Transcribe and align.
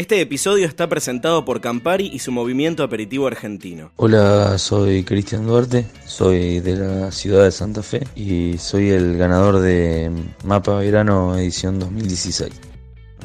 Este 0.00 0.18
episodio 0.22 0.66
está 0.66 0.88
presentado 0.88 1.44
por 1.44 1.60
Campari 1.60 2.06
y 2.10 2.20
su 2.20 2.32
movimiento 2.32 2.82
aperitivo 2.82 3.26
argentino. 3.26 3.92
Hola, 3.96 4.56
soy 4.56 5.04
Cristian 5.04 5.46
Duarte, 5.46 5.84
soy 6.06 6.60
de 6.60 6.76
la 6.76 7.12
ciudad 7.12 7.44
de 7.44 7.52
Santa 7.52 7.82
Fe 7.82 8.06
y 8.16 8.56
soy 8.56 8.88
el 8.88 9.18
ganador 9.18 9.60
de 9.60 10.10
Mapa 10.42 10.78
Verano 10.78 11.36
edición 11.36 11.78
2016. 11.78 12.69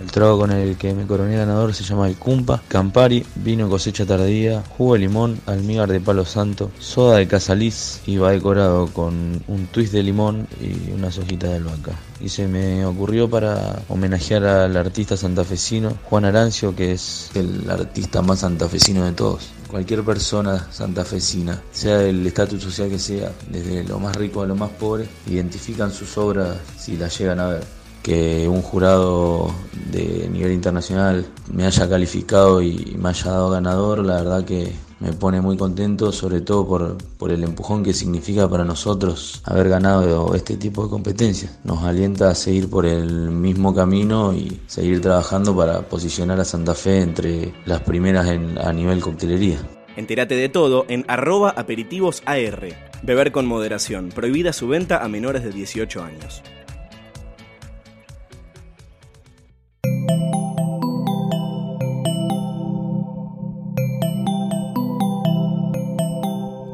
El 0.01 0.11
trago 0.11 0.37
con 0.37 0.51
el 0.51 0.77
que 0.77 0.93
me 0.93 1.07
coroné 1.07 1.37
ganador 1.37 1.73
se 1.73 1.83
llama 1.83 2.07
el 2.07 2.17
Cumpa, 2.17 2.61
Campari, 2.67 3.25
vino 3.35 3.69
cosecha 3.69 4.05
tardía, 4.05 4.63
jugo 4.77 4.93
de 4.93 4.99
limón, 4.99 5.39
almíbar 5.45 5.89
de 5.89 6.01
palo 6.01 6.25
santo, 6.25 6.71
soda 6.79 7.17
de 7.17 7.27
casaliz 7.27 8.01
y 8.05 8.17
va 8.17 8.31
decorado 8.31 8.87
con 8.87 9.41
un 9.47 9.67
twist 9.67 9.93
de 9.93 10.03
limón 10.03 10.47
y 10.61 10.91
unas 10.91 11.17
hojitas 11.17 11.49
de 11.49 11.55
albahaca. 11.57 11.93
Y 12.19 12.29
se 12.29 12.47
me 12.47 12.85
ocurrió 12.85 13.29
para 13.29 13.83
homenajear 13.87 14.43
al 14.45 14.75
artista 14.75 15.15
santafesino 15.15 15.97
Juan 16.03 16.25
Arancio, 16.25 16.75
que 16.75 16.91
es 16.91 17.31
el 17.33 17.69
artista 17.69 18.21
más 18.21 18.39
santafesino 18.39 19.05
de 19.05 19.13
todos. 19.13 19.51
Cualquier 19.69 20.03
persona 20.03 20.67
santafesina, 20.71 21.61
sea 21.71 21.97
del 21.97 22.25
estatus 22.27 22.61
social 22.63 22.89
que 22.89 22.99
sea, 22.99 23.31
desde 23.49 23.83
lo 23.83 23.99
más 23.99 24.15
rico 24.15 24.41
a 24.41 24.45
lo 24.45 24.55
más 24.55 24.69
pobre, 24.71 25.07
identifican 25.27 25.91
sus 25.91 26.17
obras 26.17 26.57
si 26.77 26.97
las 26.97 27.17
llegan 27.17 27.39
a 27.39 27.47
ver 27.47 27.74
que 28.05 28.47
un 28.47 28.61
jurado 28.61 29.49
de 29.91 30.29
nivel 30.29 30.51
internacional 30.51 31.25
me 31.51 31.65
haya 31.65 31.89
calificado 31.89 32.61
y 32.61 32.95
me 32.99 33.09
haya 33.09 33.31
dado 33.31 33.49
ganador, 33.49 34.05
la 34.05 34.17
verdad 34.17 34.45
que 34.45 34.71
me 34.99 35.11
pone 35.11 35.41
muy 35.41 35.57
contento, 35.57 36.11
sobre 36.11 36.41
todo 36.41 36.67
por, 36.67 36.97
por, 37.17 37.31
el 37.31 37.43
empujón 37.43 37.83
que 37.83 37.95
significa 37.95 38.47
para 38.47 38.63
nosotros 38.63 39.41
haber 39.43 39.69
ganado 39.69 40.35
este 40.35 40.55
tipo 40.55 40.83
de 40.83 40.91
competencias. 40.91 41.57
Nos 41.63 41.83
alienta 41.83 42.29
a 42.29 42.35
seguir 42.35 42.69
por 42.69 42.85
el 42.85 43.31
mismo 43.31 43.73
camino 43.73 44.35
y 44.35 44.61
seguir 44.67 45.01
trabajando 45.01 45.55
para 45.55 45.81
posicionar 45.81 46.39
a 46.39 46.45
Santa 46.45 46.75
Fe 46.75 47.01
entre 47.01 47.55
las 47.65 47.81
primeras 47.81 48.27
en, 48.27 48.59
a 48.59 48.71
nivel 48.71 49.01
coctelería. 49.01 49.57
Entérate 49.95 50.35
de 50.35 50.49
todo 50.49 50.85
en 50.89 51.05
arroba 51.07 51.55
aperitivosAR. 51.57 52.67
Beber 53.01 53.31
con 53.31 53.47
moderación. 53.47 54.09
Prohibida 54.09 54.53
su 54.53 54.67
venta 54.67 55.03
a 55.03 55.07
menores 55.07 55.43
de 55.43 55.49
18 55.49 56.03
años. 56.03 56.43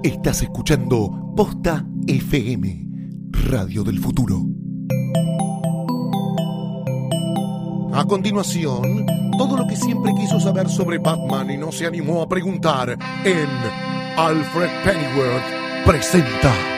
Estás 0.04 0.42
escuchando 0.42 1.32
Posta 1.36 1.86
FM, 2.08 2.88
Radio 3.50 3.84
del 3.84 4.00
Futuro. 4.00 4.42
A 7.94 8.04
continuación, 8.06 9.06
todo 9.38 9.58
lo 9.58 9.68
que 9.68 9.76
siempre 9.76 10.12
quiso 10.16 10.40
saber 10.40 10.70
sobre 10.70 10.98
Batman 10.98 11.52
y 11.52 11.58
no 11.58 11.72
se 11.72 11.86
animó 11.86 12.24
a 12.24 12.28
preguntar 12.28 12.98
en 13.24 13.48
Alfred 14.18 14.70
Pennyworth 14.84 15.86
presenta. 15.86 16.71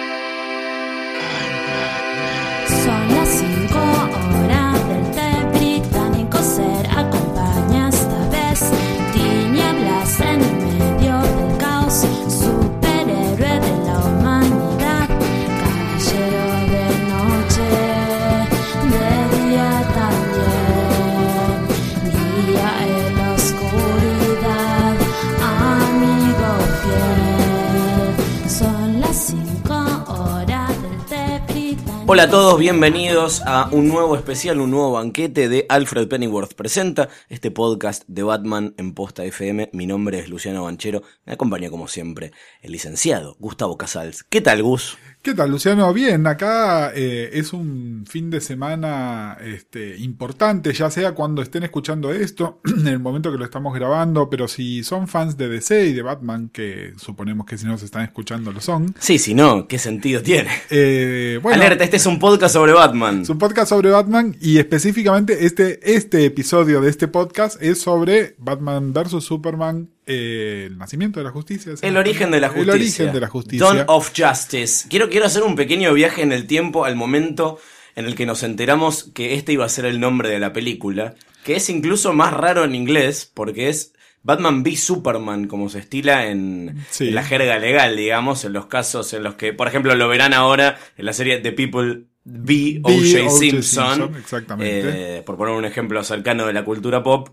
Hola 32.13 32.23
a 32.25 32.29
todos, 32.29 32.59
bienvenidos 32.59 33.41
a 33.43 33.69
un 33.71 33.87
nuevo 33.87 34.15
especial, 34.15 34.61
un 34.61 34.69
nuevo 34.69 34.91
banquete 34.91 35.49
de 35.49 35.65
Alfred 35.67 36.07
Pennyworth 36.07 36.53
Presenta, 36.53 37.09
este 37.27 37.49
podcast 37.49 38.03
de 38.05 38.21
Batman 38.21 38.75
en 38.77 38.93
Posta 38.93 39.25
FM. 39.25 39.71
Mi 39.73 39.87
nombre 39.87 40.19
es 40.19 40.29
Luciano 40.29 40.65
Banchero, 40.65 41.01
me 41.25 41.33
acompaña 41.33 41.71
como 41.71 41.87
siempre 41.87 42.31
el 42.61 42.71
licenciado 42.71 43.35
Gustavo 43.39 43.79
Casals. 43.79 44.23
¿Qué 44.25 44.41
tal, 44.41 44.61
Gus? 44.61 44.95
¿Qué 45.23 45.33
tal, 45.33 45.51
Luciano? 45.51 45.93
Bien, 45.93 46.27
acá 46.27 46.91
eh, 46.93 47.29
es 47.31 47.53
un 47.53 48.03
fin 48.05 48.29
de 48.29 48.41
semana 48.41 49.37
este, 49.41 49.95
importante, 49.99 50.73
ya 50.73 50.91
sea 50.91 51.13
cuando 51.13 51.41
estén 51.41 51.63
escuchando 51.63 52.11
esto, 52.11 52.59
en 52.65 52.85
el 52.89 52.99
momento 52.99 53.31
que 53.31 53.37
lo 53.37 53.45
estamos 53.45 53.73
grabando, 53.73 54.29
pero 54.29 54.49
si 54.49 54.83
son 54.83 55.07
fans 55.07 55.37
de 55.37 55.47
DC 55.47 55.85
y 55.85 55.93
de 55.93 56.01
Batman, 56.01 56.49
que 56.49 56.91
suponemos 56.97 57.45
que 57.45 57.57
si 57.57 57.65
nos 57.65 57.81
están 57.83 58.03
escuchando 58.03 58.51
lo 58.51 58.59
son. 58.59 58.93
Sí, 58.99 59.17
si 59.17 59.33
no, 59.33 59.65
¿qué 59.65 59.79
sentido 59.79 60.21
tiene? 60.21 60.49
Eh, 60.69 61.39
bueno, 61.41 61.63
Alerta, 61.63 61.85
este 61.85 61.95
es 61.95 62.05
un 62.05 62.19
podcast 62.19 62.55
sobre 62.55 62.73
Batman. 62.73 63.21
es 63.21 63.29
un 63.29 63.37
podcast 63.37 63.69
sobre 63.69 63.91
Batman 63.91 64.35
y 64.41 64.57
específicamente 64.57 65.45
este, 65.45 65.95
este 65.95 66.25
episodio 66.25 66.81
de 66.81 66.89
este 66.89 67.07
podcast 67.07 67.63
es 67.63 67.79
sobre 67.79 68.35
Batman 68.39 68.91
vs. 68.91 69.23
Superman, 69.23 69.87
eh, 70.05 70.65
el 70.67 70.77
nacimiento 70.77 71.19
de 71.19 71.23
la 71.25 71.31
justicia. 71.31 71.73
El 71.81 71.97
origen 71.97 72.31
de 72.31 72.39
la 72.41 72.49
justicia. 72.49 72.73
El 72.73 72.81
origen 72.81 73.11
de 73.13 73.19
la 73.19 73.27
justicia. 73.27 73.65
Dawn 73.65 73.83
of 73.87 74.11
Justice. 74.15 74.87
Quiero, 74.89 75.09
quiero 75.09 75.25
hacer 75.25 75.43
un 75.43 75.55
pequeño 75.55 75.93
viaje 75.93 76.21
en 76.21 76.31
el 76.31 76.45
tiempo 76.47 76.85
al 76.85 76.95
momento 76.95 77.59
en 77.95 78.05
el 78.05 78.15
que 78.15 78.25
nos 78.25 78.43
enteramos 78.43 79.11
que 79.13 79.35
este 79.35 79.53
iba 79.53 79.65
a 79.65 79.69
ser 79.69 79.85
el 79.85 79.99
nombre 79.99 80.29
de 80.29 80.39
la 80.39 80.51
película, 80.53 81.13
que 81.43 81.55
es 81.55 81.69
incluso 81.69 82.13
más 82.13 82.33
raro 82.33 82.63
en 82.63 82.73
inglés, 82.75 83.29
porque 83.33 83.69
es 83.69 83.93
Batman 84.23 84.61
v 84.63 84.75
Superman, 84.77 85.47
como 85.47 85.69
se 85.69 85.79
estila 85.79 86.27
en, 86.27 86.83
Sí. 86.89 87.09
en 87.09 87.15
la 87.15 87.23
jerga 87.23 87.59
legal, 87.59 87.95
digamos, 87.97 88.45
en 88.45 88.53
los 88.53 88.65
casos 88.67 89.13
en 89.13 89.21
los 89.23 89.35
que, 89.35 89.53
por 89.53 89.67
ejemplo, 89.67 89.93
lo 89.95 90.07
verán 90.07 90.33
ahora 90.33 90.79
en 90.97 91.05
la 91.05 91.13
serie 91.13 91.37
The 91.39 91.51
People 91.51 92.05
v 92.25 92.79
O.J. 92.83 92.97
V. 92.97 93.21
O.J. 93.21 93.37
Simpson, 93.37 93.61
Simpson, 93.95 94.15
exactamente. 94.17 95.17
eh, 95.17 95.21
por 95.23 95.35
poner 95.37 95.53
un 95.55 95.65
ejemplo 95.65 96.01
cercano 96.05 96.47
de 96.47 96.53
la 96.53 96.63
cultura 96.63 97.03
pop, 97.03 97.29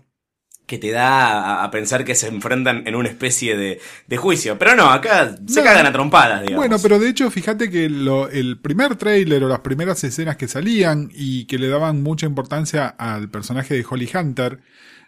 que 0.71 0.77
te 0.77 0.91
da 0.91 1.59
a, 1.59 1.63
a 1.65 1.69
pensar 1.69 2.05
que 2.05 2.15
se 2.15 2.27
enfrentan 2.29 2.83
en 2.87 2.95
una 2.95 3.09
especie 3.09 3.57
de, 3.57 3.81
de 4.07 4.17
juicio. 4.17 4.57
Pero 4.57 4.73
no, 4.75 4.89
acá 4.89 5.35
se 5.45 5.59
No. 5.59 5.65
cagan 5.65 5.85
a 5.85 5.91
trompadas, 5.91 6.41
digamos. 6.43 6.57
Bueno, 6.65 6.77
pero 6.81 6.97
de 6.97 7.09
hecho, 7.09 7.29
fíjate 7.29 7.69
que 7.69 7.89
lo- 7.89 8.29
el 8.29 8.57
primer 8.57 8.95
tráiler 8.95 9.43
o 9.43 9.49
las 9.49 9.59
primeras 9.59 10.01
escenas 10.05 10.37
que 10.37 10.47
salían 10.47 11.09
y 11.13 11.43
que 11.45 11.57
le 11.59 11.67
daban 11.67 12.01
mucha 12.01 12.25
importancia 12.25 12.87
al 12.87 13.29
personaje 13.29 13.73
de 13.75 13.85
Holly 13.89 14.09
Hunter, 14.15 14.59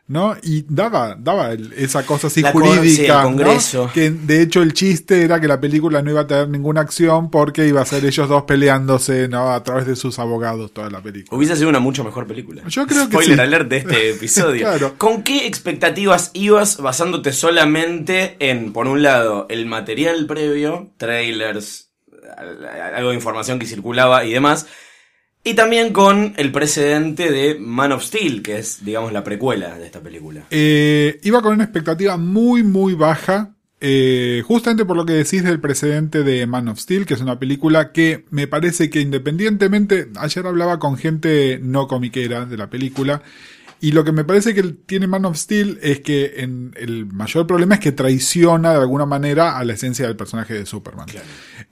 ¿no? 0.08 0.36
Y 0.44 0.66
daba, 0.68 1.16
daba 1.18 1.54
esa 1.78 2.06
cosa 2.06 2.28
así 2.28 2.42
La 2.42 2.52
cor- 2.52 2.64
sí, 2.66 2.76
jurídica, 2.78 3.24
¿no? 3.30 3.92
Que 3.94 4.12
de 4.12 4.42
hecho 4.42 4.62
el 4.62 4.74
chiste 4.74 5.22
era 5.24 5.40
que 5.40 5.48
la 5.48 5.60
película 5.62 6.02
no 6.02 6.12
iba 6.12 6.22
a 6.22 6.28
tener 6.28 6.50
ninguna 6.50 6.82
acción 6.82 7.32
porque 7.32 7.68
iba 7.68 7.82
a 7.82 7.86
ser 7.86 8.04
ellos 8.06 8.28
dos 8.28 8.44
peleándose, 8.44 9.28
¿no? 9.30 9.52
A 9.54 9.64
través 9.64 9.86
de 9.88 9.96
sus 9.96 10.20
abogados 10.20 10.74
toda 10.74 10.90
la 10.90 11.02
película. 11.02 11.38
Hubiese 11.38 11.56
sido 11.56 11.70
una 11.70 11.80
mucho 11.80 12.04
mejor 12.04 12.28
película. 12.28 12.64
Yo 12.68 12.86
creo 12.86 13.06
que 13.08 13.14
Spoiler 13.14 13.36
sí. 13.38 13.42
alert 13.42 13.70
de 13.70 13.78
este 13.78 14.10
episodio. 14.12 14.62
Claro. 14.68 14.96
¿Con 14.98 15.24
qué 15.24 15.48
expectativas 15.48 16.32
ibas 16.34 16.78
basándote 16.78 17.32
solamente 17.32 18.36
en, 18.40 18.74
por 18.74 18.88
un 18.88 19.04
lado, 19.04 19.48
el 19.50 19.66
material 19.66 20.26
previo, 20.28 20.92
trailers, 20.98 21.90
al- 22.38 22.66
algo 22.96 23.10
de 23.10 23.16
información 23.16 23.58
que 23.60 23.66
circulaba 23.66 24.26
y 24.26 24.34
demás, 24.34 24.68
y 25.44 25.54
también 25.56 25.92
con 25.92 26.34
el 26.38 26.52
precedente 26.52 27.32
de 27.32 27.56
Man 27.60 27.92
of 27.92 28.04
Steel, 28.04 28.42
que 28.42 28.58
es, 28.58 28.84
digamos, 28.86 29.12
la 29.12 29.24
precuela 29.24 29.78
de 29.78 29.86
esta 29.86 30.00
película? 30.00 30.46
Eh, 30.50 31.20
iba 31.24 31.42
con 31.42 31.54
una 31.54 31.64
expectativa 31.66 32.18
muy, 32.18 32.64
muy 32.64 32.94
baja. 32.94 33.50
eh, 33.86 34.42
justamente 34.48 34.86
por 34.86 34.96
lo 34.96 35.06
que 35.06 35.12
decís 35.12 35.44
del 35.44 35.60
precedente 35.60 36.24
de 36.24 36.48
Man 36.48 36.70
of 36.70 36.80
Steel, 36.80 37.06
que 37.06 37.16
es 37.16 37.20
una 37.22 37.38
película 37.38 37.92
que 37.92 38.24
me 38.30 38.48
parece 38.48 38.90
que 38.90 39.02
independientemente, 39.02 40.08
ayer 40.16 40.48
hablaba 40.48 40.80
con 40.80 40.96
gente 40.96 41.60
no 41.62 41.88
comiquera 41.90 42.46
de 42.46 42.56
la 42.56 42.70
película, 42.70 43.22
y 43.84 43.92
lo 43.92 44.06
que 44.06 44.14
me 44.14 44.24
parece 44.24 44.54
que 44.54 44.64
tiene 44.64 45.08
Man 45.08 45.26
of 45.26 45.36
Steel 45.36 45.78
es 45.82 46.00
que 46.00 46.36
en, 46.38 46.74
el 46.78 47.06
mayor 47.06 47.46
problema 47.46 47.76
es 47.76 47.82
que 47.82 47.92
traiciona 47.92 48.72
de 48.72 48.78
alguna 48.78 49.06
manera 49.06 49.58
a 49.58 49.66
la 49.66 49.74
esencia 49.74 50.08
del 50.08 50.16
personaje 50.16 50.54
de 50.54 50.66
Superman. 50.66 51.08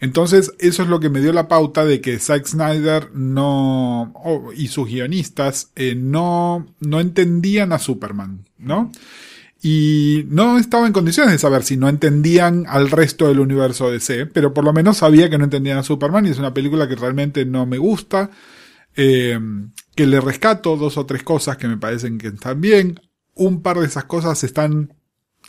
Entonces, 0.01 0.51
eso 0.59 0.83
es 0.83 0.89
lo 0.89 0.99
que 0.99 1.09
me 1.09 1.21
dio 1.21 1.31
la 1.31 1.47
pauta 1.47 1.85
de 1.85 2.01
que 2.01 2.19
Zack 2.19 2.47
Snyder 2.47 3.11
no, 3.13 4.13
y 4.57 4.67
sus 4.67 4.89
guionistas 4.89 5.71
eh, 5.77 5.95
no, 5.95 6.75
no 6.81 6.99
entendían 6.99 7.71
a 7.71 7.79
Superman, 7.79 8.43
¿no? 8.57 8.91
Y 9.63 10.25
no 10.27 10.57
estaba 10.57 10.87
en 10.87 10.91
condiciones 10.91 11.31
de 11.31 11.39
saber 11.39 11.63
si 11.63 11.77
no 11.77 11.87
entendían 11.87 12.65
al 12.67 12.91
resto 12.91 13.29
del 13.29 13.39
universo 13.39 13.89
DC, 13.89 14.25
pero 14.25 14.53
por 14.53 14.65
lo 14.65 14.73
menos 14.73 14.97
sabía 14.97 15.29
que 15.29 15.37
no 15.37 15.45
entendían 15.45 15.77
a 15.77 15.83
Superman 15.83 16.25
y 16.25 16.31
es 16.31 16.39
una 16.39 16.53
película 16.53 16.89
que 16.89 16.95
realmente 16.97 17.45
no 17.45 17.65
me 17.65 17.77
gusta, 17.77 18.31
eh, 18.97 19.39
que 19.95 20.05
le 20.07 20.21
rescato 20.21 20.77
dos 20.77 20.97
o 20.97 21.05
tres 21.05 21.23
cosas 21.23 21.57
que 21.57 21.67
me 21.67 21.77
parecen 21.77 22.17
que 22.17 22.27
están 22.27 22.61
bien, 22.61 22.99
un 23.35 23.61
par 23.61 23.79
de 23.79 23.85
esas 23.87 24.05
cosas 24.05 24.43
están 24.43 24.93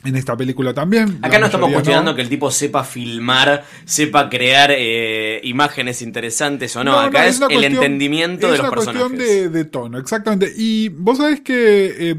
en 0.04 0.16
esta 0.16 0.36
película 0.36 0.72
también. 0.74 1.18
Acá 1.22 1.38
no 1.38 1.46
estamos 1.46 1.70
cuestionando 1.72 2.14
que 2.14 2.22
el 2.22 2.28
tipo 2.28 2.50
sepa 2.50 2.82
filmar, 2.82 3.64
sepa 3.84 4.28
crear 4.30 4.70
eh, 4.74 5.40
imágenes 5.44 6.02
interesantes 6.02 6.74
o 6.76 6.82
no. 6.82 6.98
Acá 6.98 7.26
es, 7.26 7.36
una 7.36 7.46
el 7.46 7.52
cuestión- 7.54 7.74
entendimiento 7.84 8.46
de 8.48 8.54
es 8.54 8.58
los 8.58 8.68
una 8.68 8.76
personajes. 8.76 9.08
cuestión 9.10 9.28
de, 9.28 9.48
de 9.50 9.64
tono, 9.66 9.98
exactamente. 9.98 10.52
Y 10.56 10.88
vos 10.88 11.18
sabés 11.18 11.42
que 11.42 12.10
eh, 12.10 12.16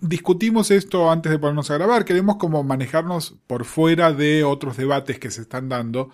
discutimos 0.00 0.70
esto 0.70 1.10
antes 1.10 1.30
de 1.32 1.38
ponernos 1.38 1.70
a 1.70 1.74
grabar, 1.74 2.04
queremos 2.04 2.36
como 2.36 2.62
manejarnos 2.64 3.34
por 3.46 3.64
fuera 3.64 4.12
de 4.12 4.44
otros 4.44 4.76
debates 4.76 5.18
que 5.18 5.30
se 5.30 5.42
están 5.42 5.68
dando. 5.68 6.10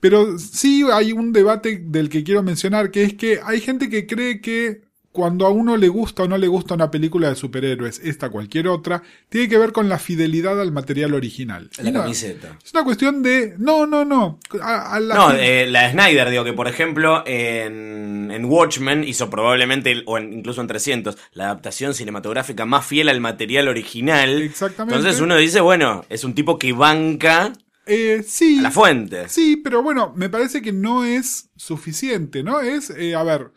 Pero 0.00 0.38
sí 0.38 0.84
hay 0.92 1.12
un 1.12 1.32
debate 1.32 1.80
del 1.84 2.08
que 2.08 2.22
quiero 2.24 2.42
mencionar, 2.42 2.90
que 2.90 3.04
es 3.04 3.14
que 3.14 3.40
hay 3.44 3.60
gente 3.60 3.88
que 3.88 4.06
cree 4.06 4.40
que 4.40 4.82
cuando 5.12 5.46
a 5.46 5.50
uno 5.50 5.76
le 5.76 5.86
gusta 5.86 6.24
o 6.24 6.28
no 6.28 6.36
le 6.36 6.48
gusta 6.48 6.74
una 6.74 6.90
película 6.90 7.28
de 7.28 7.36
superhéroes, 7.36 8.00
esta 8.02 8.30
cualquier 8.30 8.66
otra, 8.66 9.00
tiene 9.28 9.48
que 9.48 9.56
ver 9.58 9.70
con 9.70 9.88
la 9.88 10.00
fidelidad 10.00 10.60
al 10.60 10.72
material 10.72 11.14
original. 11.14 11.70
La 11.80 11.92
no, 11.92 12.00
camiseta. 12.02 12.58
Es 12.64 12.74
una 12.74 12.82
cuestión 12.82 13.22
de... 13.22 13.54
No, 13.56 13.86
no, 13.86 14.04
no. 14.04 14.40
A- 14.60 14.96
a 14.96 14.98
la 14.98 15.14
No, 15.14 15.30
eh, 15.32 15.68
la 15.68 15.84
de 15.84 15.92
Snyder, 15.92 16.30
digo 16.30 16.42
que 16.42 16.52
por 16.52 16.66
ejemplo 16.66 17.22
en, 17.26 18.32
en 18.32 18.44
Watchmen 18.46 19.04
hizo 19.04 19.30
probablemente, 19.30 20.02
o 20.06 20.18
en- 20.18 20.32
incluso 20.32 20.60
en 20.60 20.66
300, 20.66 21.16
la 21.32 21.44
adaptación 21.44 21.94
cinematográfica 21.94 22.66
más 22.66 22.84
fiel 22.84 23.08
al 23.08 23.20
material 23.20 23.68
original. 23.68 24.42
Exactamente. 24.42 24.96
Entonces 24.96 25.20
uno 25.22 25.36
dice, 25.36 25.60
bueno, 25.60 26.04
es 26.08 26.24
un 26.24 26.34
tipo 26.34 26.58
que 26.58 26.72
banca 26.72 27.52
Eh, 27.86 28.24
sí. 28.26 28.58
a 28.60 28.62
la 28.62 28.70
fuente. 28.70 29.28
Sí, 29.28 29.56
pero 29.56 29.82
bueno, 29.82 30.12
me 30.16 30.28
parece 30.28 30.62
que 30.62 30.72
no 30.72 31.04
es 31.04 31.50
suficiente, 31.56 32.42
¿no? 32.42 32.60
Es, 32.60 32.90
eh, 32.90 33.14
a 33.14 33.22
ver, 33.22 33.52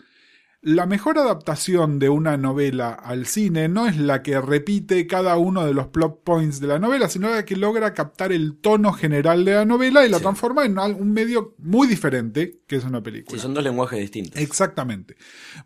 la 0.61 0.85
mejor 0.85 1.17
adaptación 1.17 1.97
de 1.99 2.09
una 2.09 2.35
novela 2.35 2.89
al 2.91 3.25
cine 3.27 3.69
no 3.69 3.87
es 3.87 3.95
la 3.97 4.23
que 4.23 4.41
repite 4.41 5.07
cada 5.07 5.37
uno 5.37 5.65
de 5.65 5.73
los 5.73 5.87
plot 5.87 6.23
points 6.25 6.59
de 6.59 6.67
la 6.67 6.77
novela, 6.79 7.07
sino 7.07 7.29
la 7.29 7.45
que 7.45 7.55
logra 7.55 7.93
captar 7.93 8.33
el 8.33 8.57
tono 8.59 8.91
general 8.91 9.45
de 9.45 9.53
la 9.53 9.65
novela 9.65 10.05
y 10.05 10.09
la 10.09 10.17
Sí. 10.17 10.23
transforma 10.23 10.65
en 10.65 10.77
un 10.77 11.13
medio 11.13 11.55
muy 11.59 11.87
diferente, 11.87 12.59
que 12.67 12.75
es 12.75 12.83
una 12.83 13.01
película. 13.01 13.37
Sí, 13.37 13.41
son 13.41 13.53
dos 13.53 13.63
lenguajes 13.63 13.99
distintos. 13.99 14.41
Exactamente. 14.41 15.15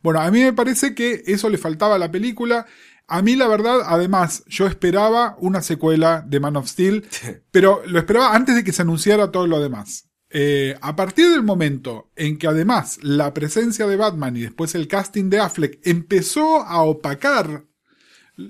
Bueno, 0.03 0.19
a 0.19 0.29
mí 0.29 0.41
me 0.43 0.53
parece 0.53 0.93
que 0.93 1.23
eso 1.25 1.49
le 1.49 1.57
faltaba 1.57 1.95
a 1.95 1.99
la 1.99 2.11
película. 2.11 2.67
A 3.11 3.21
mí, 3.21 3.35
la 3.35 3.47
verdad, 3.47 3.81
además, 3.85 4.43
yo 4.47 4.67
esperaba 4.67 5.35
una 5.39 5.61
secuela 5.61 6.23
de 6.25 6.39
Man 6.39 6.55
of 6.55 6.67
Steel, 6.67 7.05
pero 7.51 7.81
lo 7.85 7.99
esperaba 7.99 8.35
antes 8.35 8.55
de 8.55 8.63
que 8.63 8.73
se 8.73 8.81
anunciara 8.81 9.31
todo 9.31 9.47
lo 9.47 9.59
demás. 9.59 10.07
Eh, 10.29 10.77
a 10.81 10.95
partir 10.95 11.29
del 11.29 11.43
momento 11.43 12.09
en 12.15 12.37
que 12.37 12.47
además 12.47 12.99
la 13.01 13.33
presencia 13.33 13.85
de 13.85 13.97
Batman 13.97 14.37
y 14.37 14.41
después 14.41 14.75
el 14.75 14.87
casting 14.87 15.29
de 15.29 15.39
Affleck 15.39 15.79
empezó 15.83 16.61
a 16.61 16.83
opacar 16.83 17.65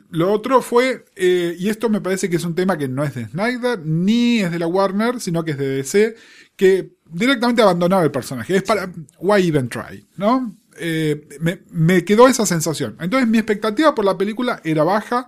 lo 0.10 0.32
otro 0.32 0.62
fue, 0.62 1.06
eh, 1.16 1.56
y 1.58 1.70
esto 1.70 1.90
me 1.90 2.02
parece 2.02 2.30
que 2.30 2.36
es 2.36 2.46
un 2.46 2.56
tema 2.56 2.78
que 2.78 2.88
no 2.88 3.04
es 3.04 3.16
de 3.16 3.28
Snyder, 3.28 3.80
ni 3.84 4.40
es 4.40 4.52
de 4.52 4.60
la 4.60 4.68
Warner, 4.68 5.20
sino 5.20 5.44
que 5.44 5.52
es 5.52 5.58
de 5.58 5.68
DC, 5.78 6.16
que 6.56 6.94
directamente 7.10 7.62
abandonaba 7.62 8.04
el 8.04 8.12
personaje. 8.12 8.56
Es 8.56 8.64
para, 8.64 8.92
why 9.20 9.48
even 9.48 9.70
try, 9.70 10.08
¿no? 10.18 10.56
Eh, 10.80 11.28
me, 11.40 11.60
me 11.72 12.04
quedó 12.06 12.28
esa 12.28 12.46
sensación. 12.46 12.98
Entonces 13.00 13.28
mi 13.30 13.38
expectativa 13.38 13.94
por 13.96 14.06
la 14.06 14.18
película 14.18 14.62
era 14.64 14.84
baja. 14.84 15.28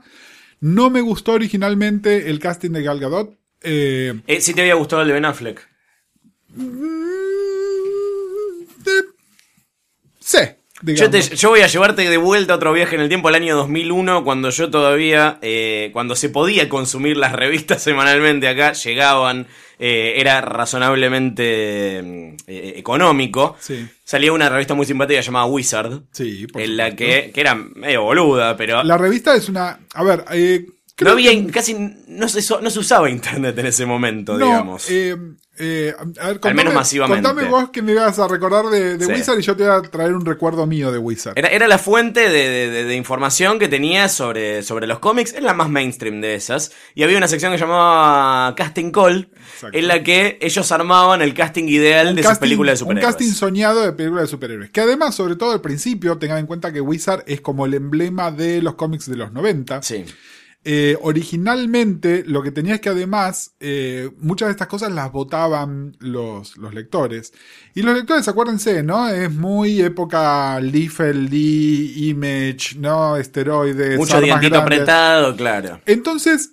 No 0.60 0.90
me 0.90 1.02
gustó 1.02 1.34
originalmente 1.34 2.30
el 2.30 2.40
casting 2.40 2.72
de 2.72 2.84
Gal 2.84 3.00
Gadot. 3.00 3.38
Eh, 3.62 4.14
Eh, 4.28 4.42
¿Sí 4.42 4.54
te 4.54 4.62
había 4.62 4.76
gustado 4.76 5.02
el 5.02 5.08
de 5.10 5.14
Ben 5.14 5.26
Affleck? 5.26 5.68
mm, 6.56 6.64
sí, 10.20 10.38
Yo, 10.82 11.10
te- 11.10 11.22
yo 11.22 11.50
voy 11.50 11.62
a 11.62 11.68
llevarte 11.68 12.10
de 12.10 12.18
vuelta 12.18 12.54
a 12.54 12.56
otro 12.58 12.74
viaje 12.74 12.96
en 12.96 13.02
el 13.02 13.08
tiempo 13.08 13.30
al 13.30 13.36
año 13.36 13.56
2001, 13.56 14.24
cuando 14.26 14.50
yo 14.50 14.70
todavía, 14.70 15.40
eh, 15.42 15.90
cuando 15.94 16.16
se 16.16 16.30
podía 16.30 16.68
consumir 16.68 17.16
las 17.18 17.32
revistas 17.34 17.82
semanalmente 17.84 18.48
acá, 18.50 18.74
llegaban, 18.74 19.48
eh, 19.86 20.14
era 20.22 20.40
razonablemente 20.42 22.02
mm, 22.04 22.36
eh, 22.48 22.74
económico. 22.78 23.56
Sí. 23.60 23.86
Salía 24.04 24.32
una 24.32 24.50
revista 24.50 24.74
muy 24.74 24.86
simpática 24.86 25.20
llamada 25.22 25.46
Wizard, 25.46 26.02
Sí, 26.12 26.48
por 26.48 26.62
en 26.62 26.78
la 26.78 26.96
que, 26.96 27.32
que 27.34 27.42
era 27.42 27.56
medio 27.56 28.04
boluda, 28.04 28.56
pero 28.56 28.84
La 28.84 28.98
revista 28.98 29.36
es 29.36 29.50
una... 29.50 29.80
A 29.94 30.04
ver, 30.04 30.24
eh, 30.32 30.66
no 30.68 30.74
creo 30.96 31.12
había, 31.14 31.32
que- 31.32 31.38
in- 31.38 31.50
casi 31.50 31.76
no 32.08 32.28
se, 32.30 32.42
no 32.62 32.70
se 32.70 32.80
usaba 32.80 33.10
internet 33.10 33.58
en 33.58 33.66
ese 33.66 33.86
momento, 33.86 34.38
No, 34.38 34.46
digamos. 34.46 34.90
Eh, 35.58 35.94
eh, 35.94 35.96
a 36.00 36.28
ver, 36.28 36.40
contame, 36.40 36.54
menos 36.56 36.74
masivamente. 36.74 37.28
Contame 37.28 37.48
vos 37.50 37.70
que 37.70 37.82
me 37.82 37.92
ibas 37.92 38.18
a 38.20 38.28
recordar 38.28 38.66
de, 38.68 38.98
de 38.98 39.06
Sí. 39.06 39.12
Wizard 39.12 39.40
y 39.40 39.42
yo 39.44 39.56
te 39.56 39.64
voy 39.68 39.72
a 39.74 39.82
traer 39.84 40.14
un 40.14 40.26
recuerdo 40.26 40.66
mío 40.66 40.92
de 40.92 40.98
Wizard. 40.98 41.38
Era, 41.38 41.50
era 41.50 41.68
la 41.68 41.78
fuente 41.78 42.30
de, 42.30 42.70
de- 42.86 42.96
información 42.96 43.60
que 43.60 43.68
tenía 43.68 44.10
sobre, 44.10 44.64
sobre 44.64 44.88
los 44.88 45.00
cómics, 45.00 45.34
es 45.34 45.44
la 45.44 45.54
más 45.54 45.70
mainstream 45.70 46.22
de 46.22 46.36
esas. 46.36 46.72
Y 46.96 47.04
había 47.04 47.18
una 47.18 47.28
sección 47.28 47.52
que 47.52 47.58
llamaba 47.58 48.54
Casting 48.56 48.92
Call, 48.92 49.30
Exacto. 49.54 49.78
en 49.78 49.88
la 49.88 50.04
que 50.04 50.38
ellos 50.42 50.72
armaban 50.72 51.22
el 51.22 51.34
casting 51.34 51.66
ideal 51.68 52.16
de 52.16 52.24
sus 52.24 52.38
películas 52.38 52.80
de 52.80 52.84
un 52.86 52.90
superhéroes. 52.90 53.16
casting 53.16 53.32
soñado 53.34 53.82
de 53.84 53.92
películas 53.94 54.24
de 54.24 54.28
superhéroes. 54.30 54.70
Que 54.72 54.82
además, 54.82 55.16
sobre 55.16 55.36
todo 55.36 55.52
al 55.52 55.62
principio, 55.62 56.18
tengan 56.18 56.38
en 56.40 56.46
cuenta 56.48 56.72
que 56.72 56.82
Wizard 56.82 57.24
es 57.28 57.42
como 57.42 57.66
el 57.66 57.74
emblema 57.74 58.32
de 58.32 58.62
los 58.62 58.76
cómics 58.76 59.10
de 59.10 59.18
los 59.18 59.32
90. 59.32 59.82
Sí. 59.84 60.06
Eh, 60.66 60.98
originalmente 61.02 62.24
lo 62.26 62.42
que 62.42 62.52
tenía 62.52 62.76
es 62.76 62.82
que 62.82 62.88
además 62.88 63.54
eh, 63.60 64.10
muchas 64.20 64.48
de 64.48 64.52
estas 64.52 64.68
cosas 64.68 64.94
las 64.94 65.12
votaban 65.12 65.98
los, 66.00 66.56
los 66.56 66.74
lectores. 66.74 67.34
Y 67.76 67.82
los 67.82 67.96
lectores, 67.96 68.28
acuérdense, 68.30 68.82
¿no? 68.82 69.10
Es 69.10 69.30
muy 69.30 69.82
época 69.82 70.60
Liefeld, 70.62 71.34
Image, 71.34 72.78
¿no? 72.78 73.18
Esteroides. 73.18 73.98
Mucho 73.98 74.22
dientito 74.22 74.58
apretado, 74.58 75.36
claro. 75.36 75.82
Entonces, 75.86 76.52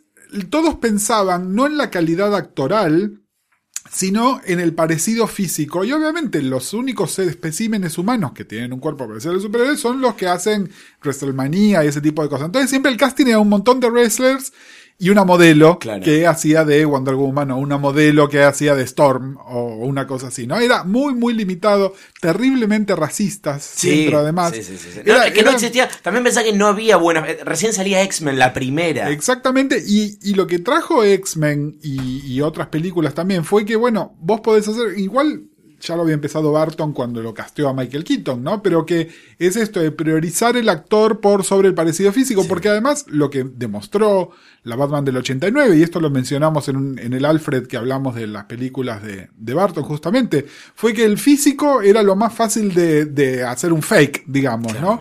todos 0.49 0.77
pensaban 0.77 1.55
no 1.55 1.67
en 1.67 1.77
la 1.77 1.91
calidad 1.91 2.35
actoral, 2.35 3.21
sino 3.89 4.41
en 4.45 4.61
el 4.61 4.75
parecido 4.75 5.27
físico. 5.27 5.85
Y 5.85 5.93
obviamente 5.93 6.43
los 6.43 6.75
únicos 6.75 7.19
especímenes 7.19 7.99
humanos 7.99 8.33
que 8.33 8.45
tienen 8.45 8.73
un 8.73 8.81
cuerpo 8.81 9.07
parecido 9.09 9.33
al 9.33 9.41
superhéroe 9.41 9.77
son 9.77 10.01
los 10.01 10.15
que 10.15 10.27
hacen 10.27 10.71
WrestleMania 11.03 11.85
y 11.85 11.89
ese 11.89 12.01
tipo 12.01 12.23
de 12.23 12.29
cosas. 12.29 12.47
Entonces 12.47 12.71
siempre 12.71 12.93
el 12.93 12.99
casting 12.99 13.27
era 13.27 13.39
un 13.39 13.49
montón 13.49 13.81
de 13.81 13.89
wrestlers 13.89 14.53
y 15.03 15.09
una 15.11 15.25
modelo 15.25 15.79
Claro. 15.79 16.05
que 16.05 16.27
hacía 16.27 16.65
de 16.65 16.85
Wonder 16.85 17.15
Woman 17.15 17.51
o 17.51 17.57
una 17.59 17.79
modelo 17.79 18.29
que 18.29 18.43
hacía 18.45 18.75
de 18.75 18.85
Storm 18.85 19.39
o 19.47 19.77
una 19.79 20.07
cosa 20.07 20.27
así, 20.29 20.47
¿no? 20.47 20.59
Era 20.61 20.85
muy, 20.85 21.15
muy 21.15 21.33
limitado, 21.35 21.95
terriblemente 22.21 22.95
racistas, 22.95 23.63
siempre 23.65 24.15
además. 24.17 24.53
Sí, 24.55 24.63
sí, 24.63 24.77
sí, 24.77 24.89
sí. 24.93 25.01
Era- 25.05 25.19
No, 25.19 25.25
es 25.25 25.33
que 25.33 25.43
no 25.43 25.51
existía. 25.51 25.89
También 26.03 26.23
pensaba 26.23 26.45
que 26.45 26.53
no 26.53 26.67
había 26.67 26.97
buenas. 26.97 27.29
eh, 27.29 27.39
Recién 27.45 27.73
salía 27.73 28.03
X-Men, 28.03 28.39
la 28.39 28.53
primera. 28.53 29.11
Exactamente, 29.11 29.83
y, 29.85 30.19
y 30.23 30.35
lo 30.35 30.47
que 30.47 30.59
trajo 30.59 31.03
X-Men 31.03 31.79
y, 31.83 32.21
y 32.27 32.41
otras 32.43 32.69
películas 32.69 33.15
también 33.15 33.45
fue 33.45 33.65
que, 33.65 33.77
bueno, 33.77 34.15
vos 34.21 34.41
podés 34.41 34.69
hacer, 34.69 34.99
igual 34.99 35.45
ya 35.81 35.97
lo 35.97 36.03
había 36.03 36.15
empezado 36.15 36.53
Barton 36.53 36.93
cuando 36.93 37.23
lo 37.23 37.35
casteó 37.35 37.69
a 37.69 37.75
Michael 37.75 38.05
Keaton, 38.05 38.43
¿no? 38.43 38.63
Pero 38.63 38.87
que 38.87 39.09
es 39.39 39.57
esto 39.57 39.81
de 39.81 39.91
priorizar 39.91 40.57
el 40.57 40.69
actor 40.69 41.21
por 41.21 41.45
sobre 41.45 41.69
el 41.69 41.75
parecido 41.75 42.13
físico, 42.13 42.47
porque 42.47 42.69
además 42.69 43.05
lo 43.09 43.31
que 43.31 43.45
demostró 43.45 44.31
la 44.63 44.77
Batman 44.77 45.05
del 45.05 45.17
89, 45.17 45.77
y 45.79 45.83
esto 45.83 46.01
lo 46.01 46.11
mencionamos 46.11 46.69
en, 46.69 46.77
un- 46.77 46.99
en 46.99 47.15
el 47.15 47.25
Alfred 47.25 47.67
que 47.67 47.77
hablamos 47.79 48.15
de 48.15 48.27
las 48.27 48.45
películas 48.45 49.03
de, 49.03 49.31
de 49.37 49.55
Barton 49.55 49.85
justamente, 49.85 50.47
fue 50.75 50.93
que 50.93 51.05
el 51.05 51.17
físico 51.19 51.81
era 51.83 52.03
lo 52.03 52.15
más 52.15 52.35
fácil 52.35 52.75
de, 52.75 53.07
de 53.07 53.43
hacer 53.43 53.73
un 53.73 53.83
fake, 53.83 54.25
digamos, 54.27 54.79
¿no? 54.81 55.01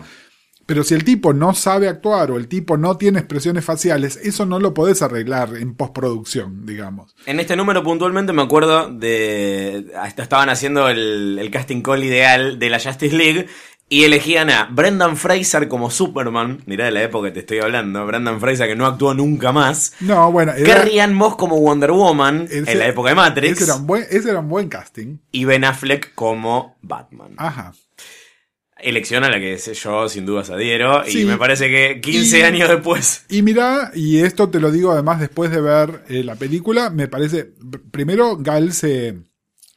Pero 0.70 0.84
si 0.84 0.94
el 0.94 1.02
tipo 1.02 1.32
no 1.32 1.52
sabe 1.52 1.88
actuar 1.88 2.30
o 2.30 2.36
el 2.36 2.46
tipo 2.46 2.76
no 2.76 2.96
tiene 2.96 3.18
expresiones 3.18 3.64
faciales, 3.64 4.16
eso 4.22 4.46
no 4.46 4.60
lo 4.60 4.72
podés 4.72 5.02
arreglar 5.02 5.56
en 5.56 5.74
postproducción, 5.74 6.64
digamos. 6.64 7.16
En 7.26 7.40
este 7.40 7.56
número 7.56 7.82
puntualmente 7.82 8.32
me 8.32 8.42
acuerdo 8.42 8.88
de. 8.88 9.90
Estaban 10.16 10.48
haciendo 10.48 10.88
el, 10.88 11.38
el 11.40 11.50
casting 11.50 11.82
call 11.82 12.04
ideal 12.04 12.60
de 12.60 12.70
la 12.70 12.78
Justice 12.78 13.16
League. 13.16 13.48
Y 13.88 14.04
elegían 14.04 14.48
a 14.50 14.66
Brendan 14.70 15.16
Fraser 15.16 15.66
como 15.66 15.90
Superman. 15.90 16.62
Mirá 16.66 16.84
de 16.84 16.92
la 16.92 17.02
época 17.02 17.26
que 17.26 17.32
te 17.32 17.40
estoy 17.40 17.58
hablando. 17.58 18.06
Brendan 18.06 18.38
Fraser 18.38 18.68
que 18.68 18.76
no 18.76 18.86
actuó 18.86 19.12
nunca 19.14 19.50
más. 19.50 19.94
No, 19.98 20.30
bueno, 20.30 20.52
era, 20.52 21.08
Moss 21.08 21.34
como 21.34 21.58
Wonder 21.60 21.90
Woman 21.90 22.46
ese- 22.48 22.70
en 22.70 22.78
la 22.78 22.86
época 22.86 23.08
de 23.08 23.16
Matrix. 23.16 23.54
Ese 23.60 23.64
era, 23.64 23.74
un 23.74 23.88
buen, 23.88 24.04
ese 24.08 24.30
era 24.30 24.38
un 24.38 24.48
buen 24.48 24.68
casting. 24.68 25.16
Y 25.32 25.44
Ben 25.44 25.64
Affleck 25.64 26.14
como 26.14 26.76
Batman. 26.82 27.32
Ajá. 27.36 27.72
Elección 28.82 29.24
a 29.24 29.30
la 29.30 29.38
que 29.38 29.56
yo 29.56 30.08
sin 30.08 30.26
dudas 30.26 30.50
adhiero. 30.50 31.04
Sí. 31.06 31.22
Y 31.22 31.24
me 31.24 31.36
parece 31.36 31.68
que 31.68 32.00
15 32.00 32.38
Y- 32.38 32.42
años 32.42 32.68
después. 32.68 33.24
Y 33.28 33.42
mira, 33.42 33.90
y 33.94 34.18
esto 34.18 34.48
te 34.48 34.60
lo 34.60 34.70
digo 34.70 34.92
además 34.92 35.20
después 35.20 35.50
de 35.50 35.60
ver 35.60 36.04
eh, 36.08 36.24
la 36.24 36.36
película, 36.36 36.90
me 36.90 37.08
parece, 37.08 37.52
primero 37.90 38.36
Gal 38.36 38.72
se 38.72 39.18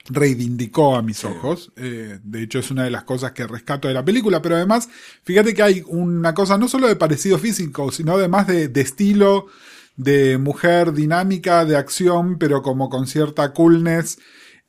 reivindicó 0.09 0.95
a 0.95 1.01
mis 1.01 1.23
ojos, 1.23 1.71
eh, 1.77 2.19
de 2.23 2.43
hecho 2.43 2.59
es 2.59 2.69
una 2.71 2.83
de 2.83 2.91
las 2.91 3.03
cosas 3.05 3.31
que 3.31 3.47
rescato 3.47 3.87
de 3.87 3.93
la 3.93 4.03
película, 4.03 4.41
pero 4.41 4.55
además, 4.55 4.89
fíjate 5.23 5.53
que 5.53 5.63
hay 5.63 5.83
una 5.87 6.33
cosa 6.33 6.57
no 6.57 6.67
solo 6.67 6.87
de 6.89 6.97
parecido 6.97 7.37
físico, 7.39 7.89
sino 7.91 8.13
además 8.13 8.47
de, 8.47 8.67
de 8.67 8.81
estilo, 8.81 9.47
de 9.95 10.37
mujer 10.37 10.91
dinámica, 10.91 11.63
de 11.63 11.77
acción, 11.77 12.37
pero 12.37 12.61
como 12.61 12.89
con 12.89 13.07
cierta 13.07 13.53
coolness, 13.53 14.19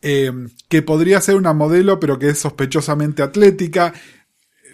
eh, 0.03 0.31
que 0.69 0.83
podría 0.83 1.21
ser 1.21 1.35
una 1.35 1.53
modelo, 1.53 1.99
pero 1.99 2.19
que 2.19 2.29
es 2.29 2.39
sospechosamente 2.39 3.23
atlética. 3.23 3.93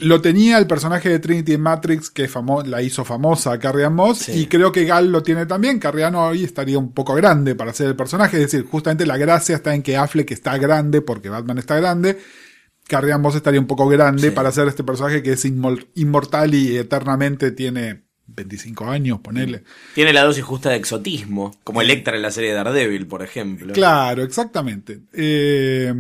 Lo 0.01 0.21
tenía 0.21 0.59
el 0.59 0.67
personaje 0.67 1.09
de 1.09 1.19
Trinity 1.19 1.53
en 1.55 1.61
Matrix, 1.61 2.11
que 2.11 2.29
famo- 2.29 2.65
la 2.65 2.83
hizo 2.83 3.05
famosa 3.05 3.53
a 3.53 3.59
Carrie 3.59 3.85
Ann 3.85 3.95
Moss, 3.95 4.19
Sí. 4.19 4.33
y 4.43 4.47
creo 4.47 4.73
que 4.73 4.85
Gal 4.85 5.11
lo 5.13 5.23
tiene 5.23 5.47
también. 5.47 5.79
Carrie 5.79 6.05
Ann 6.05 6.15
hoy 6.15 6.45
estaría 6.45 6.79
un 6.79 6.93
poco 6.93 7.15
grande 7.15 7.55
para 7.55 7.73
ser 7.73 7.89
el 7.89 7.97
personaje, 7.97 8.37
es 8.39 8.51
decir, 8.51 8.67
justamente 8.67 9.07
la 9.07 9.17
gracia 9.17 9.57
está 9.57 9.75
en 9.75 9.83
que 9.83 9.97
Affleck 9.97 10.31
está 10.31 10.57
grande, 10.59 11.01
porque 11.03 11.29
Batman 11.29 11.59
está 11.59 11.77
grande. 11.77 12.19
Carrie 12.89 13.13
Ann 13.13 13.21
Moss 13.23 13.37
estaría 13.37 13.61
un 13.61 13.67
poco 13.67 13.87
grande 13.89 14.29
Sí. 14.29 14.31
para 14.31 14.51
ser 14.51 14.67
este 14.69 14.83
personaje 14.85 15.23
que 15.23 15.33
es 15.33 15.45
inmortal 15.45 16.55
y 16.55 16.77
eternamente 16.77 17.53
tiene 17.53 18.05
25 18.27 18.87
años, 18.89 19.21
ponerle. 19.21 19.65
Tiene 19.95 20.13
la 20.13 20.23
dosis 20.25 20.45
justa 20.45 20.71
de 20.71 20.77
exotismo, 20.77 21.59
como 21.65 21.83
Electra 21.83 22.17
en 22.17 22.23
la 22.23 22.31
serie 22.31 22.51
de 22.51 22.57
Daredevil, 22.57 23.07
por 23.07 23.23
ejemplo. 23.23 23.73
Claro, 23.75 24.23
exactamente. 24.23 25.01
Eh, 25.13 25.93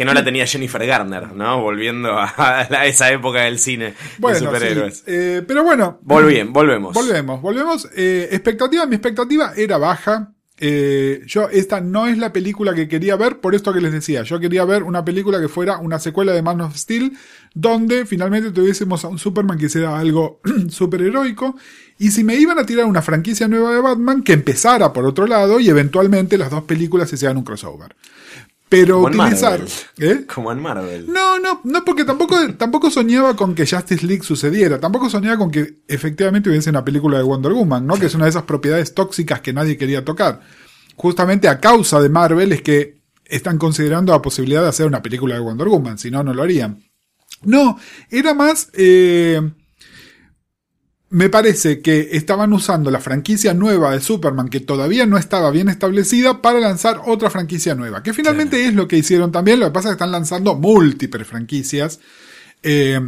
Que 0.00 0.06
no 0.06 0.14
la 0.14 0.24
tenía 0.24 0.46
Jennifer 0.46 0.86
Garner, 0.86 1.34
¿no? 1.34 1.60
Volviendo 1.60 2.18
a, 2.18 2.62
esa 2.86 3.12
época 3.12 3.42
del 3.42 3.58
cine 3.58 3.92
bueno, 4.16 4.38
de 4.38 4.46
superhéroes. 4.46 4.96
sí, 4.96 5.04
eh, 5.08 5.44
pero 5.46 5.62
bueno. 5.62 5.98
Volvien, 6.00 6.54
volvemos. 6.54 6.94
Volvemos, 6.94 7.42
volvemos. 7.42 7.86
Eh, 7.94 8.26
expectativa, 8.32 8.86
mi 8.86 8.94
expectativa 8.94 9.52
era 9.54 9.76
baja. 9.76 10.32
Eh, 10.56 11.20
yo, 11.26 11.50
esta 11.50 11.82
no 11.82 12.06
es 12.06 12.16
la 12.16 12.32
película 12.32 12.74
que 12.74 12.88
quería 12.88 13.16
ver, 13.16 13.40
por 13.40 13.54
esto 13.54 13.74
que 13.74 13.82
les 13.82 13.92
decía. 13.92 14.22
Yo 14.22 14.40
quería 14.40 14.64
ver 14.64 14.84
una 14.84 15.04
película 15.04 15.38
que 15.38 15.48
fuera 15.48 15.76
una 15.76 15.98
secuela 15.98 16.32
de 16.32 16.40
Man 16.40 16.62
of 16.62 16.78
Steel, 16.78 17.12
donde 17.52 18.06
finalmente 18.06 18.52
tuviésemos 18.52 19.04
a 19.04 19.08
un 19.08 19.18
Superman 19.18 19.58
que 19.58 19.66
hiciera 19.66 19.98
algo 19.98 20.40
superheroico. 20.70 21.56
Y 21.98 22.10
si 22.10 22.24
me 22.24 22.36
iban 22.36 22.58
a 22.58 22.64
tirar 22.64 22.86
una 22.86 23.02
franquicia 23.02 23.48
nueva 23.48 23.74
de 23.74 23.82
Batman, 23.82 24.22
que 24.22 24.32
empezara 24.32 24.94
por 24.94 25.04
otro 25.04 25.26
lado 25.26 25.60
y 25.60 25.68
eventualmente 25.68 26.38
las 26.38 26.48
dos 26.48 26.64
películas 26.64 27.12
hicieran 27.12 27.36
un 27.36 27.44
crossover. 27.44 27.94
Pero 28.70 29.02
Como 29.02 29.08
utilizar. 29.08 29.60
¿Eh? 29.98 30.24
Como 30.32 30.52
en 30.52 30.62
Marvel. 30.62 31.12
No, 31.12 31.40
no, 31.40 31.60
no, 31.64 31.84
porque 31.84 32.04
tampoco, 32.04 32.36
tampoco 32.56 32.88
soñaba 32.88 33.34
con 33.34 33.54
que 33.54 33.66
Justice 33.66 34.06
League 34.06 34.22
sucediera. 34.22 34.78
Tampoco 34.78 35.10
soñaba 35.10 35.36
con 35.36 35.50
que 35.50 35.82
efectivamente 35.88 36.48
hubiese 36.48 36.70
una 36.70 36.84
película 36.84 37.18
de 37.18 37.24
Wonder 37.24 37.52
Woman, 37.52 37.84
¿no? 37.84 37.96
Que 37.98 38.06
es 38.06 38.14
una 38.14 38.24
de 38.26 38.30
esas 38.30 38.44
propiedades 38.44 38.94
tóxicas 38.94 39.40
que 39.40 39.52
nadie 39.52 39.76
quería 39.76 40.04
tocar. 40.04 40.40
Justamente 40.94 41.48
a 41.48 41.58
causa 41.58 42.00
de 42.00 42.08
Marvel 42.10 42.52
es 42.52 42.62
que 42.62 43.00
están 43.24 43.58
considerando 43.58 44.12
la 44.12 44.22
posibilidad 44.22 44.62
de 44.62 44.68
hacer 44.68 44.86
una 44.86 45.02
película 45.02 45.34
de 45.34 45.40
Wonder 45.40 45.66
Woman, 45.68 45.98
si 45.98 46.10
no, 46.10 46.22
no 46.22 46.32
lo 46.32 46.44
harían. 46.44 46.80
No, 47.42 47.76
era 48.08 48.34
más. 48.34 48.70
eh, 48.74 49.40
me 51.10 51.28
parece 51.28 51.80
que 51.82 52.10
estaban 52.12 52.52
usando 52.52 52.90
la 52.90 53.00
franquicia 53.00 53.52
nueva 53.52 53.92
de 53.92 54.00
Superman, 54.00 54.48
que 54.48 54.60
todavía 54.60 55.06
no 55.06 55.18
estaba 55.18 55.50
bien 55.50 55.68
establecida, 55.68 56.40
para 56.40 56.60
lanzar 56.60 57.00
otra 57.04 57.30
franquicia 57.30 57.74
nueva. 57.74 58.02
Que 58.02 58.12
finalmente 58.12 58.64
es 58.64 58.74
lo 58.74 58.86
que 58.86 58.96
hicieron 58.96 59.32
también. 59.32 59.58
Lo 59.58 59.66
que 59.66 59.72
pasa 59.72 59.88
es 59.88 59.92
que 59.92 59.96
están 59.96 60.12
lanzando 60.12 60.54
múltiples 60.54 61.26
franquicias. 61.26 61.98
Eh, 62.62 63.00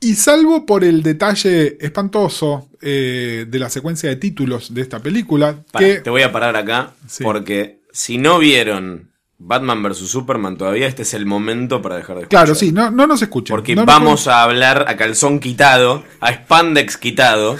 y 0.00 0.14
salvo 0.16 0.66
por 0.66 0.82
el 0.84 1.02
detalle 1.02 1.78
espantoso 1.80 2.68
eh, 2.82 3.46
de 3.48 3.58
la 3.58 3.70
secuencia 3.70 4.08
de 4.10 4.16
títulos 4.16 4.74
de 4.74 4.82
esta 4.82 4.98
película, 5.00 5.64
que 5.78 6.00
Te 6.00 6.10
voy 6.10 6.22
a 6.22 6.32
parar 6.32 6.56
acá, 6.56 6.94
Sí. 7.06 7.22
porque 7.24 7.80
si 7.92 8.18
no 8.18 8.38
vieron 8.40 9.12
Batman 9.38 9.82
vs. 9.82 9.98
Superman 10.08 10.56
todavía, 10.56 10.86
este 10.86 11.02
es 11.02 11.12
el 11.14 11.26
momento 11.26 11.82
para 11.82 11.96
dejar 11.96 12.16
de 12.16 12.22
escuchar. 12.22 12.44
claro, 12.44 12.54
sí, 12.54 12.72
no, 12.72 12.90
no 12.90 13.06
nos 13.06 13.20
escuchen. 13.22 13.54
Porque 13.54 13.74
No 13.74 13.84
vamos 13.84 14.26
a 14.28 14.42
hablar 14.42 14.84
a 14.88 14.96
calzón 14.96 15.40
quitado, 15.40 16.04
a 16.20 16.32
spandex 16.32 16.96
quitado, 16.96 17.56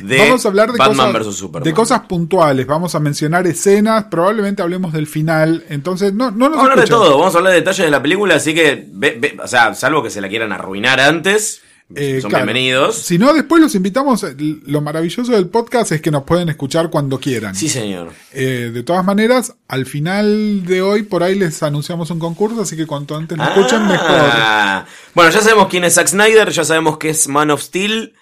de 0.00 0.18
Vamos 0.18 0.44
a 0.44 0.48
hablar 0.48 0.72
de 0.72 0.78
Batman 0.78 1.12
cosas, 1.12 1.26
vs. 1.28 1.36
Superman. 1.36 1.64
de 1.64 1.74
cosas 1.74 2.00
puntuales, 2.08 2.66
vamos 2.66 2.94
a 2.96 2.98
mencionar 3.00 3.46
escenas, 3.46 4.04
probablemente 4.04 4.60
hablemos 4.62 4.92
del 4.92 5.06
final, 5.06 5.64
entonces 5.68 6.12
no, 6.12 6.30
no 6.32 6.48
nos 6.48 6.56
Vamos 6.56 6.58
a 6.58 6.70
hablar 6.72 6.80
de 6.80 6.90
todo, 6.90 7.18
vamos 7.18 7.34
a 7.34 7.38
hablar 7.38 7.52
de 7.52 7.58
detalles 7.60 7.84
de 7.84 7.90
la 7.90 8.02
película, 8.02 8.34
así 8.34 8.52
que, 8.54 8.88
ve- 8.90 9.16
ve- 9.20 9.36
o 9.40 9.46
sea, 9.46 9.74
salvo 9.74 10.02
que 10.02 10.10
se 10.10 10.20
la 10.20 10.28
quieran 10.28 10.50
arruinar 10.52 10.98
antes, 10.98 11.62
Eh, 11.96 12.20
son 12.20 12.30
claro. 12.30 12.44
bienvenidos. 12.46 12.96
Si 12.96 13.18
no, 13.18 13.32
después 13.34 13.60
los 13.62 13.74
invitamos. 13.74 14.24
Lo 14.66 14.80
maravilloso 14.80 15.32
del 15.32 15.48
podcast 15.48 15.92
es 15.92 16.00
que 16.00 16.10
nos 16.10 16.24
pueden 16.24 16.48
escuchar 16.48 16.90
cuando 16.90 17.18
quieran. 17.20 17.54
Sí, 17.54 17.68
señor. 17.68 18.12
Eh, 18.32 18.70
de 18.72 18.82
todas 18.82 19.04
maneras, 19.04 19.54
al 19.68 19.86
final 19.86 20.64
de 20.64 20.82
hoy 20.82 21.02
por 21.02 21.22
ahí 21.22 21.34
les 21.38 21.62
anunciamos 21.62 22.10
un 22.10 22.18
concurso, 22.18 22.62
así 22.62 22.76
que 22.76 22.86
cuanto 22.86 23.16
antes 23.16 23.36
nos 23.38 23.48
escuchen, 23.48 23.86
mejor. 23.86 24.06
Ah. 24.10 24.86
Bueno, 25.14 25.30
ya 25.30 25.40
sabemos 25.40 25.68
quién 25.68 25.84
es 25.84 25.94
Zack 25.94 26.08
Snyder, 26.08 26.50
ya 26.50 26.64
sabemos 26.64 26.98
que 26.98 27.10
es 27.10 27.28
Man 27.28 27.50
of 27.50 27.62
Steel. 27.62 28.14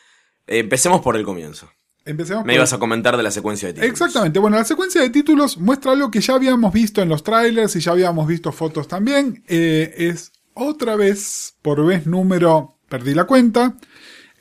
Eh, 0.47 0.59
empecemos 0.59 1.01
por 1.01 1.17
el 1.17 1.25
comienzo. 1.25 1.71
Empecemos 2.05 2.45
Me 2.45 2.53
por- 2.53 2.57
ibas 2.57 2.73
a 2.73 2.79
comentar 2.79 3.17
de 3.17 3.23
la 3.23 3.31
secuencia 3.31 3.69
de 3.69 3.75
títulos. 3.75 3.93
Exactamente. 3.93 4.39
Bueno, 4.41 4.57
la 4.57 4.65
secuencia 4.65 5.01
de 5.03 5.11
títulos 5.11 5.59
muestra 5.59 5.93
algo 5.93 6.11
que 6.11 6.21
ya 6.21 6.35
habíamos 6.35 6.73
visto 6.73 7.03
en 7.03 7.09
los 7.09 7.23
trailers 7.23 7.77
y 7.77 7.81
ya 7.81 7.93
habíamos 7.93 8.27
visto 8.27 8.51
fotos 8.51 8.89
también. 8.89 9.45
Eh, 9.49 9.95
es 9.97 10.33
otra 10.55 10.97
vez, 10.97 11.55
por 11.63 11.85
vez 11.87 12.07
número, 12.07 12.79
perdí 12.91 13.15
la 13.15 13.25
cuenta, 13.25 13.77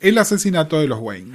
el 0.00 0.18
asesinato 0.18 0.78
de 0.78 0.88
los 0.88 0.98
Wayne. 0.98 1.32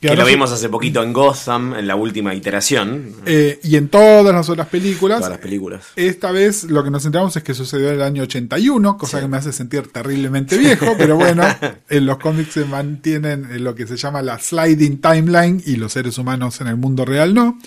Que 0.00 0.14
lo 0.14 0.24
vimos 0.24 0.52
hace 0.52 0.68
poquito 0.68 1.02
en 1.02 1.12
Gotham, 1.12 1.74
en 1.74 1.88
la 1.88 1.96
última 1.96 2.32
iteración. 2.32 3.14
eh, 3.26 3.58
y 3.64 3.74
en 3.74 3.88
todas 3.88 4.32
las 4.32 4.48
otras 4.48 4.68
películas. 4.68 5.18
Todas 5.18 5.32
las 5.32 5.40
películas. 5.40 5.86
Esta 5.96 6.30
vez 6.30 6.64
lo 6.64 6.84
que 6.84 6.90
nos 6.90 7.04
enteramos 7.04 7.36
es 7.36 7.42
que 7.42 7.52
sucedió 7.52 7.88
en 7.88 7.96
el 7.96 8.02
año 8.02 8.22
81, 8.22 8.96
cosa 8.96 9.20
que 9.20 9.26
me 9.26 9.36
hace 9.36 9.52
sentir 9.52 9.88
terriblemente 9.88 10.56
viejo, 10.56 10.94
pero 10.96 11.16
bueno, 11.16 11.44
en 11.88 12.06
los 12.06 12.18
cómics 12.18 12.52
se 12.52 12.64
mantienen 12.64 13.48
en 13.50 13.64
lo 13.64 13.74
que 13.74 13.88
se 13.88 13.96
llama 13.96 14.22
la 14.22 14.38
sliding 14.38 15.00
timeline 15.00 15.60
y 15.66 15.76
los 15.76 15.92
seres 15.92 16.16
humanos 16.16 16.60
en 16.60 16.68
el 16.68 16.76
mundo 16.76 17.04
real 17.04 17.34
no. 17.34 17.58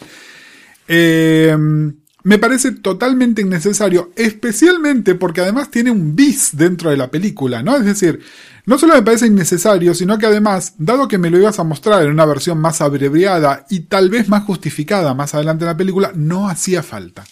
Eh, 0.87 1.55
me 2.23 2.37
parece 2.37 2.71
totalmente 2.71 3.41
innecesario, 3.41 4.11
especialmente 4.15 5.15
porque 5.15 5.41
además 5.41 5.71
tiene 5.71 5.91
un 5.91 6.15
bis 6.15 6.51
dentro 6.53 6.89
de 6.89 6.97
la 6.97 7.09
película, 7.09 7.63
¿no? 7.63 7.75
Es 7.77 7.85
decir, 7.85 8.19
no 8.65 8.77
solo 8.77 8.93
me 8.93 9.01
parece 9.01 9.27
innecesario, 9.27 9.93
sino 9.95 10.17
que 10.17 10.27
además, 10.27 10.75
dado 10.77 11.07
que 11.07 11.17
me 11.17 11.29
lo 11.29 11.39
ibas 11.39 11.59
a 11.59 11.63
mostrar 11.63 12.03
en 12.03 12.11
una 12.11 12.25
versión 12.25 12.59
más 12.59 12.81
abreviada 12.81 13.65
y 13.69 13.81
tal 13.81 14.09
vez 14.09 14.29
más 14.29 14.43
justificada 14.43 15.13
más 15.13 15.33
adelante 15.33 15.63
en 15.63 15.69
la 15.69 15.77
película, 15.77 16.11
no 16.15 16.47
hacía 16.47 16.83
falta. 16.83 17.23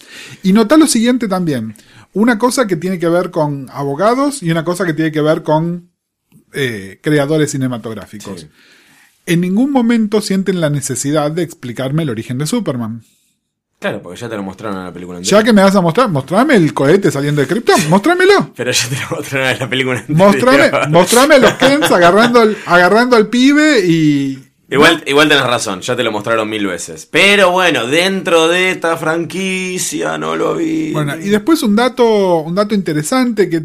Y 0.42 0.54
nota 0.54 0.78
lo 0.78 0.88
siguiente 0.88 1.28
también, 1.28 1.76
una 2.14 2.40
cosa 2.40 2.66
que 2.66 2.76
tiene 2.76 2.98
que 2.98 3.10
ver 3.10 3.30
con 3.30 3.68
abogados 3.72 4.42
y 4.42 4.52
una 4.52 4.66
cosa 4.66 4.86
que 4.86 4.94
tiene 4.94 5.12
que 5.12 5.22
ver 5.22 5.44
con 5.44 5.92
eh, 6.54 7.00
creadores 7.04 7.52
cinematográficos. 7.52 8.42
Sí. 8.42 8.48
En 9.28 9.42
ningún 9.42 9.72
momento 9.72 10.22
sienten 10.22 10.60
la 10.60 10.72
necesidad 10.72 11.30
de 11.32 11.44
explicarme 11.44 12.02
el 12.02 12.10
origen 12.10 12.40
de 12.40 12.48
Superman. 12.48 13.04
Claro, 13.80 14.02
porque 14.02 14.20
ya 14.20 14.28
te 14.28 14.36
lo 14.36 14.44
mostraron 14.44 14.78
en 14.80 14.84
la 14.86 14.92
película 14.94 15.20
entera. 15.20 15.38
Ya 15.40 15.44
que 15.44 15.54
me 15.54 15.62
vas 15.62 15.74
a 15.76 15.80
mostrar, 15.82 16.10
mostrame 16.10 16.56
el 16.56 16.74
cohete 16.74 17.10
saliendo 17.12 17.40
de 17.42 17.48
Krypton, 17.48 17.90
mostrámelo. 17.90 18.52
Pero 18.56 18.72
ya 18.72 18.90
te 18.90 18.96
lo 18.96 19.16
mostraron 19.18 19.50
en 19.50 19.60
la 19.60 19.70
película 19.70 20.00
entera. 20.00 20.18
Mostrame, 20.18 20.72
mostrame 20.90 21.36
a 21.36 21.38
los 21.40 21.54
Kens 21.54 21.90
agarrando, 21.92 22.42
al- 22.42 22.58
agarrando 22.66 23.16
al 23.16 23.28
pibe 23.28 23.80
y. 23.86 24.44
Igual, 24.72 25.02
igual 25.08 25.28
tenés 25.30 25.46
razón, 25.46 25.82
ya 25.82 25.96
te 25.96 26.04
lo 26.04 26.12
mostraron 26.12 26.48
mil 26.48 26.68
veces. 26.68 27.08
Pero 27.10 27.50
bueno, 27.52 27.88
dentro 27.88 28.48
de 28.50 28.70
esta 28.72 28.98
franquicia 28.98 30.18
no 30.18 30.36
lo 30.36 30.56
vi. 30.56 30.92
Bueno, 30.92 31.16
y 31.16 31.30
después 31.30 31.64
un 31.64 31.76
dato, 31.76 32.42
un 32.42 32.54
dato 32.54 32.76
interesante 32.76 33.50
que 33.50 33.64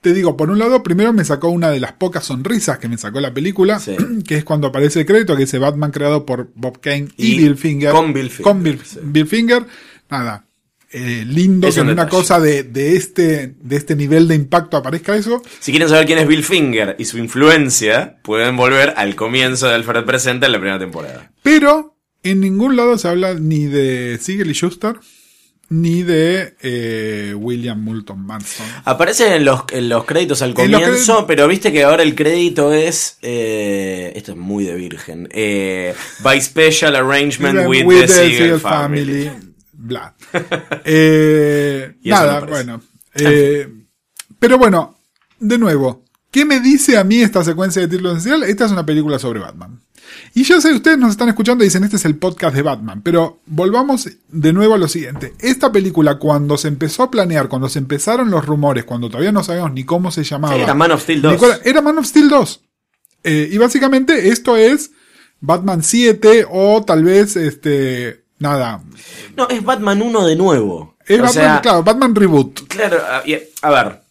te 0.00 0.12
digo, 0.14 0.36
por 0.36 0.50
un 0.50 0.58
lado, 0.58 0.82
primero 0.82 1.12
me 1.12 1.24
sacó 1.24 1.48
una 1.48 1.70
de 1.70 1.80
las 1.80 1.92
pocas 1.92 2.24
sonrisas 2.24 2.78
que 2.78 2.88
me 2.88 2.98
sacó 2.98 3.20
la 3.20 3.32
película, 3.34 3.78
Sí. 3.80 3.96
que 4.26 4.36
es 4.36 4.44
cuando 4.44 4.68
aparece 4.68 5.00
el 5.00 5.06
crédito 5.06 5.34
que 5.36 5.42
dice 5.44 5.58
Batman 5.58 5.90
creado 5.90 6.24
por 6.26 6.50
Bob 6.54 6.80
Kane 6.80 7.08
y, 7.16 7.34
Y 7.34 7.38
Bill 7.38 7.56
Finger. 7.56 7.90
con 7.92 8.12
Bill 8.12 8.30
Finger, 8.30 8.42
Con 8.44 8.62
Bill, 8.62 8.80
sí. 8.84 8.98
Bill 9.02 9.26
Finger. 9.26 9.66
Nada. 10.10 10.44
eh, 10.90 11.24
lindo 11.26 11.70
que 11.70 11.80
en 11.80 11.88
una 11.90 12.08
cosa 12.08 12.40
de, 12.40 12.62
de 12.62 12.96
este, 12.96 13.54
de 13.60 13.76
este 13.76 13.94
nivel 13.94 14.26
de 14.26 14.34
impacto 14.34 14.76
aparezca 14.78 15.14
eso. 15.16 15.42
Si 15.60 15.70
quieren 15.70 15.88
saber 15.88 16.06
quién 16.06 16.18
es 16.18 16.26
Bill 16.26 16.42
Finger 16.44 16.96
y 16.98 17.04
su 17.04 17.18
influencia, 17.18 18.18
pueden 18.22 18.56
volver 18.56 18.94
al 18.96 19.14
comienzo 19.14 19.66
de 19.68 19.74
Alfred 19.74 20.04
Presenta 20.04 20.46
en 20.46 20.52
la 20.52 20.58
primera 20.58 20.78
temporada. 20.78 21.30
Pero 21.42 21.94
en 22.22 22.40
ningún 22.40 22.74
lado 22.76 22.96
se 22.96 23.06
habla 23.08 23.34
ni 23.34 23.66
de 23.66 24.18
Siegel 24.20 24.50
y 24.50 24.54
Schuster, 24.54 24.94
ni 25.70 26.02
de 26.02 26.54
eh, 26.62 27.34
William 27.36 27.82
Moulton 27.82 28.24
Marston. 28.24 28.66
Aparece 28.84 29.36
en 29.36 29.44
los, 29.44 29.64
en 29.70 29.88
los 29.88 30.04
créditos 30.04 30.40
al 30.42 30.54
comienzo, 30.54 31.26
pero 31.26 31.46
viste 31.46 31.72
que 31.72 31.84
ahora 31.84 32.02
el 32.02 32.14
crédito 32.14 32.72
es. 32.72 33.18
eh, 33.22 34.12
esto 34.16 34.32
es 34.32 34.38
muy 34.38 34.64
de 34.64 34.74
virgen. 34.74 35.28
Eh, 35.30 35.94
by 36.20 36.40
special 36.40 36.96
arrangement 36.96 37.68
with, 37.68 37.86
the, 37.86 38.08
Siegel 38.08 38.60
family. 38.60 39.30
Bla. 39.72 40.14
Eh, 40.84 41.94
nada, 42.04 42.40
no 42.40 42.46
bueno. 42.46 42.82
Eh, 43.14 43.68
pero 44.38 44.58
bueno, 44.58 44.98
de 45.38 45.58
nuevo, 45.58 46.04
¿qué 46.30 46.44
me 46.44 46.60
dice 46.60 46.96
a 46.96 47.04
mí 47.04 47.20
esta 47.20 47.44
secuencia 47.44 47.82
de 47.82 47.88
títulos 47.88 48.18
esencial? 48.18 48.42
Esta 48.44 48.66
es 48.66 48.72
una 48.72 48.86
película 48.86 49.18
sobre 49.18 49.40
Batman. 49.40 49.80
Y 50.34 50.42
yo 50.44 50.60
sé, 50.60 50.72
ustedes 50.72 50.98
nos 50.98 51.10
están 51.12 51.28
escuchando 51.28 51.64
y 51.64 51.66
dicen, 51.68 51.84
este 51.84 51.96
es 51.96 52.04
el 52.04 52.16
podcast 52.16 52.54
de 52.54 52.62
Batman, 52.62 53.02
pero 53.02 53.40
volvamos 53.46 54.08
de 54.28 54.52
nuevo 54.52 54.74
a 54.74 54.78
lo 54.78 54.88
siguiente. 54.88 55.34
Esta 55.40 55.72
película, 55.72 56.18
cuando 56.18 56.56
se 56.56 56.68
empezó 56.68 57.02
a 57.02 57.10
planear, 57.10 57.48
cuando 57.48 57.68
se 57.68 57.78
empezaron 57.78 58.30
los 58.30 58.44
rumores, 58.46 58.84
cuando 58.84 59.08
todavía 59.08 59.32
no 59.32 59.42
sabíamos 59.44 59.72
ni 59.72 59.84
cómo 59.84 60.10
se 60.10 60.24
llamaba. 60.24 60.54
Era 60.56 60.74
Man 60.74 60.92
of 60.92 61.02
Steel 61.02 61.22
2. 61.22 61.32
ni 61.32 61.38
cuál- 61.38 61.60
era 61.64 61.80
Man 61.82 61.98
of 61.98 62.06
Steel 62.06 62.28
2. 62.28 62.60
Eh, 63.24 63.48
y 63.50 63.58
básicamente 63.58 64.28
esto 64.28 64.56
es 64.56 64.92
Batman 65.40 65.82
7 65.82 66.46
o 66.50 66.84
tal 66.84 67.04
vez, 67.04 67.36
este, 67.36 68.24
nada. 68.38 68.82
No, 69.36 69.48
es 69.48 69.62
Batman 69.64 70.00
1 70.02 70.26
de 70.26 70.36
nuevo. 70.36 70.96
Es 71.06 71.18
o 71.20 71.22
Batman, 71.22 71.32
sea, 71.32 71.60
claro, 71.62 71.82
Batman 71.82 72.14
Reboot. 72.14 72.68
Claro, 72.68 72.98
a, 72.98 73.26
y- 73.28 73.38
a 73.62 73.70
ver. 73.70 74.02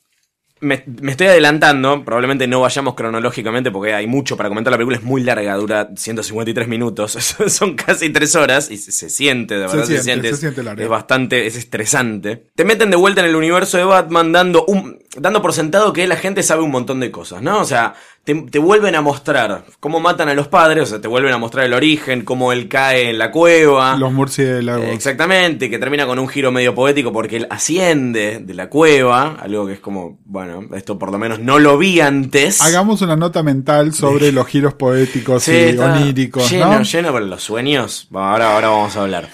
Me, 0.59 0.83
me 1.01 1.11
estoy 1.11 1.27
adelantando, 1.27 2.03
probablemente 2.03 2.47
no 2.47 2.61
vayamos 2.61 2.95
cronológicamente 2.95 3.71
porque 3.71 3.93
hay 3.93 4.07
mucho 4.07 4.35
para 4.37 4.49
comentar. 4.49 4.71
La 4.71 4.77
película 4.77 4.97
es 4.97 5.03
muy 5.03 5.23
larga, 5.23 5.55
dura 5.55 5.89
153 5.95 6.67
minutos, 6.67 7.11
son 7.47 7.75
casi 7.75 8.09
3 8.09 8.35
horas 8.35 8.71
y 8.71 8.77
se, 8.77 8.91
se 8.91 9.09
siente, 9.09 9.55
de 9.55 9.61
verdad 9.61 9.83
se, 9.83 9.85
siente, 9.85 10.03
siente. 10.03 10.29
se 10.29 10.37
siente 10.37 10.63
larga. 10.63 10.83
Es 10.83 10.89
bastante, 10.89 11.45
es 11.45 11.55
estresante. 11.55 12.45
Te 12.55 12.65
meten 12.65 12.89
de 12.89 12.97
vuelta 12.97 13.21
en 13.21 13.27
el 13.27 13.35
universo 13.35 13.77
de 13.77 13.83
Batman 13.83 14.31
dando 14.31 14.65
un... 14.65 14.99
dando 15.17 15.41
por 15.41 15.53
sentado 15.53 15.93
que 15.93 16.07
la 16.07 16.15
gente 16.15 16.43
sabe 16.43 16.63
un 16.63 16.71
montón 16.71 16.99
de 16.99 17.11
cosas, 17.11 17.41
¿no? 17.41 17.59
O 17.59 17.65
sea, 17.65 17.93
te, 18.27 18.35
te 18.35 18.59
vuelven 18.59 18.93
a 18.93 19.01
mostrar 19.01 19.63
cómo 19.79 20.01
matan 20.01 20.27
a 20.27 20.33
los 20.33 20.49
padres, 20.49 20.83
o 20.83 20.85
sea, 20.85 20.99
te 20.99 21.07
vuelven 21.07 21.31
a 21.31 21.37
mostrar 21.37 21.63
el 21.65 21.71
origen, 21.73 22.25
cómo 22.25 22.51
él 22.51 22.67
cae 22.67 23.09
en 23.11 23.17
la 23.17 23.31
cueva. 23.31 23.95
Los 23.95 24.11
murciélagos. 24.11 24.83
Eh, 24.83 24.93
Exactamente, 24.93 25.69
que 25.69 25.79
termina 25.79 26.05
con 26.05 26.19
un 26.19 26.27
giro 26.27 26.51
medio 26.51 26.75
poético 26.75 27.13
porque 27.13 27.37
él 27.37 27.47
asciende 27.49 28.39
de 28.43 28.53
la 28.53 28.67
cueva, 28.67 29.37
algo 29.39 29.65
que 29.65 29.71
es 29.73 29.79
como, 29.79 30.19
bueno, 30.25 30.67
esto 30.75 30.99
por 30.99 31.09
lo 31.13 31.17
menos 31.17 31.39
no 31.39 31.57
lo 31.57 31.77
vi 31.77 32.01
antes. 32.01 32.59
Hagamos 32.59 33.01
una 33.01 33.15
nota 33.15 33.43
mental 33.43 33.93
sobre 33.93 34.33
los 34.33 34.45
giros 34.45 34.73
poéticos 34.73 35.43
Sí, 35.43 35.71
y 35.73 35.77
oníricos, 35.77 36.51
lleno, 36.51 36.73
¿no? 36.79 36.83
lleno 36.83 37.11
por 37.13 37.21
los 37.21 37.41
sueños. 37.41 38.07
Bueno, 38.09 38.27
ahora, 38.27 38.53
ahora 38.55 38.67
vamos 38.67 38.97
a 38.97 39.01
hablar. 39.03 39.29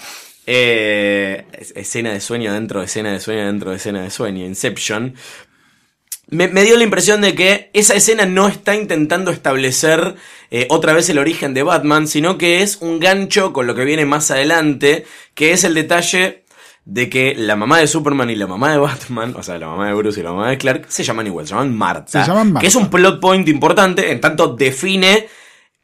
Eh, 0.46 1.46
es- 1.58 1.72
escena 1.74 2.12
de 2.12 2.20
sueño 2.20 2.52
dentro 2.52 2.78
de 2.80 2.86
escena 2.86 3.10
de 3.12 3.18
sueño 3.18 3.46
dentro 3.46 3.70
de 3.70 3.76
escena 3.78 4.02
de 4.02 4.10
sueño, 4.10 4.46
Inception. 4.46 5.14
Me, 6.28 6.48
me 6.48 6.62
dio 6.62 6.76
la 6.76 6.84
impresión 6.84 7.20
de 7.20 7.34
que 7.34 7.70
esa 7.74 7.94
escena 7.94 8.26
no 8.26 8.48
está 8.48 8.74
intentando 8.74 9.30
establecer 9.30 10.16
eh, 10.50 10.66
otra 10.70 10.92
vez 10.92 11.08
el 11.08 11.18
origen 11.18 11.54
de 11.54 11.62
Batman, 11.62 12.06
sino 12.06 12.38
que 12.38 12.62
es 12.62 12.78
un 12.80 13.00
gancho 13.00 13.52
con 13.52 13.66
lo 13.66 13.74
que 13.74 13.84
viene 13.84 14.06
más 14.06 14.30
adelante, 14.30 15.04
que 15.34 15.52
es 15.52 15.64
el 15.64 15.74
detalle 15.74 16.44
de 16.84 17.08
que 17.08 17.34
la 17.34 17.56
mamá 17.56 17.78
de 17.78 17.86
Superman 17.86 18.30
y 18.30 18.36
la 18.36 18.46
mamá 18.46 18.70
de 18.70 18.78
Batman, 18.78 19.34
o 19.36 19.42
sea, 19.42 19.58
la 19.58 19.68
mamá 19.68 19.88
de 19.88 19.94
Bruce 19.94 20.20
y 20.20 20.22
la 20.22 20.32
mamá 20.32 20.50
de 20.50 20.58
Clark, 20.58 20.86
se 20.88 21.02
llaman 21.02 21.26
igual, 21.26 21.46
se 21.46 21.54
llaman 21.54 21.74
Marta. 21.74 22.22
Se 22.22 22.28
llaman 22.28 22.52
Marta. 22.52 22.60
Que 22.60 22.66
es 22.66 22.74
un 22.74 22.90
plot 22.90 23.20
point 23.20 23.48
importante, 23.48 24.12
en 24.12 24.20
tanto 24.20 24.48
define 24.48 25.26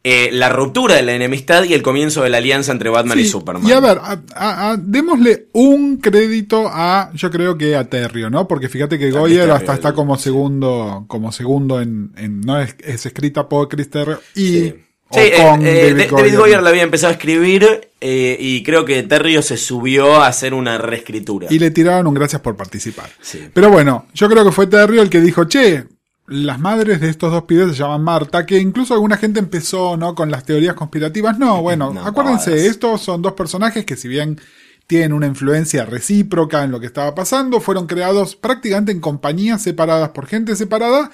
eh, 0.03 0.31
la 0.33 0.49
ruptura 0.49 0.95
de 0.95 1.03
la 1.03 1.13
enemistad 1.15 1.65
y 1.65 1.75
el 1.75 1.83
comienzo 1.83 2.23
de 2.23 2.31
la 2.31 2.39
alianza 2.39 2.73
entre 2.73 2.89
Batman 2.89 3.19
y 3.19 3.27
Superman. 3.27 3.67
Y 3.67 3.73
a 3.73 3.81
ver, 3.81 3.99
a- 3.99 4.23
a- 4.35 4.71
a- 4.71 4.77
démosle 4.79 5.49
un 5.53 5.99
crédito 5.99 6.69
a, 6.73 7.11
yo 7.15 7.31
creo 7.31 7.59
que 7.59 7.77
a 7.77 7.85
Terrio, 7.89 8.31
¿no? 8.31 8.49
Porque 8.49 8.69
fíjate 8.71 8.99
que 8.99 9.11
Goyer 9.11 9.51
hasta 9.51 9.75
está 9.75 9.93
como 9.93 10.17
segundo, 10.17 11.05
como 11.07 11.33
segundo 11.33 11.81
en, 11.83 12.13
en- 12.17 12.41
no 12.41 12.59
es, 12.61 12.75
es 12.81 13.05
escrita 13.05 13.49
por 13.49 13.69
Chris 13.69 13.91
Terrio 13.91 14.21
y 14.35 14.47
Sí. 14.49 14.75
o 15.11 15.15
Sí, 15.15 15.21
eh, 15.21 15.33
con 15.37 15.67
eh, 15.67 15.91
David, 15.91 16.03
Da- 16.05 16.09
Goyer. 16.11 16.37
Goyer 16.39 16.63
la 16.63 16.71
había 16.71 16.83
empezado 16.83 17.11
a 17.11 17.17
escribir 17.17 17.89
eh, 18.01 18.37
y 18.41 18.63
creo 18.63 18.87
que 18.87 19.03
Terrio 19.03 19.43
se 19.43 19.59
subió 19.59 20.17
a 20.23 20.29
hacer 20.29 20.55
una 20.55 20.79
reescritura. 20.79 21.49
y 21.51 21.59
le 21.59 21.71
tiraron 21.73 22.07
un 22.07 22.15
gracias 22.15 22.41
por 22.41 22.57
participar. 22.57 23.11
Sí. 23.21 23.49
Pero 23.53 23.71
bueno, 23.71 24.07
yo 24.15 24.31
creo 24.31 24.47
que 24.47 24.53
fue 24.53 24.67
Terrio 24.67 25.03
el 25.03 25.11
que 25.11 25.21
dijo, 25.21 25.45
che, 25.45 25.85
las 26.31 26.61
madres 26.61 27.01
de 27.01 27.11
estos 27.11 27.33
dos 27.33 27.43
pibes 27.43 27.73
se 27.73 27.83
llaman 27.83 28.03
Marta, 28.03 28.47
que 28.47 28.59
incluso 28.59 28.95
alguna 28.95 29.17
gente 29.17 29.41
empezó, 29.41 29.97
¿no? 29.97 30.15
Con 30.15 30.31
las 30.31 30.45
teorías 30.45 30.75
conspirativas. 30.75 31.39
No, 31.39 31.61
bueno, 31.63 31.93
No, 31.93 32.07
acuérdense, 32.07 32.67
estos 32.67 33.03
son 33.03 33.21
dos 33.21 33.33
personajes 33.33 33.85
que 33.85 33.97
si 33.97 34.07
bien 34.07 34.41
tienen 34.87 35.13
una 35.13 35.27
influencia 35.27 35.85
recíproca 35.85 36.63
en 36.65 36.71
lo 36.71 36.81
que 36.81 36.87
estaba 36.87 37.15
pasando, 37.15 37.61
fueron 37.61 37.87
creados 37.87 38.37
prácticamente 38.37 38.93
en 38.93 39.01
compañías 39.01 39.63
separadas 39.63 40.11
por 40.11 40.27
gente 40.27 40.55
separada. 40.57 41.11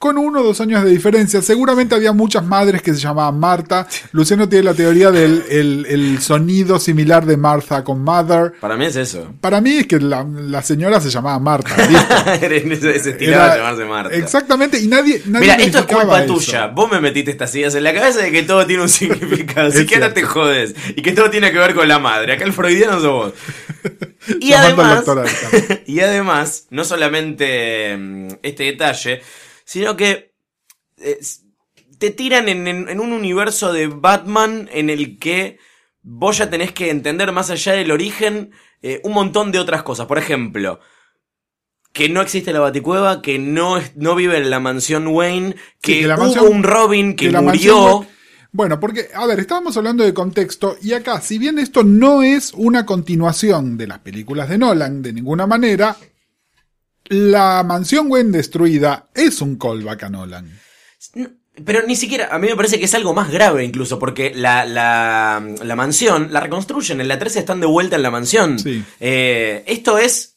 Con 0.00 0.16
uno 0.16 0.40
o 0.40 0.42
dos 0.42 0.58
años 0.62 0.82
de 0.82 0.88
diferencia. 0.88 1.42
Seguramente 1.42 1.94
había 1.94 2.14
muchas 2.14 2.42
madres 2.42 2.80
que 2.80 2.94
se 2.94 3.00
llamaban 3.00 3.38
Marta. 3.38 3.86
Luciano 4.12 4.48
tiene 4.48 4.64
la 4.64 4.72
teoría 4.72 5.10
del 5.10 5.44
el, 5.50 5.84
el 5.86 6.22
sonido 6.22 6.78
similar 6.78 7.26
de 7.26 7.36
Martha 7.36 7.84
con 7.84 8.02
Mother. 8.02 8.54
Para 8.62 8.78
mí 8.78 8.86
es 8.86 8.96
eso. 8.96 9.30
Para 9.42 9.60
mí 9.60 9.72
es 9.72 9.86
que 9.86 10.00
la, 10.00 10.24
la 10.24 10.62
señora 10.62 11.02
se 11.02 11.10
llamaba 11.10 11.38
Marta. 11.38 11.76
estilaba 11.76 13.50
de 13.50 13.58
llamarse 13.58 13.84
Marta. 13.84 14.14
Exactamente, 14.16 14.80
y 14.80 14.86
nadie, 14.86 15.20
nadie 15.26 15.48
Mira, 15.52 15.56
esto 15.56 15.80
es 15.80 15.84
culpa 15.84 16.24
eso. 16.24 16.34
tuya. 16.34 16.68
Vos 16.68 16.90
me 16.90 16.98
metiste 17.02 17.30
estas 17.30 17.54
ideas 17.54 17.74
en 17.74 17.84
la 17.84 17.92
cabeza 17.92 18.20
de 18.20 18.32
que 18.32 18.42
todo 18.42 18.66
tiene 18.66 18.82
un 18.82 18.88
significado. 18.88 19.68
Así 19.68 19.84
que 19.84 19.96
ahora 19.96 20.14
te 20.14 20.22
jodes. 20.22 20.74
Y 20.96 21.02
que 21.02 21.12
todo 21.12 21.28
tiene 21.28 21.52
que 21.52 21.58
ver 21.58 21.74
con 21.74 21.86
la 21.86 21.98
madre. 21.98 22.32
Acá 22.32 22.44
el 22.44 22.54
freudiano 22.54 22.94
sos 23.00 23.04
vos. 23.04 23.32
Y 24.40 24.52
además, 24.52 25.04
y 25.86 26.00
además, 26.00 26.66
no 26.70 26.84
solamente 26.84 27.96
mm, 27.96 28.28
este 28.42 28.64
detalle, 28.64 29.22
sino 29.70 29.96
que 29.96 30.34
eh, 30.98 31.18
te 31.98 32.10
tiran 32.10 32.48
en, 32.48 32.66
en- 32.66 32.88
en 32.88 32.98
un 32.98 33.12
universo 33.12 33.72
de 33.72 33.86
Batman 33.86 34.68
en 34.72 34.90
el 34.90 35.20
que 35.20 35.58
vos 36.02 36.38
ya 36.38 36.50
tenés 36.50 36.72
que 36.72 36.90
entender 36.90 37.30
más 37.30 37.50
allá 37.50 37.74
del 37.74 37.92
origen 37.92 38.50
eh, 38.82 39.00
un 39.04 39.12
montón 39.12 39.52
de 39.52 39.60
otras 39.60 39.84
cosas. 39.84 40.06
Por 40.06 40.18
ejemplo, 40.18 40.80
que 41.92 42.08
no 42.08 42.20
existe 42.20 42.52
la 42.52 42.58
Baticueva, 42.58 43.22
que 43.22 43.38
no, 43.38 43.76
es- 43.76 43.94
no 43.96 44.16
vive 44.16 44.38
en 44.38 44.50
la 44.50 44.58
mansión 44.58 45.06
Wayne, 45.06 45.54
que, 45.80 46.00
que 46.00 46.06
la 46.08 46.16
hubo 46.16 46.24
mansión- 46.24 46.48
un 46.48 46.62
Robin 46.64 47.14
que, 47.14 47.30
la 47.30 47.40
murió. 47.40 48.06
Bueno, 48.52 48.80
porque, 48.80 49.06
a 49.14 49.24
ver, 49.26 49.38
estábamos 49.38 49.76
hablando 49.76 50.02
de 50.02 50.12
contexto, 50.12 50.76
y 50.82 50.94
acá, 50.94 51.20
si 51.20 51.38
bien 51.38 51.60
esto 51.60 51.84
no 51.84 52.24
es 52.24 52.52
una 52.56 52.84
continuación 52.84 53.76
de 53.76 53.86
las 53.86 54.00
películas 54.00 54.48
de 54.48 54.58
Nolan, 54.58 55.02
de 55.02 55.12
ninguna 55.12 55.46
manera, 55.46 55.96
la 57.10 57.62
mansión 57.64 58.06
Wayne 58.08 58.30
destruida 58.30 59.08
es 59.14 59.42
un 59.42 59.56
callback 59.56 60.04
a 60.04 60.08
Nolan. 60.08 60.60
Pero 61.64 61.82
ni 61.86 61.96
siquiera, 61.96 62.28
a 62.30 62.38
mí 62.38 62.48
me 62.48 62.56
parece 62.56 62.78
que 62.78 62.84
es 62.84 62.94
algo 62.94 63.12
más 63.12 63.30
grave 63.30 63.64
incluso, 63.64 63.98
porque 63.98 64.32
la, 64.34 64.64
la, 64.64 65.44
la 65.62 65.76
mansión 65.76 66.32
la 66.32 66.40
reconstruyen, 66.40 67.00
en 67.00 67.08
la 67.08 67.18
13 67.18 67.40
están 67.40 67.60
de 67.60 67.66
vuelta 67.66 67.96
en 67.96 68.02
la 68.02 68.10
mansión. 68.10 68.58
Sí. 68.58 68.82
Eh, 69.00 69.64
esto 69.66 69.98
es 69.98 70.29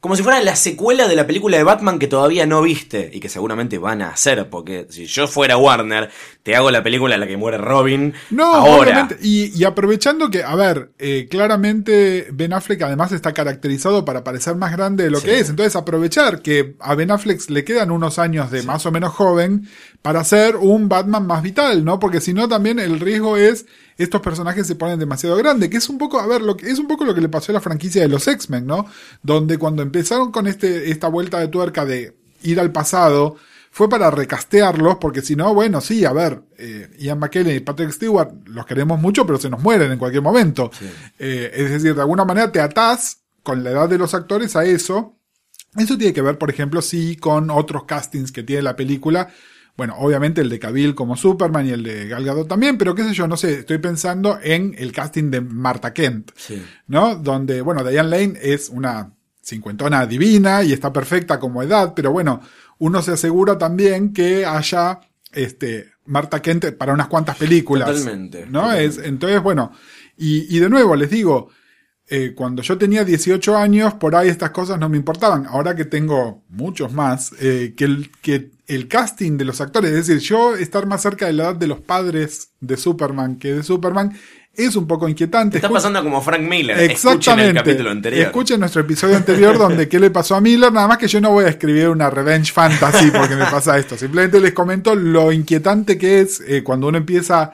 como 0.00 0.16
si 0.16 0.22
fuera 0.22 0.40
la 0.40 0.56
secuela 0.56 1.06
de 1.08 1.14
la 1.14 1.26
película 1.26 1.58
de 1.58 1.62
Batman 1.62 1.98
que 1.98 2.06
todavía 2.06 2.46
no 2.46 2.62
viste 2.62 3.10
y 3.12 3.20
que 3.20 3.28
seguramente 3.28 3.76
van 3.76 4.00
a 4.00 4.08
hacer, 4.08 4.48
porque 4.48 4.86
si 4.88 5.04
yo 5.06 5.28
fuera 5.28 5.58
Warner, 5.58 6.08
te 6.42 6.56
hago 6.56 6.70
la 6.70 6.82
película 6.82 7.14
en 7.14 7.20
la 7.20 7.26
que 7.26 7.36
muere 7.36 7.58
Robin 7.58 8.14
No, 8.30 8.54
ahora. 8.54 8.80
obviamente. 8.92 9.18
Y, 9.20 9.52
y 9.54 9.64
aprovechando 9.64 10.30
que, 10.30 10.42
a 10.42 10.54
ver, 10.54 10.92
eh, 10.98 11.28
claramente 11.30 12.28
Ben 12.32 12.52
Affleck 12.54 12.80
además 12.82 13.12
está 13.12 13.32
caracterizado 13.34 14.04
para 14.06 14.24
parecer 14.24 14.54
más 14.56 14.72
grande 14.72 15.04
de 15.04 15.10
lo 15.10 15.20
Sí. 15.20 15.26
que 15.26 15.40
es. 15.40 15.50
Entonces 15.50 15.76
aprovechar 15.76 16.40
que 16.40 16.76
a 16.80 16.94
Ben 16.94 17.10
Affleck 17.10 17.50
le 17.50 17.64
quedan 17.64 17.90
unos 17.90 18.18
años 18.18 18.50
de 18.50 18.62
más 18.62 18.86
o 18.86 18.90
menos 18.92 19.12
joven 19.12 19.68
para 20.00 20.20
hacer 20.20 20.56
un 20.56 20.88
Batman 20.88 21.26
más 21.26 21.42
vital, 21.42 21.84
¿no? 21.84 21.98
Porque 21.98 22.20
si 22.22 22.32
no 22.32 22.48
también 22.48 22.78
el 22.78 23.00
riesgo 23.00 23.36
es 23.36 23.66
estos 24.02 24.20
personajes 24.20 24.66
se 24.66 24.74
ponen 24.74 24.98
demasiado 24.98 25.36
grandes, 25.36 25.68
que 25.68 25.76
es 25.76 25.88
un 25.88 25.98
poco, 25.98 26.20
a 26.20 26.26
ver, 26.26 26.42
lo 26.42 26.56
que, 26.56 26.70
es 26.70 26.78
un 26.78 26.88
poco 26.88 27.04
lo 27.04 27.14
que 27.14 27.20
le 27.20 27.28
pasó 27.28 27.52
a 27.52 27.54
la 27.54 27.60
franquicia 27.60 28.02
de 28.02 28.08
los 28.08 28.26
X-Men, 28.26 28.66
¿no? 28.66 28.86
Donde 29.22 29.58
cuando 29.58 29.82
empezaron 29.82 30.32
con 30.32 30.46
este, 30.46 30.90
esta 30.90 31.08
vuelta 31.08 31.38
de 31.38 31.48
tuerca 31.48 31.84
de 31.84 32.16
ir 32.42 32.60
al 32.60 32.72
pasado, 32.72 33.36
fue 33.70 33.88
para 33.88 34.10
recastearlos, 34.10 34.96
porque 35.00 35.22
si 35.22 35.36
no, 35.36 35.54
bueno, 35.54 35.80
sí, 35.80 36.04
a 36.04 36.12
ver, 36.12 36.42
eh, 36.58 36.90
Ian 36.98 37.18
McKellen 37.20 37.56
y 37.56 37.60
Patrick 37.60 37.92
Stewart 37.92 38.32
los 38.46 38.66
queremos 38.66 39.00
mucho, 39.00 39.24
pero 39.24 39.38
se 39.38 39.48
nos 39.48 39.62
mueren 39.62 39.92
en 39.92 39.98
cualquier 39.98 40.22
momento. 40.22 40.70
Eh, 41.18 41.50
es 41.54 41.70
decir, 41.70 41.94
de 41.94 42.00
alguna 42.00 42.24
manera 42.24 42.50
te 42.50 42.60
atás 42.60 43.18
con 43.42 43.62
la 43.62 43.70
edad 43.70 43.88
de 43.88 43.98
los 43.98 44.12
actores 44.14 44.56
a 44.56 44.64
eso. 44.64 45.16
Eso 45.76 45.96
tiene 45.96 46.12
que 46.12 46.22
ver, 46.22 46.36
por 46.36 46.50
ejemplo, 46.50 46.82
sí, 46.82 47.16
con 47.16 47.48
otros 47.50 47.84
castings 47.84 48.32
que 48.32 48.42
tiene 48.42 48.62
la 48.62 48.74
película. 48.74 49.32
Bueno, 49.80 49.94
obviamente 49.96 50.42
el 50.42 50.50
de 50.50 50.58
Cavill 50.58 50.94
como 50.94 51.16
Superman 51.16 51.66
y 51.66 51.70
el 51.70 51.82
de 51.82 52.06
Gal 52.06 52.22
Gadot 52.22 52.46
también, 52.46 52.76
pero 52.76 52.94
qué 52.94 53.02
sé 53.02 53.14
yo, 53.14 53.26
no 53.26 53.38
sé, 53.38 53.60
estoy 53.60 53.78
pensando 53.78 54.38
en 54.42 54.74
el 54.76 54.92
casting 54.92 55.30
de 55.30 55.40
Marta 55.40 55.94
Kent, 55.94 56.32
Sí. 56.36 56.62
¿no? 56.88 57.14
Donde, 57.14 57.62
bueno, 57.62 57.82
Diane 57.82 58.10
Lane 58.10 58.38
es 58.42 58.68
una 58.68 59.14
cincuentona 59.42 60.04
divina 60.04 60.62
y 60.62 60.74
está 60.74 60.92
perfecta 60.92 61.40
como 61.40 61.62
edad, 61.62 61.94
pero 61.96 62.12
bueno, 62.12 62.42
uno 62.76 63.00
se 63.00 63.12
asegura 63.12 63.56
también 63.56 64.12
que 64.12 64.44
haya, 64.44 65.00
este, 65.32 65.88
Marta 66.04 66.42
Kent 66.42 66.72
para 66.76 66.92
unas 66.92 67.06
cuantas 67.08 67.38
películas. 67.38 67.88
Totalmente, 67.88 68.44
¿No? 68.50 68.60
totalmente. 68.64 68.84
Es, 68.84 68.98
entonces, 69.08 69.42
bueno, 69.42 69.72
y, 70.18 70.54
y 70.54 70.58
de 70.58 70.68
nuevo 70.68 70.94
les 70.94 71.08
digo, 71.08 71.48
eh, 72.12 72.32
cuando 72.34 72.60
yo 72.60 72.76
tenía 72.76 73.04
18 73.04 73.56
años, 73.56 73.94
por 73.94 74.16
ahí 74.16 74.28
estas 74.28 74.50
cosas 74.50 74.80
no 74.80 74.88
me 74.88 74.96
importaban. 74.96 75.46
Ahora 75.46 75.76
que 75.76 75.84
tengo 75.84 76.42
muchos 76.48 76.92
más, 76.92 77.32
eh, 77.40 77.72
que, 77.76 77.84
el, 77.84 78.10
que 78.20 78.50
el 78.66 78.88
casting 78.88 79.38
de 79.38 79.44
los 79.44 79.60
actores, 79.60 79.92
es 79.92 80.08
decir, 80.08 80.18
yo 80.18 80.56
estar 80.56 80.86
más 80.86 81.02
cerca 81.02 81.26
de 81.26 81.34
la 81.34 81.44
edad 81.44 81.54
de 81.54 81.68
los 81.68 81.80
padres 81.80 82.50
de 82.58 82.76
Superman 82.76 83.36
que 83.36 83.54
de 83.54 83.62
Superman, 83.62 84.12
es 84.52 84.74
un 84.74 84.88
poco 84.88 85.08
inquietante. 85.08 85.52
Te 85.52 85.58
está 85.58 85.68
pasando 85.68 86.02
como 86.02 86.20
Frank 86.20 86.40
Miller. 86.40 86.76
Escuchen 86.80 87.16
Exactamente. 87.16 87.50
el 87.50 87.54
capítulo 87.54 87.90
anterior. 87.90 88.26
Escuchen 88.26 88.58
nuestro 88.58 88.82
episodio 88.82 89.16
anterior 89.16 89.56
donde 89.56 89.88
qué 89.88 90.00
le 90.00 90.10
pasó 90.10 90.34
a 90.34 90.40
Miller. 90.40 90.72
Nada 90.72 90.88
más 90.88 90.98
que 90.98 91.06
yo 91.06 91.20
no 91.20 91.30
voy 91.30 91.44
a 91.44 91.48
escribir 91.48 91.88
una 91.88 92.10
revenge 92.10 92.52
fantasy 92.52 93.12
porque 93.12 93.36
me 93.36 93.44
pasa 93.46 93.78
esto. 93.78 93.96
Simplemente 93.96 94.40
les 94.40 94.52
comento 94.52 94.96
lo 94.96 95.30
inquietante 95.30 95.96
que 95.96 96.22
es 96.22 96.42
eh, 96.44 96.64
cuando 96.64 96.88
uno 96.88 96.98
empieza 96.98 97.52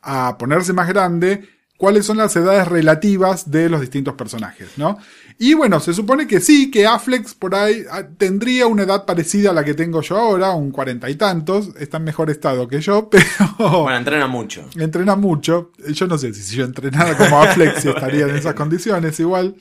a 0.00 0.38
ponerse 0.38 0.72
más 0.72 0.86
grande, 0.86 1.55
cuáles 1.76 2.06
son 2.06 2.16
las 2.16 2.34
edades 2.36 2.66
relativas 2.68 3.50
de 3.50 3.68
los 3.68 3.80
distintos 3.80 4.14
personajes, 4.14 4.70
¿no? 4.76 4.98
Y 5.38 5.52
bueno, 5.52 5.80
se 5.80 5.92
supone 5.92 6.26
que 6.26 6.40
sí, 6.40 6.70
que 6.70 6.86
Affleck 6.86 7.34
por 7.34 7.54
ahí 7.54 7.84
ah, 7.90 8.04
tendría 8.16 8.66
una 8.66 8.84
edad 8.84 9.04
parecida 9.04 9.50
a 9.50 9.52
la 9.52 9.64
que 9.64 9.74
tengo 9.74 10.00
yo 10.00 10.16
ahora, 10.16 10.52
un 10.52 10.70
cuarenta 10.70 11.10
y 11.10 11.16
tantos, 11.16 11.70
está 11.78 11.98
en 11.98 12.04
mejor 12.04 12.30
estado 12.30 12.66
que 12.68 12.80
yo, 12.80 13.10
pero... 13.10 13.24
Bueno, 13.58 13.98
entrena 13.98 14.26
mucho. 14.26 14.68
entrena 14.76 15.14
mucho. 15.16 15.72
Yo 15.88 16.06
no 16.06 16.16
sé 16.16 16.32
si 16.32 16.56
yo 16.56 16.64
entrenara 16.64 17.16
como 17.16 17.42
Affleck 17.42 17.78
si 17.78 17.88
estaría 17.90 18.26
en 18.26 18.36
esas 18.36 18.54
condiciones 18.54 19.20
igual. 19.20 19.56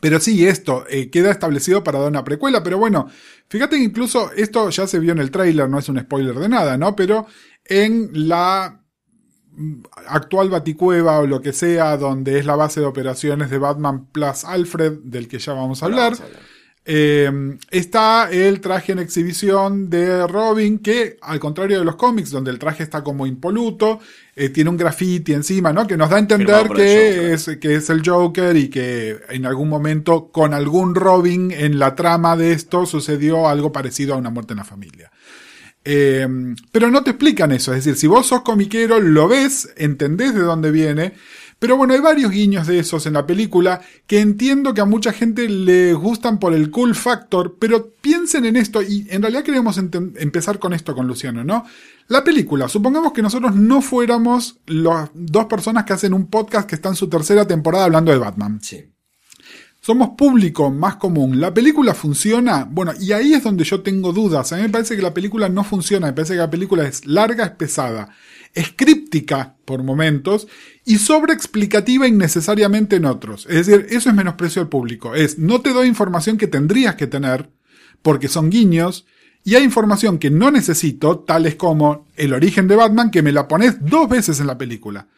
Pero 0.00 0.18
sí, 0.18 0.44
esto 0.44 0.84
eh, 0.90 1.10
queda 1.10 1.30
establecido 1.30 1.84
para 1.84 2.00
dar 2.00 2.08
una 2.08 2.24
precuela. 2.24 2.62
Pero 2.64 2.76
bueno, 2.76 3.08
fíjate 3.48 3.76
que 3.76 3.84
incluso 3.84 4.32
esto 4.32 4.68
ya 4.68 4.88
se 4.88 4.98
vio 4.98 5.12
en 5.12 5.20
el 5.20 5.30
tráiler, 5.30 5.70
no 5.70 5.78
es 5.78 5.88
un 5.88 6.00
spoiler 6.00 6.34
de 6.34 6.48
nada, 6.48 6.76
¿no? 6.76 6.96
Pero 6.96 7.28
en 7.64 8.10
la 8.12 8.81
actual 10.06 10.50
Baticueva 10.50 11.18
o 11.20 11.26
lo 11.26 11.40
que 11.40 11.52
sea, 11.52 11.96
donde 11.96 12.38
es 12.38 12.46
la 12.46 12.56
base 12.56 12.80
de 12.80 12.86
operaciones 12.86 13.50
de 13.50 13.58
Batman 13.58 14.06
plus 14.06 14.44
Alfred, 14.44 14.92
del 15.04 15.28
que 15.28 15.38
ya 15.38 15.52
vamos 15.52 15.82
a 15.82 15.86
hablar. 15.86 16.12
vamos 16.12 16.20
a 16.20 16.24
hablar. 16.24 16.52
Eh, 16.84 17.30
está 17.70 18.28
el 18.32 18.60
traje 18.60 18.90
en 18.90 18.98
exhibición 18.98 19.88
de 19.88 20.26
Robin, 20.26 20.80
que 20.80 21.16
al 21.22 21.38
contrario 21.38 21.78
de 21.78 21.84
los 21.84 21.94
cómics, 21.94 22.32
donde 22.32 22.50
el 22.50 22.58
traje 22.58 22.82
está 22.82 23.04
como 23.04 23.24
impoluto, 23.24 24.00
eh, 24.34 24.48
tiene 24.48 24.70
un 24.70 24.76
graffiti 24.76 25.32
encima, 25.32 25.72
¿no? 25.72 25.86
Que 25.86 25.96
nos 25.96 26.10
da 26.10 26.16
a 26.16 26.18
entender 26.18 26.68
que 26.70 27.34
es, 27.34 27.46
que 27.60 27.76
es 27.76 27.88
el 27.88 28.02
Joker 28.04 28.56
y 28.56 28.68
que 28.68 29.16
en 29.28 29.46
algún 29.46 29.68
momento 29.68 30.32
con 30.32 30.54
algún 30.54 30.96
Robin 30.96 31.52
en 31.52 31.78
la 31.78 31.94
trama 31.94 32.36
de 32.36 32.52
esto 32.52 32.84
sucedió 32.84 33.46
algo 33.48 33.70
parecido 33.70 34.14
a 34.14 34.16
una 34.16 34.30
muerte 34.30 34.54
en 34.54 34.58
la 34.58 34.64
familia. 34.64 35.12
Eh, 35.84 36.26
pero 36.70 36.90
no 36.90 37.02
te 37.02 37.10
explican 37.10 37.52
eso, 37.52 37.72
es 37.74 37.84
decir, 37.84 37.98
si 37.98 38.06
vos 38.06 38.26
sos 38.26 38.42
comiquero, 38.42 39.00
lo 39.00 39.26
ves, 39.26 39.72
entendés 39.76 40.34
de 40.34 40.40
dónde 40.40 40.70
viene, 40.70 41.14
pero 41.62 41.76
bueno, 41.76 41.94
hay 41.94 42.00
varios 42.00 42.32
guiños 42.32 42.66
de 42.66 42.80
esos 42.80 43.06
en 43.06 43.12
la 43.12 43.24
película 43.24 43.80
que 44.08 44.18
entiendo 44.18 44.74
que 44.74 44.80
a 44.80 44.84
mucha 44.84 45.12
gente 45.12 45.48
le 45.48 45.94
gustan 45.94 46.40
por 46.40 46.54
el 46.54 46.70
cool 46.70 46.96
factor, 46.96 47.56
pero 47.58 47.94
piensen 48.00 48.46
en 48.46 48.56
esto 48.56 48.82
y 48.82 49.06
en 49.10 49.22
realidad 49.22 49.44
queremos 49.44 49.78
empezar 49.78 50.58
con 50.58 50.72
esto 50.72 50.92
con 50.92 51.06
Luciano, 51.06 51.44
¿no? 51.44 51.64
La 52.08 52.24
película, 52.24 52.68
supongamos 52.68 53.12
que 53.12 53.22
nosotros 53.22 53.54
no 53.54 53.80
fuéramos 53.80 54.58
las 54.66 55.10
dos 55.14 55.44
personas 55.46 55.84
que 55.84 55.92
hacen 55.92 56.14
un 56.14 56.26
podcast 56.26 56.68
que 56.68 56.74
está 56.74 56.88
en 56.88 56.96
su 56.96 57.08
tercera 57.08 57.46
temporada 57.46 57.84
hablando 57.84 58.10
de 58.10 58.18
Batman. 58.18 58.60
Sí. 58.60 58.91
Somos 59.84 60.10
público 60.16 60.70
más 60.70 60.94
común. 60.94 61.40
¿La 61.40 61.52
película 61.52 61.92
funciona? 61.92 62.68
Bueno, 62.70 62.92
y 63.00 63.10
ahí 63.10 63.34
es 63.34 63.42
donde 63.42 63.64
yo 63.64 63.80
tengo 63.80 64.12
dudas. 64.12 64.52
A 64.52 64.56
mí 64.56 64.62
me 64.62 64.68
parece 64.68 64.94
que 64.94 65.02
la 65.02 65.12
película 65.12 65.48
no 65.48 65.64
funciona. 65.64 66.06
Me 66.06 66.12
parece 66.12 66.34
que 66.34 66.38
la 66.38 66.50
película 66.50 66.86
es 66.86 67.04
larga, 67.04 67.46
es 67.46 67.50
pesada. 67.50 68.10
Es 68.54 68.72
críptica 68.76 69.56
por 69.64 69.82
momentos 69.82 70.46
y 70.84 70.98
sobreexplicativa 70.98 72.06
innecesariamente 72.06 72.94
en 72.94 73.06
otros. 73.06 73.48
Es 73.50 73.66
decir, 73.66 73.88
eso 73.90 74.08
es 74.08 74.14
menosprecio 74.14 74.62
al 74.62 74.68
público. 74.68 75.16
Es, 75.16 75.36
no 75.36 75.62
te 75.62 75.72
doy 75.72 75.88
información 75.88 76.38
que 76.38 76.46
tendrías 76.46 76.94
que 76.94 77.08
tener 77.08 77.50
porque 78.02 78.28
son 78.28 78.50
guiños 78.50 79.04
y 79.42 79.56
hay 79.56 79.64
información 79.64 80.18
que 80.18 80.30
no 80.30 80.52
necesito, 80.52 81.18
tales 81.18 81.56
como 81.56 82.06
el 82.14 82.34
origen 82.34 82.68
de 82.68 82.76
Batman, 82.76 83.10
que 83.10 83.22
me 83.22 83.32
la 83.32 83.48
pones 83.48 83.84
dos 83.84 84.08
veces 84.08 84.38
en 84.38 84.46
la 84.46 84.56
película. 84.56 85.08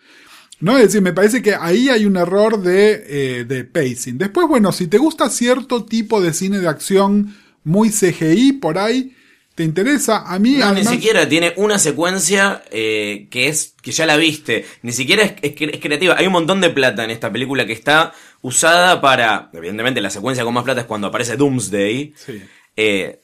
¿No? 0.64 0.76
Es 0.78 0.84
decir, 0.84 1.02
me 1.02 1.12
parece 1.12 1.42
que 1.42 1.54
ahí 1.54 1.88
hay 1.90 2.06
un 2.06 2.16
error 2.16 2.60
de, 2.62 3.04
eh, 3.06 3.44
de 3.44 3.64
pacing. 3.64 4.16
Después, 4.18 4.48
bueno, 4.48 4.72
si 4.72 4.86
te 4.86 4.98
gusta 4.98 5.28
cierto 5.28 5.84
tipo 5.84 6.20
de 6.22 6.32
cine 6.32 6.58
de 6.58 6.68
acción 6.68 7.36
muy 7.64 7.90
CGI 7.90 8.52
por 8.54 8.78
ahí, 8.78 9.14
te 9.54 9.62
interesa. 9.62 10.24
A 10.26 10.38
mí, 10.38 10.54
No, 10.54 10.64
además- 10.66 10.86
ni 10.90 10.96
siquiera 10.96 11.28
tiene 11.28 11.52
una 11.56 11.78
secuencia 11.78 12.62
eh, 12.70 13.28
que 13.30 13.48
es 13.48 13.74
que 13.82 13.92
ya 13.92 14.06
la 14.06 14.16
viste. 14.16 14.64
Ni 14.82 14.92
siquiera 14.92 15.22
es, 15.24 15.34
es 15.42 15.80
creativa. 15.80 16.16
Hay 16.18 16.26
un 16.26 16.32
montón 16.32 16.60
de 16.60 16.70
plata 16.70 17.04
en 17.04 17.10
esta 17.10 17.30
película 17.30 17.66
que 17.66 17.72
está 17.74 18.12
usada 18.40 19.00
para. 19.00 19.50
Evidentemente, 19.52 20.00
la 20.00 20.10
secuencia 20.10 20.44
con 20.44 20.54
más 20.54 20.64
plata 20.64 20.80
es 20.80 20.86
cuando 20.86 21.08
aparece 21.08 21.36
Doomsday. 21.36 22.14
Sí. 22.16 22.42
eh, 22.76 23.20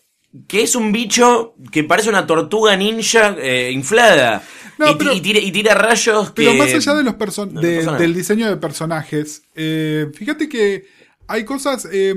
que 0.47 0.63
es 0.63 0.77
un 0.77 0.93
bicho 0.93 1.55
que 1.73 1.83
parece 1.83 2.09
una 2.09 2.25
tortuga 2.25 2.77
ninja 2.77 3.35
eh, 3.41 3.71
inflada. 3.73 4.41
No, 4.81 4.87
y, 4.87 4.93
ti- 4.93 4.97
pero- 4.99 5.13
y 5.15 5.21
tira, 5.21 5.39
y 5.39 5.53
tira 5.53 5.75
rayos 5.75 6.29
que. 6.31 6.43
Pero 6.43 6.55
más 6.55 6.73
allá 6.75 6.95
de 6.95 7.05
los 7.05 7.15
person- 7.15 7.53
de- 7.53 7.85
del 7.99 8.15
diseño 8.15 8.49
de 8.49 8.57
personajes, 8.57 9.43
eh, 9.55 10.07
fíjate 10.15 10.49
que 10.49 10.87
hay 11.29 11.45
cosas, 11.45 11.87
eh, 11.93 12.13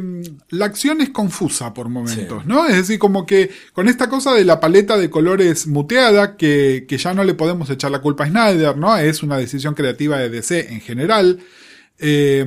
la 0.49 0.65
acción 0.65 0.99
es 1.01 1.09
confusa 1.09 1.71
por 1.73 1.87
momentos, 1.89 2.41
Sí. 2.41 2.47
¿no? 2.49 2.65
Es 2.67 2.75
decir, 2.77 2.97
como 2.97 3.27
que 3.27 3.51
con 3.73 3.87
esta 3.87 4.09
cosa 4.09 4.33
de 4.33 4.43
la 4.43 4.59
paleta 4.59 4.97
de 4.97 5.11
colores 5.11 5.67
muteada, 5.67 6.35
que, 6.35 6.85
que 6.87 6.97
ya 6.97 7.13
no 7.13 7.23
le 7.23 7.35
podemos 7.35 7.69
echar 7.69 7.91
la 7.91 7.99
culpa 8.01 8.23
a 8.23 8.27
Snyder, 8.27 8.75
¿no? 8.75 8.97
Es 8.97 9.21
una 9.21 9.37
decisión 9.37 9.75
creativa 9.75 10.17
de 10.17 10.29
DC 10.29 10.73
en 10.73 10.81
general. 10.81 11.39
Eh, 11.99 12.43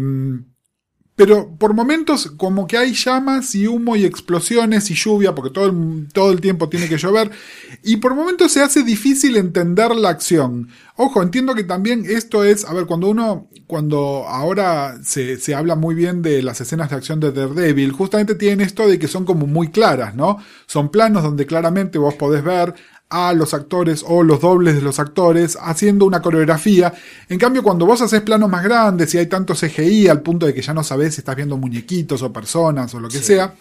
pero 1.17 1.57
por 1.59 1.73
momentos 1.73 2.31
como 2.37 2.67
que 2.67 2.77
hay 2.77 2.93
llamas 2.93 3.55
y 3.55 3.67
humo 3.67 3.97
y 3.97 4.05
explosiones 4.05 4.91
y 4.91 4.95
lluvia, 4.95 5.35
porque 5.35 5.51
todo 5.51 5.67
el, 5.67 6.09
todo 6.13 6.31
el 6.31 6.43
tiempo 6.43 6.69
tiene 6.69 6.89
que 6.89 6.99
llover, 6.99 7.31
y 7.83 7.97
por 7.97 8.15
momentos 8.15 8.53
se 8.53 8.61
hace 8.61 8.83
difícil 8.83 9.37
entender 9.37 9.97
la 9.97 10.11
acción. 10.11 10.69
Ojo, 10.95 11.23
entiendo 11.23 11.55
que 11.55 11.65
también 11.65 12.05
esto 12.07 12.45
es, 12.45 12.67
a 12.67 12.75
ver, 12.75 12.85
cuando 12.85 13.09
uno, 13.09 13.49
cuando 13.67 14.25
ahora 14.29 14.99
se, 15.03 15.39
se 15.39 15.55
habla 15.55 15.75
muy 15.75 15.95
bien 15.95 16.21
de 16.21 16.43
las 16.43 16.61
escenas 16.61 16.91
de 16.91 16.97
acción 16.97 17.19
de 17.19 17.33
Daredevil, 17.33 17.93
justamente 17.93 18.35
tienen 18.35 18.61
esto 18.61 18.87
de 18.87 18.99
que 18.99 19.09
son 19.09 19.25
como 19.25 19.47
muy 19.47 19.69
claras, 19.69 20.15
¿no? 20.15 20.39
Son 20.67 20.91
planos 20.91 21.23
donde 21.23 21.47
claramente 21.47 21.99
vos 21.99 22.15
podés 22.15 22.45
ver 22.45 22.75
a 23.09 23.33
los 23.33 23.55
actores 23.55 24.05
o 24.07 24.23
los 24.23 24.41
dobles 24.41 24.75
de 24.75 24.83
los 24.83 24.99
actores 24.99 25.57
haciendo 25.61 26.05
una 26.07 26.21
coreografía. 26.23 26.93
En 27.29 27.39
cambio, 27.39 27.63
cuando 27.63 27.87
vos 27.87 28.01
haces 28.01 28.23
planos 28.23 28.51
más 28.51 28.65
grandes 28.65 29.15
y 29.15 29.19
hay 29.19 29.27
tanto 29.27 29.55
CGI 29.55 30.09
al 30.09 30.23
punto 30.23 30.47
de 30.47 30.55
que 30.55 30.63
ya 30.63 30.75
no 30.75 30.83
sabés 30.83 31.15
si 31.15 31.21
estás 31.21 31.37
viendo 31.37 31.57
muñequitos 31.57 32.23
o 32.23 32.33
personas 32.33 32.93
o 32.95 33.01
lo 33.01 33.09
que 33.09 33.19
sea. 33.19 33.55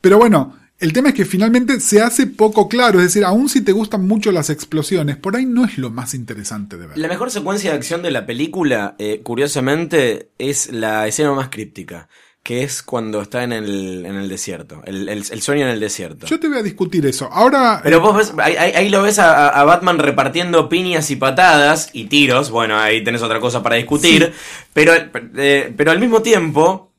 Pero 0.00 0.18
bueno, 0.18 0.56
el 0.80 0.94
tema 0.94 1.10
es 1.10 1.14
que 1.14 1.26
finalmente 1.26 1.78
se 1.80 2.00
hace 2.00 2.26
poco 2.26 2.68
claro. 2.68 2.98
Es 2.98 3.06
decir, 3.06 3.24
aun 3.24 3.48
si 3.48 3.60
te 3.60 3.72
gustan 3.72 4.06
mucho 4.06 4.32
las 4.32 4.48
explosiones, 4.48 5.18
por 5.18 5.36
ahí 5.36 5.44
no 5.44 5.64
es 5.64 5.76
lo 5.76 5.90
más 5.90 6.14
interesante 6.14 6.78
de 6.78 6.86
ver. 6.86 6.98
La 6.98 7.08
mejor 7.08 7.30
secuencia 7.30 7.70
de 7.70 7.76
acción 7.76 8.02
de 8.02 8.10
la 8.10 8.24
película, 8.24 8.94
eh, 8.98 9.20
curiosamente, 9.22 10.30
es 10.38 10.72
la 10.72 11.06
escena 11.06 11.32
más 11.32 11.50
críptica. 11.50 12.08
Que 12.50 12.64
es 12.64 12.82
cuando 12.82 13.22
está 13.22 13.44
en 13.44 13.52
el, 13.52 14.04
en 14.04 14.16
el 14.16 14.28
desierto. 14.28 14.82
El, 14.84 15.08
el- 15.08 15.24
el 15.30 15.40
sueño 15.40 15.66
en 15.66 15.70
el 15.70 15.78
desierto. 15.78 16.26
Yo 16.26 16.40
te 16.40 16.48
voy 16.48 16.58
a 16.58 16.62
discutir 16.64 17.06
eso. 17.06 17.28
Ahora, 17.30 17.78
Pero 17.84 18.00
vos 18.00 18.16
ves, 18.16 18.32
ahí, 18.38 18.88
lo 18.88 19.02
ves 19.02 19.20
a, 19.20 19.50
a 19.50 19.62
Batman 19.62 20.00
repartiendo 20.00 20.68
piñas 20.68 21.12
y 21.12 21.14
patadas 21.16 21.90
y 21.92 22.06
tiros. 22.06 22.50
Bueno, 22.50 22.76
ahí 22.76 23.04
tenés 23.04 23.22
otra 23.22 23.38
cosa 23.38 23.62
para 23.62 23.76
discutir. 23.76 24.32
Pero, 24.72 24.92
eh, 25.36 25.72
pero 25.76 25.92
al 25.92 26.00
mismo 26.00 26.22
tiempo, 26.22 26.92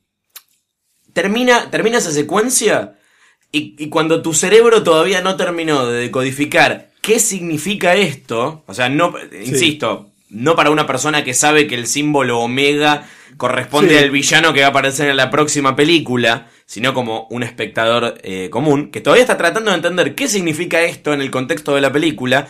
termina, 1.12 1.70
termina 1.70 1.98
esa 1.98 2.12
secuencia 2.12 2.98
y, 3.50 3.76
y 3.78 3.90
cuando 3.90 4.22
tu 4.22 4.32
cerebro 4.32 4.82
todavía 4.82 5.20
no 5.20 5.36
terminó 5.36 5.84
de 5.86 6.00
decodificar 6.00 6.92
qué 7.02 7.18
significa 7.18 7.94
esto, 7.94 8.64
o 8.66 8.72
sea, 8.72 8.88
no, 8.88 9.12
insisto, 9.44 10.11
no 10.32 10.56
para 10.56 10.70
una 10.70 10.86
persona 10.86 11.22
que 11.24 11.34
sabe 11.34 11.66
que 11.66 11.74
el 11.74 11.86
símbolo 11.86 12.40
omega 12.40 13.06
corresponde 13.36 13.96
Sí. 13.98 14.04
al 14.04 14.10
villano 14.10 14.52
que 14.52 14.60
va 14.60 14.66
a 14.66 14.70
aparecer 14.70 15.08
en 15.08 15.16
la 15.16 15.30
próxima 15.30 15.76
película, 15.76 16.48
sino 16.66 16.92
como 16.94 17.26
un 17.30 17.42
espectador 17.42 18.18
eh, 18.22 18.48
común, 18.50 18.90
que 18.90 19.00
todavía 19.00 19.22
está 19.22 19.36
tratando 19.36 19.70
de 19.70 19.76
entender 19.76 20.14
qué 20.14 20.28
significa 20.28 20.80
esto 20.82 21.12
en 21.12 21.20
el 21.20 21.30
contexto 21.30 21.74
de 21.74 21.80
la 21.80 21.92
película, 21.92 22.48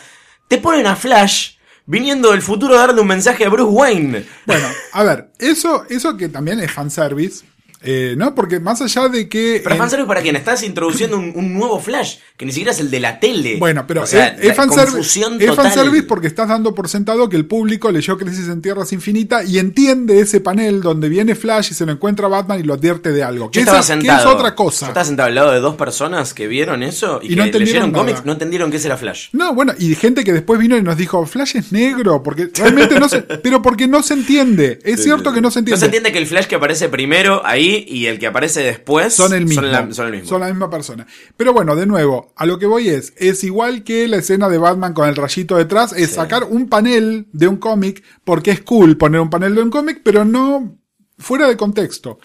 te 0.48 0.58
ponen 0.58 0.86
a 0.86 0.96
Flash 0.96 1.56
viniendo 1.86 2.30
del 2.30 2.42
futuro 2.42 2.74
a 2.78 2.86
darle 2.86 3.00
un 3.00 3.06
mensaje 3.08 3.44
a 3.44 3.48
Bruce 3.48 3.70
Wayne. 3.70 4.24
bueno, 4.46 4.66
a 4.92 5.02
ver, 5.02 5.30
eso, 5.38 5.84
eso 5.90 6.16
que 6.16 6.28
también 6.28 6.60
es 6.60 6.70
fanservice, 6.70 7.44
eh, 7.82 8.14
¿no? 8.16 8.34
Porque 8.34 8.60
más 8.60 8.80
allá 8.82 9.08
de 9.08 9.28
que... 9.28 9.60
Pero 9.62 9.76
fanservice 9.76 10.06
para 10.08 10.22
quién? 10.22 10.36
Estás 10.36 10.62
introduciendo 10.62 11.16
un, 11.18 11.32
un 11.34 11.52
nuevo 11.54 11.80
Flash, 11.80 12.16
que 12.36 12.44
ni 12.46 12.52
siquiera 12.52 12.72
es 12.72 12.80
el 12.80 12.90
de 12.90 13.00
la 13.00 13.18
tele. 13.20 13.56
Bueno, 13.58 13.84
pero 13.86 14.02
O 14.02 14.06
sea, 14.06 14.28
es, 14.28 14.50
es 14.50 14.56
fanservice, 14.56 15.20
es 15.38 15.54
fanservice 15.54 16.04
porque 16.04 16.26
estás 16.26 16.48
dando 16.48 16.74
por 16.74 16.88
sentado 16.88 17.28
que 17.28 17.36
el 17.36 17.46
público 17.46 17.90
leyó 17.90 18.16
Crisis 18.18 18.48
en 18.48 18.62
Tierras 18.62 18.92
Infinitas 18.92 19.48
y 19.48 19.58
entiende 19.58 20.20
ese 20.20 20.40
panel 20.40 20.80
donde 20.80 21.08
viene 21.08 21.34
Flash 21.34 21.68
y 21.70 21.74
se 21.74 21.86
lo 21.86 21.92
encuentra 21.92 22.28
Batman 22.28 22.60
y 22.60 22.62
lo 22.62 22.74
advierte 22.74 23.12
de 23.12 23.22
algo. 23.22 23.46
Yo 23.46 23.50
Que, 23.50 23.60
estaba 23.60 23.78
que 23.78 23.84
sentado. 23.84 24.20
es 24.30 24.34
otra 24.36 24.48
Yo 24.50 24.56
cosa. 24.56 24.86
estaba 24.88 25.04
sentado 25.04 25.28
al 25.28 25.34
lado 25.34 25.52
de 25.52 25.60
dos 25.60 25.76
personas 25.76 26.34
que 26.34 26.46
vieron 26.46 26.82
eso 26.82 27.20
y, 27.22 27.32
Y 27.32 27.36
no 27.36 27.42
que 27.44 27.48
entendieron 27.48 27.62
leyeron 27.62 27.92
cómics, 27.92 28.24
no 28.24 28.32
entendieron 28.32 28.70
que 28.70 28.76
ese 28.76 28.88
era 28.88 28.96
Flash. 28.96 29.28
No, 29.32 29.54
bueno, 29.54 29.72
y 29.78 29.94
gente 29.94 30.24
que 30.24 30.32
después 30.32 30.58
vino 30.58 30.76
y 30.76 30.82
nos 30.82 30.96
dijo, 30.96 31.24
Flash 31.26 31.56
es 31.56 31.72
negro, 31.72 32.22
porque 32.22 32.50
realmente 32.54 32.98
no 33.00 33.08
se, 33.08 33.22
pero 33.42 33.62
porque 33.62 33.86
no 33.88 34.02
se 34.02 34.14
entiende. 34.14 34.78
Es 34.84 35.02
cierto 35.02 35.32
que 35.32 35.40
no 35.40 35.50
se 35.50 35.58
No 35.58 35.60
entiende. 35.60 35.78
se 35.80 35.84
entiende 35.86 36.12
que 36.12 36.18
el 36.18 36.26
Flash 36.26 36.46
que 36.46 36.54
aparece 36.56 36.88
primero 36.88 37.42
ahí 37.44 37.71
y 37.88 38.06
el 38.06 38.18
que 38.18 38.26
aparece 38.26 38.60
después 38.62 39.14
Son 39.14 39.32
el 39.32 39.46
mismo. 39.46 39.62
la, 39.62 39.92
son 39.92 40.06
el 40.06 40.12
mismo. 40.12 40.28
Son 40.28 40.40
la 40.40 40.48
misma 40.48 40.68
persona. 40.70 41.06
Pero 41.36 41.52
bueno, 41.52 41.76
de 41.76 41.86
nuevo, 41.86 42.32
a 42.36 42.46
lo 42.46 42.58
que 42.58 42.66
voy 42.66 42.88
es, 42.88 43.12
es 43.16 43.44
igual 43.44 43.84
que 43.84 44.06
la 44.08 44.16
escena 44.18 44.48
de 44.48 44.58
Batman 44.58 44.92
con 44.94 45.08
el 45.08 45.16
rayito 45.16 45.56
detrás, 45.56 45.92
es 45.92 46.10
Sí. 46.10 46.14
sacar 46.16 46.44
un 46.44 46.68
panel 46.68 47.26
de 47.32 47.48
un 47.48 47.56
cómic, 47.56 48.02
porque 48.24 48.50
es 48.50 48.60
cool 48.62 48.96
poner 48.96 49.20
un 49.20 49.30
panel 49.30 49.54
de 49.54 49.62
un 49.62 49.70
cómic, 49.70 50.00
pero 50.04 50.24
no 50.24 50.78
fuera 51.18 51.48
de 51.48 51.56
contexto. 51.56 52.18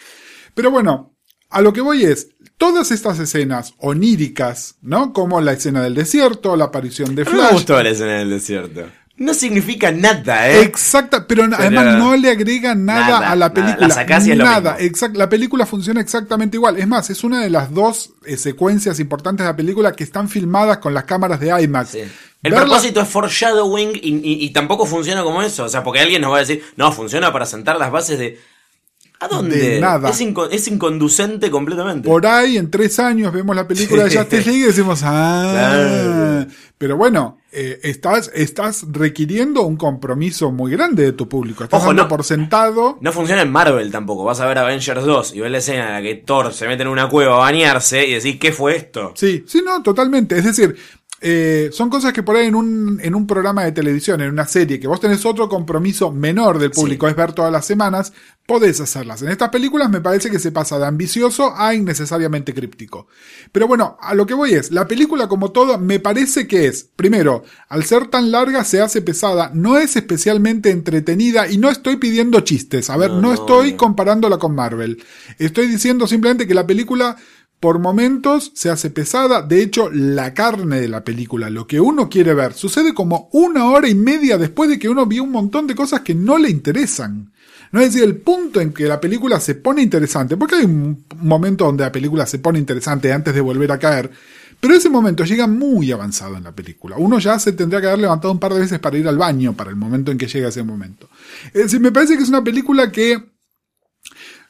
Pero 0.53 0.71
bueno, 0.71 1.15
a 1.49 1.61
lo 1.61 1.71
que 1.73 1.81
voy 1.81 2.03
es, 2.03 2.29
todas 2.57 2.91
estas 2.91 3.19
escenas 3.19 3.73
oníricas, 3.77 4.75
¿no? 4.81 5.13
Como 5.13 5.39
la 5.41 5.53
escena 5.53 5.81
del 5.83 5.93
desierto, 5.95 6.55
la 6.55 6.65
aparición 6.65 7.15
de 7.15 7.23
mí 7.25 7.31
me 7.31 7.37
Flash. 7.37 7.53
gustó 7.53 7.81
la 7.81 7.89
escena 7.89 8.17
del 8.19 8.29
desierto. 8.31 8.85
No 9.17 9.33
significa 9.33 9.91
nada, 9.91 10.47
¿eh? 10.47 10.61
Exacta, 10.61 11.25
pero 11.27 11.45
además 11.45 11.97
no 11.97 12.15
le 12.15 12.29
agrega 12.29 12.75
nada, 12.75 13.19
Nada, 13.19 13.31
a 13.31 13.35
la 13.35 13.49
nada. 13.49 13.53
película. 13.53 13.87
La 14.35 14.35
nada, 14.45 14.77
exact- 14.79 15.15
la 15.15 15.27
película 15.27 15.65
funciona 15.65 16.01
exactamente 16.01 16.55
igual. 16.57 16.77
Es 16.77 16.87
más, 16.87 17.09
es 17.09 17.23
una 17.23 17.41
de 17.41 17.49
las 17.49 17.73
dos 17.73 18.11
eh, 18.25 18.37
secuencias 18.37 18.99
importantes 18.99 19.43
de 19.43 19.51
la 19.51 19.55
película 19.55 19.91
que 19.93 20.03
están 20.03 20.29
filmadas 20.29 20.77
con 20.77 20.93
las 20.93 21.05
cámaras 21.05 21.39
de 21.39 21.47
IMAX. 21.63 21.89
Sí. 21.89 21.99
El 22.43 22.51
Verla- 22.53 22.61
propósito 22.65 23.01
es 23.01 23.07
foreshadowing 23.09 23.89
y, 23.95 24.09
y- 24.17 24.45
y 24.45 24.49
tampoco 24.51 24.85
funciona 24.85 25.23
como 25.23 25.41
eso. 25.41 25.63
O 25.63 25.69
sea, 25.69 25.83
porque 25.83 25.99
alguien 26.01 26.21
nos 26.21 26.31
va 26.31 26.37
a 26.37 26.41
decir, 26.41 26.61
no, 26.75 26.91
funciona 26.91 27.33
para 27.33 27.47
sentar 27.47 27.77
las 27.77 27.91
bases 27.91 28.19
de. 28.19 28.39
¿A 29.19 29.27
dónde? 29.27 29.57
De 29.57 29.79
nada. 29.79 30.09
Es, 30.09 30.21
es 30.51 30.67
inconducente 30.67 31.49
completamente. 31.49 32.07
Por 32.07 32.25
ahí, 32.27 32.57
en 32.57 32.69
tres 32.69 32.99
años, 32.99 33.33
vemos 33.33 33.55
la 33.55 33.67
película 33.67 34.03
de 34.03 34.15
Justice 34.15 34.45
League 34.45 34.59
y 34.63 34.67
decimos, 34.67 35.01
ah. 35.03 35.49
Claro. 35.51 36.51
Pero 36.77 36.95
bueno, 36.95 37.39
eh, 37.51 37.79
estás, 37.81 38.29
estás 38.35 38.85
requiriendo 38.91 39.63
un 39.63 39.77
compromiso 39.77 40.51
muy 40.51 40.69
grande 40.71 41.03
de 41.05 41.11
tu 41.13 41.27
público. 41.27 41.63
Estás 41.63 41.79
Ojo, 41.79 41.87
dando 41.87 42.03
no- 42.03 42.07
por 42.09 42.23
sentado. 42.23 42.99
No 43.01 43.11
funciona 43.11 43.41
en 43.41 43.51
Marvel 43.51 43.91
tampoco. 43.91 44.23
Vas 44.23 44.39
a 44.41 44.45
ver 44.45 44.59
Avengers 44.59 45.03
2 45.03 45.33
y 45.33 45.39
ves 45.39 45.51
la 45.51 45.57
escena 45.57 45.87
en 45.87 45.93
la 45.93 46.01
que 46.03 46.15
Thor 46.15 46.53
se 46.53 46.67
mete 46.67 46.83
en 46.83 46.89
una 46.89 47.09
cueva 47.09 47.33
a 47.37 47.39
bañarse 47.39 48.05
y 48.05 48.13
decís, 48.13 48.37
¿qué 48.39 48.51
fue 48.51 48.75
esto? 48.75 49.13
Sí, 49.15 49.43
sí, 49.47 49.63
no, 49.65 49.81
totalmente. 49.81 50.37
Es 50.37 50.45
decir, 50.45 50.75
eh, 51.19 51.69
son 51.73 51.89
cosas 51.89 52.13
que 52.13 52.21
por 52.21 52.35
ahí 52.35 52.47
en 52.47 52.55
un, 52.55 52.99
en 53.01 53.15
un 53.15 53.25
programa 53.25 53.63
de 53.63 53.71
televisión, 53.71 54.21
en 54.21 54.29
una 54.29 54.45
serie, 54.45 54.79
que 54.79 54.87
vos 54.87 54.99
tenés 54.99 55.25
otro 55.25 55.49
compromiso 55.49 56.11
menor 56.11 56.59
del 56.59 56.71
público, 56.71 57.07
es 57.07 57.15
ver 57.15 57.33
todas 57.33 57.51
las 57.51 57.65
semanas, 57.65 58.13
podés 58.45 58.79
hacerlas. 58.79 59.21
En 59.23 59.29
estas 59.29 59.49
películas 59.49 59.89
me 59.89 59.99
parece 59.99 60.29
que 60.29 60.39
se 60.39 60.51
pasa 60.51 60.79
de 60.79 60.85
ambicioso 60.85 61.53
a 61.55 61.73
innecesariamente 61.73 62.53
críptico. 62.53 63.07
Pero 63.51 63.67
bueno, 63.67 63.97
a 63.99 64.13
lo 64.13 64.25
que 64.25 64.33
voy 64.35 64.53
es, 64.53 64.71
la 64.71 64.87
película 64.87 65.27
como 65.27 65.51
todo 65.51 65.77
me 65.79 65.99
parece 65.99 66.47
que 66.47 66.67
es, 66.67 66.87
primero, 66.95 67.43
al 67.67 67.83
ser 67.83 68.07
tan 68.07 68.31
larga 68.31 68.63
se 68.63 68.79
hace 68.79 69.01
pesada, 69.01 69.51
no 69.53 69.77
es 69.77 69.95
especialmente 69.95 70.69
entretenida 70.71 71.49
y 71.49 71.57
no 71.57 71.69
estoy 71.69 71.97
pidiendo 71.97 72.39
chistes. 72.41 72.89
A 72.89 72.97
ver, 72.97 73.11
no, 73.11 73.21
No, 73.21 73.21
no, 73.21 73.33
estoy 73.33 73.71
no. 73.71 73.77
comparándola 73.77 74.37
con 74.37 74.55
Marvel. 74.55 75.03
Estoy 75.39 75.67
diciendo 75.67 76.07
simplemente 76.07 76.47
que 76.47 76.53
la 76.53 76.65
película 76.67 77.17
por 77.59 77.79
momentos 77.79 78.51
se 78.53 78.69
hace 78.69 78.89
pesada, 78.89 79.41
de 79.41 79.61
hecho 79.61 79.89
la 79.91 80.33
carne 80.33 80.79
de 80.79 80.87
la 80.87 81.03
película, 81.03 81.49
lo 81.49 81.65
que 81.65 81.79
uno 81.79 82.09
quiere 82.09 82.33
ver, 82.33 82.53
sucede 82.53 82.93
como 82.93 83.29
una 83.31 83.65
hora 83.65 83.87
y 83.89 83.95
media 83.95 84.37
después 84.37 84.69
de 84.69 84.77
que 84.77 84.89
uno 84.89 85.05
vio 85.05 85.23
un 85.23 85.31
montón 85.31 85.65
de 85.65 85.75
cosas 85.75 86.01
que 86.01 86.13
no 86.13 86.37
le 86.37 86.49
interesan. 86.49 87.31
No 87.71 87.81
es 87.81 87.93
decir, 87.93 88.07
el 88.07 88.17
punto 88.17 88.61
en 88.61 88.71
que 88.71 88.85
la 88.85 89.01
película 89.01 89.39
se 89.39 89.55
pone 89.55 89.81
interesante, 89.81 90.37
porque 90.37 90.55
hay 90.55 90.65
un 90.65 91.03
momento 91.17 91.65
donde 91.65 91.83
la 91.83 91.91
película 91.91 92.25
se 92.25 92.39
pone 92.39 92.59
interesante 92.59 93.11
antes 93.11 93.33
de 93.33 93.41
volver 93.41 93.71
a 93.71 93.79
caer, 93.79 94.09
pero 94.59 94.73
ese 94.73 94.89
momento 94.89 95.23
llega 95.25 95.47
muy 95.47 95.91
avanzado 95.91 96.37
en 96.37 96.43
la 96.43 96.51
película. 96.51 96.95
Uno 96.97 97.19
ya 97.19 97.37
se 97.39 97.51
tendría 97.51 97.81
que 97.81 97.87
haber 97.87 97.99
levantado 97.99 98.31
un 98.31 98.39
par 98.39 98.53
de 98.53 98.61
veces 98.61 98.79
para 98.79 98.97
ir 98.97 99.07
al 99.07 99.17
baño 99.17 99.53
para 99.53 99.69
el 99.69 99.75
momento 99.75 100.11
en 100.11 100.17
que 100.17 100.27
llega 100.27 100.49
ese 100.49 100.63
momento. 100.63 101.09
Es 101.47 101.63
decir, 101.63 101.79
me 101.79 101.91
parece 101.91 102.17
que 102.17 102.23
es 102.23 102.29
una 102.29 102.43
película 102.43 102.91
que 102.91 103.36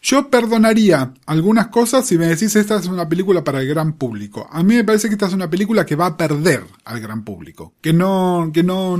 yo 0.02 0.30
perdonaría 0.30 1.14
algunas 1.26 1.68
cosas 1.68 2.06
si 2.06 2.18
me 2.18 2.28
decís 2.28 2.56
esta 2.56 2.78
es 2.78 2.88
una 2.88 3.10
película 3.10 3.44
para 3.44 3.62
el 3.62 3.68
gran 3.68 3.94
público. 3.94 4.48
A 4.52 4.64
mí 4.64 4.76
me 4.76 4.84
parece 4.84 5.08
que 5.08 5.16
esta 5.16 5.28
es 5.28 5.34
una 5.34 5.50
película 5.50 5.86
que 5.86 5.96
va 5.96 6.08
a 6.08 6.18
perder 6.18 6.64
al 6.86 7.00
gran 7.00 7.24
público. 7.24 7.74
Que 7.82 7.94
no, 7.94 8.52
que 8.54 8.64
no, 8.64 8.98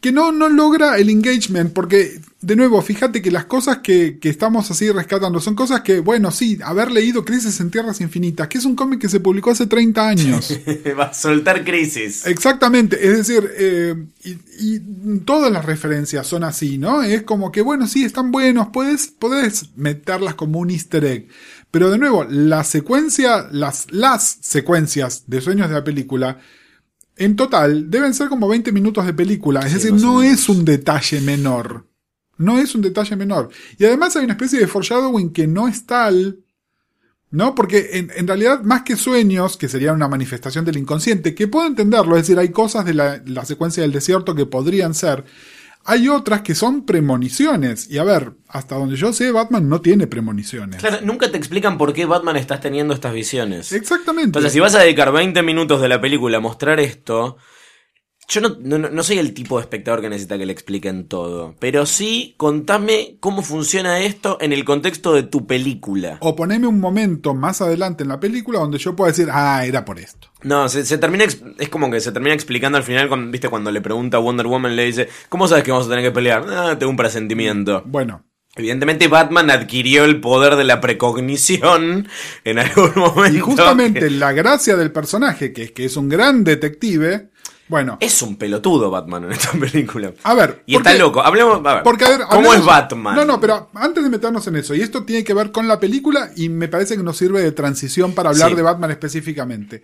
que 0.00 0.12
no, 0.12 0.30
no 0.30 0.48
logra 0.48 0.96
el 0.96 1.10
engagement, 1.10 1.72
porque, 1.72 2.20
de 2.40 2.54
nuevo, 2.54 2.80
fíjate 2.82 3.20
que 3.20 3.32
las 3.32 3.46
cosas 3.46 3.78
que, 3.78 4.18
que 4.20 4.28
estamos 4.28 4.70
así 4.70 4.90
rescatando 4.92 5.40
son 5.40 5.56
cosas 5.56 5.80
que, 5.80 5.98
bueno, 5.98 6.30
sí, 6.30 6.56
haber 6.62 6.92
leído 6.92 7.24
Crisis 7.24 7.58
en 7.58 7.72
Tierras 7.72 8.00
Infinitas, 8.00 8.46
que 8.46 8.58
es 8.58 8.64
un 8.64 8.76
cómic 8.76 9.00
que 9.00 9.08
se 9.08 9.18
publicó 9.18 9.50
hace 9.50 9.66
30 9.66 10.08
años. 10.08 10.56
Va 10.98 11.06
a 11.06 11.14
soltar 11.14 11.64
crisis. 11.64 12.26
Exactamente, 12.26 12.96
es 13.04 13.16
decir, 13.16 13.50
eh, 13.56 13.96
y, 14.22 14.36
y 14.60 14.78
todas 15.24 15.50
las 15.50 15.64
referencias 15.64 16.28
son 16.28 16.44
así, 16.44 16.78
¿no? 16.78 17.02
Es 17.02 17.24
como 17.24 17.50
que, 17.50 17.60
bueno, 17.60 17.88
sí, 17.88 18.04
están 18.04 18.30
buenos, 18.30 18.68
puedes, 18.72 19.08
puedes 19.08 19.76
meterlas 19.76 20.34
como 20.36 20.60
un 20.60 20.70
easter 20.70 21.04
egg. 21.04 21.28
Pero 21.70 21.90
de 21.90 21.98
nuevo, 21.98 22.24
la 22.24 22.62
secuencia, 22.64 23.48
las, 23.50 23.90
las 23.90 24.38
secuencias 24.40 25.24
de 25.26 25.40
sueños 25.40 25.68
de 25.68 25.74
la 25.74 25.84
película, 25.84 26.38
en 27.18 27.36
total, 27.36 27.90
deben 27.90 28.14
ser 28.14 28.28
como 28.28 28.48
20 28.48 28.72
minutos 28.72 29.04
de 29.06 29.14
película. 29.14 29.60
Es 29.60 29.68
Sí, 29.68 29.74
decir, 29.74 29.92
no 29.94 30.22
es 30.22 30.48
un 30.48 30.64
detalle 30.64 31.20
menor. 31.20 31.86
No 32.36 32.58
es 32.58 32.74
un 32.74 32.82
detalle 32.82 33.16
menor. 33.16 33.50
Y 33.78 33.84
además 33.84 34.14
hay 34.16 34.24
una 34.24 34.34
especie 34.34 34.60
de 34.60 34.66
foreshadowing 34.68 35.32
que 35.32 35.46
no 35.46 35.68
es 35.68 35.86
tal. 35.86 36.40
¿No? 37.30 37.54
Porque 37.54 37.90
en, 37.92 38.10
en 38.16 38.26
realidad, 38.26 38.62
más 38.62 38.82
que 38.84 38.96
sueños, 38.96 39.58
que 39.58 39.68
serían 39.68 39.96
una 39.96 40.08
manifestación 40.08 40.64
del 40.64 40.78
inconsciente, 40.78 41.34
que 41.34 41.46
puedo 41.46 41.66
entenderlo, 41.66 42.16
es 42.16 42.22
decir, 42.22 42.38
hay 42.38 42.48
cosas 42.48 42.86
de 42.86 42.94
la, 42.94 43.22
la 43.26 43.44
secuencia 43.44 43.82
del 43.82 43.92
desierto 43.92 44.34
que 44.34 44.46
podrían 44.46 44.94
ser, 44.94 45.24
hay 45.88 46.06
otras 46.08 46.42
que 46.42 46.54
son 46.54 46.84
premoniciones. 46.84 47.90
Y 47.90 47.96
a 47.96 48.04
ver, 48.04 48.34
hasta 48.46 48.74
donde 48.74 48.96
yo 48.96 49.14
sé, 49.14 49.32
Batman 49.32 49.70
no 49.70 49.80
tiene 49.80 50.06
premoniciones. 50.06 50.82
Claro, 50.82 50.98
nunca 51.02 51.30
te 51.30 51.38
explican 51.38 51.78
por 51.78 51.94
qué 51.94 52.04
Batman 52.04 52.36
estás 52.36 52.60
teniendo 52.60 52.92
estas 52.92 53.14
visiones. 53.14 53.72
Exactamente. 53.72 54.26
Entonces, 54.26 54.52
si 54.52 54.60
vas 54.60 54.74
a 54.74 54.80
dedicar 54.80 55.10
20 55.10 55.42
minutos 55.42 55.80
de 55.80 55.88
la 55.88 55.98
película 55.98 56.36
a 56.36 56.40
mostrar 56.40 56.78
esto, 56.78 57.38
yo 58.28 58.42
no, 58.42 58.58
no, 58.60 58.76
no 58.76 59.02
soy 59.02 59.16
el 59.16 59.32
tipo 59.32 59.56
de 59.56 59.62
espectador 59.62 60.02
que 60.02 60.10
necesita 60.10 60.36
que 60.36 60.44
le 60.44 60.52
expliquen 60.52 61.08
todo. 61.08 61.54
Pero 61.58 61.86
sí, 61.86 62.34
contame 62.36 63.16
cómo 63.18 63.40
funciona 63.40 64.00
esto 64.00 64.36
en 64.42 64.52
el 64.52 64.66
contexto 64.66 65.14
de 65.14 65.22
tu 65.22 65.46
película. 65.46 66.18
O 66.20 66.36
poneme 66.36 66.66
un 66.66 66.80
momento 66.80 67.32
más 67.32 67.62
adelante 67.62 68.02
en 68.02 68.10
la 68.10 68.20
película 68.20 68.58
donde 68.58 68.76
yo 68.76 68.94
pueda 68.94 69.10
decir, 69.10 69.28
ah, 69.32 69.64
era 69.64 69.86
por 69.86 69.98
esto. 69.98 70.27
No, 70.42 70.68
se, 70.68 70.84
se 70.86 70.98
termina, 70.98 71.24
es 71.24 71.68
como 71.68 71.90
que 71.90 72.00
se 72.00 72.12
termina 72.12 72.34
explicando 72.34 72.78
al 72.78 72.84
final, 72.84 73.08
cuando, 73.08 73.30
viste, 73.30 73.48
cuando 73.48 73.70
le 73.72 73.80
pregunta 73.80 74.18
a 74.18 74.20
Wonder 74.20 74.46
Woman, 74.46 74.76
le 74.76 74.84
dice, 74.84 75.08
¿cómo 75.28 75.48
sabes 75.48 75.64
que 75.64 75.72
vamos 75.72 75.86
a 75.86 75.90
tener 75.90 76.04
que 76.04 76.12
pelear? 76.12 76.44
Ah, 76.48 76.76
tengo 76.78 76.90
un 76.90 76.96
presentimiento. 76.96 77.82
Bueno, 77.86 78.24
Evidentemente 78.56 79.06
Batman 79.06 79.50
adquirió 79.50 80.04
el 80.04 80.20
poder 80.20 80.56
de 80.56 80.64
la 80.64 80.80
precognición 80.80 82.08
en 82.44 82.58
algún 82.58 82.92
momento. 82.96 83.36
y 83.36 83.40
justamente 83.40 84.00
que- 84.00 84.10
la 84.10 84.32
gracia 84.32 84.76
del 84.76 84.90
personaje, 84.90 85.52
que 85.52 85.64
es 85.64 85.72
que 85.72 85.84
es 85.84 85.96
un 85.96 86.08
gran 86.08 86.42
detective, 86.44 87.28
bueno, 87.68 87.98
Es 88.00 88.22
un 88.22 88.36
pelotudo 88.36 88.90
Batman 88.90 89.24
en 89.24 89.32
esta 89.32 89.52
película. 89.52 90.12
a 90.24 90.34
ver. 90.34 90.62
Y 90.66 90.74
está 90.76 90.94
loco. 90.94 91.20
Hablemos, 91.20 91.60
a 91.64 91.74
ver, 91.74 91.82
Porque, 91.84 92.04
a 92.06 92.08
ver, 92.08 92.20
¿cómo 92.30 92.52
es 92.54 92.64
Batman? 92.64 93.14
No, 93.14 93.24
no, 93.24 93.38
pero 93.40 93.70
antes 93.74 94.02
de 94.02 94.10
meternos 94.10 94.46
en 94.46 94.56
eso, 94.56 94.74
y 94.74 94.80
esto 94.80 95.04
tiene 95.04 95.22
que 95.22 95.34
ver 95.34 95.52
con 95.52 95.68
la 95.68 95.78
película 95.78 96.30
y 96.34 96.48
me 96.48 96.66
parece 96.68 96.96
que 96.96 97.02
nos 97.02 97.16
sirve 97.18 97.42
de 97.42 97.52
transición 97.52 98.12
para 98.14 98.30
hablar 98.30 98.50
Sí. 98.50 98.56
de 98.56 98.62
Batman 98.62 98.90
específicamente. 98.90 99.82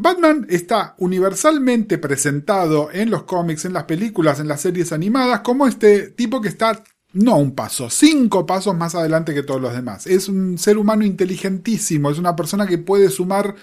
Batman 0.00 0.46
está 0.48 0.94
universalmente 0.98 1.98
presentado 1.98 2.88
en 2.92 3.10
los 3.10 3.24
cómics, 3.24 3.64
en 3.64 3.72
las 3.72 3.82
películas, 3.82 4.38
en 4.38 4.46
las 4.46 4.60
series 4.60 4.92
animadas, 4.92 5.40
como 5.40 5.66
este 5.66 6.10
tipo 6.10 6.40
que 6.40 6.46
está, 6.46 6.84
no 7.14 7.36
un 7.36 7.56
paso, 7.56 7.90
cinco 7.90 8.46
pasos 8.46 8.76
más 8.76 8.94
adelante 8.94 9.34
que 9.34 9.42
todos 9.42 9.60
los 9.60 9.72
demás. 9.72 10.06
Es 10.06 10.28
un 10.28 10.56
ser 10.56 10.78
humano 10.78 11.04
inteligentísimo, 11.04 12.12
es 12.12 12.18
una 12.18 12.36
persona 12.36 12.64
que 12.68 12.78
puede 12.78 13.10
sumar 13.10 13.56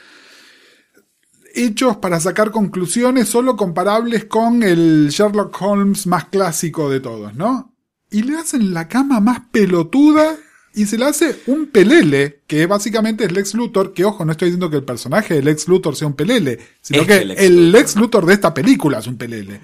hechos 1.53 1.95
para 1.95 2.19
sacar 2.19 2.51
conclusiones 2.51 3.29
solo 3.29 3.55
comparables 3.55 4.25
con 4.25 4.61
el 4.61 5.07
Sherlock 5.11 5.55
Holmes 5.61 6.05
más 6.05 6.25
clásico 6.25 6.89
de 6.89 6.99
todos, 6.99 7.33
¿no? 7.33 7.73
Y 8.11 8.23
le 8.23 8.35
hacen 8.37 8.73
la 8.73 8.89
cama 8.89 9.21
más 9.21 9.39
pelotuda 9.53 10.35
y 10.75 10.85
se 10.85 10.97
le 10.97 11.05
hace 11.05 11.39
un 11.47 11.67
pelele, 11.67 12.41
que 12.47 12.65
básicamente 12.65 13.25
es 13.25 13.31
Lex 13.31 13.53
Luthor, 13.53 13.93
que 13.93 14.05
ojo, 14.05 14.25
no 14.25 14.31
estoy 14.31 14.47
diciendo 14.49 14.69
que 14.69 14.77
el 14.77 14.83
personaje 14.83 15.35
de 15.35 15.43
Lex 15.43 15.67
Luthor 15.67 15.95
sea 15.95 16.07
un 16.07 16.15
pelele, 16.15 16.59
sino 16.81 17.05
que 17.05 17.17
el 17.17 17.27
Lex 17.29 17.41
el 17.41 17.55
Luthor. 17.55 17.71
Lex 17.71 17.95
Luthor 17.95 18.25
de 18.25 18.33
esta 18.33 18.53
película 18.53 18.99
es 18.99 19.07
un 19.07 19.17
pelele. 19.17 19.59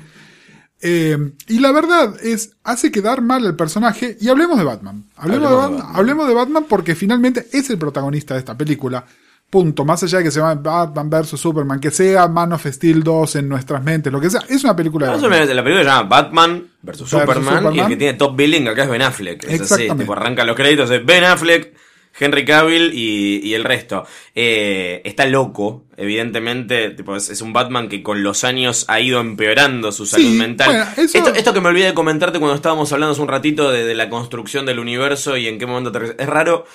Eh, 0.83 1.33
y 1.47 1.59
la 1.59 1.71
verdad 1.71 2.15
es, 2.23 2.53
hace 2.63 2.91
quedar 2.91 3.21
mal 3.21 3.45
al 3.45 3.55
personaje. 3.55 4.17
Y 4.19 4.29
hablemos 4.29 4.57
de 4.57 4.63
Batman. 4.63 5.05
Hablemos, 5.15 5.47
Hablemos 5.47 5.49
de, 5.49 5.75
Batman. 5.77 5.95
hablemos 5.95 6.27
de 6.27 6.33
Batman 6.33 6.65
porque 6.67 6.95
finalmente 6.95 7.47
es 7.51 7.69
el 7.69 7.77
protagonista 7.77 8.33
de 8.33 8.39
esta 8.39 8.57
película. 8.57 9.05
Punto. 9.51 9.83
Más 9.85 10.01
allá 10.01 10.19
de 10.19 10.23
que 10.23 10.31
se 10.31 10.39
llame 10.39 10.61
Batman 10.63 11.09
vs 11.09 11.39
Superman, 11.39 11.79
que 11.79 11.91
sea 11.91 12.27
Man 12.29 12.53
of 12.53 12.65
Steel 12.65 13.03
2 13.03 13.35
en 13.35 13.49
nuestras 13.49 13.83
mentes, 13.83 14.11
lo 14.11 14.19
que 14.21 14.29
sea, 14.29 14.41
es 14.49 14.63
una 14.63 14.75
película 14.75 15.05
de 15.07 15.11
Batman. 15.13 15.31
la 15.55 15.63
película 15.63 15.83
se 15.83 15.89
llama 15.89 16.03
Batman 16.09 16.63
vs 16.81 16.97
Superman, 17.09 17.75
y 17.75 17.79
el 17.81 17.87
que 17.87 17.97
tiene 17.97 18.13
top 18.17 18.35
billing 18.35 18.67
acá 18.69 18.83
es 18.85 18.89
Ben 18.89 19.01
Affleck. 19.03 19.43
Es 19.43 19.49
así, 19.49 19.61
Exactamente. 19.63 20.03
tipo, 20.05 20.13
arranca 20.13 20.43
los 20.45 20.55
créditos 20.55 20.89
de 20.89 20.99
Ben 20.99 21.25
Affleck, 21.25 21.73
Henry 22.19 22.45
Cavill 22.45 22.91
y, 22.93 23.39
y 23.45 23.53
el 23.53 23.63
resto. 23.65 24.05
Eh, 24.35 25.01
está 25.05 25.25
loco, 25.25 25.83
evidentemente, 25.97 26.91
tipo, 26.91 27.15
es, 27.15 27.29
es 27.29 27.41
un 27.41 27.51
Batman 27.53 27.89
que 27.89 28.01
con 28.03 28.23
los 28.23 28.43
años 28.43 28.85
ha 28.87 28.99
ido 29.01 29.19
empeorando 29.19 29.91
su 29.91 30.05
salud 30.05 30.25
Sí, 30.27 30.37
mental. 30.37 30.67
bueno, 30.69 30.85
eso- 30.97 31.17
esto, 31.17 31.33
esto 31.33 31.53
que 31.53 31.61
me 31.61 31.67
olvidé 31.69 31.87
de 31.87 31.93
comentarte 31.93 32.39
cuando 32.39 32.55
estábamos 32.55 32.91
hablando 32.93 33.13
hace 33.13 33.21
un 33.21 33.27
ratito 33.27 33.69
de, 33.71 33.83
de 33.83 33.95
la 33.95 34.09
construcción 34.09 34.65
del 34.65 34.79
universo 34.79 35.35
y 35.37 35.47
en 35.47 35.59
qué 35.59 35.65
momento 35.65 35.89
aterriza. 35.89 36.13
Es 36.17 36.27
raro 36.27 36.65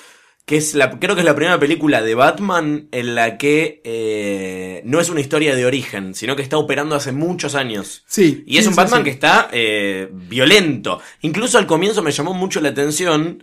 que 0.47 0.57
es 0.57 0.75
la, 0.75 0.99
creo 0.99 1.15
que 1.17 1.23
es 1.23 1.27
la 1.27 1.35
primera 1.35 1.59
película 1.59 2.03
de 2.03 2.15
Batman 2.15 2.89
en 2.93 3.15
la 3.17 3.37
que 3.37 3.83
eh, 3.85 4.81
no 4.85 5.01
es 5.01 5.11
una 5.11 5.21
historia 5.21 5.57
de 5.57 5.67
origen, 5.67 6.15
sino 6.15 6.37
que 6.37 6.43
está 6.43 6.57
operando 6.57 6.95
hace 6.95 7.11
muchos 7.13 7.57
años. 7.57 8.05
Sí. 8.07 8.45
Y 8.47 8.59
es 8.59 8.65
sí, 8.65 8.71
un 8.71 8.77
Batman 8.77 9.01
sí. 9.01 9.05
que 9.05 9.11
está 9.11 9.49
eh, 9.53 10.09
violento. 10.13 11.01
Incluso 11.23 11.59
al 11.59 11.67
comienzo 11.67 12.01
me 12.01 12.13
llamó 12.13 12.33
mucho 12.33 12.61
la 12.61 12.69
atención 12.69 13.43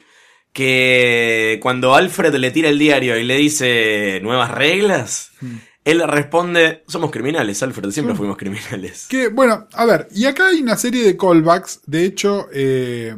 que 0.53 1.59
cuando 1.61 1.93
Alfred 1.93 2.33
le 2.35 2.51
tira 2.51 2.69
el 2.69 2.79
diario 2.79 3.17
y 3.17 3.23
le 3.23 3.35
dice 3.35 4.19
nuevas 4.23 4.51
reglas, 4.51 5.31
Hmm. 5.41 5.57
él 5.83 6.01
responde, 6.07 6.83
somos 6.87 7.11
criminales, 7.11 7.61
Alfred, 7.61 7.91
siempre 7.91 8.15
fuimos 8.15 8.37
criminales. 8.37 9.07
Que, 9.09 9.27
bueno, 9.27 9.67
a 9.73 9.85
ver, 9.85 10.07
y 10.13 10.25
acá 10.25 10.47
hay 10.47 10.61
una 10.61 10.77
serie 10.77 11.03
de 11.03 11.17
callbacks. 11.17 11.81
De 11.85 12.05
hecho, 12.05 12.47
eh, 12.53 13.15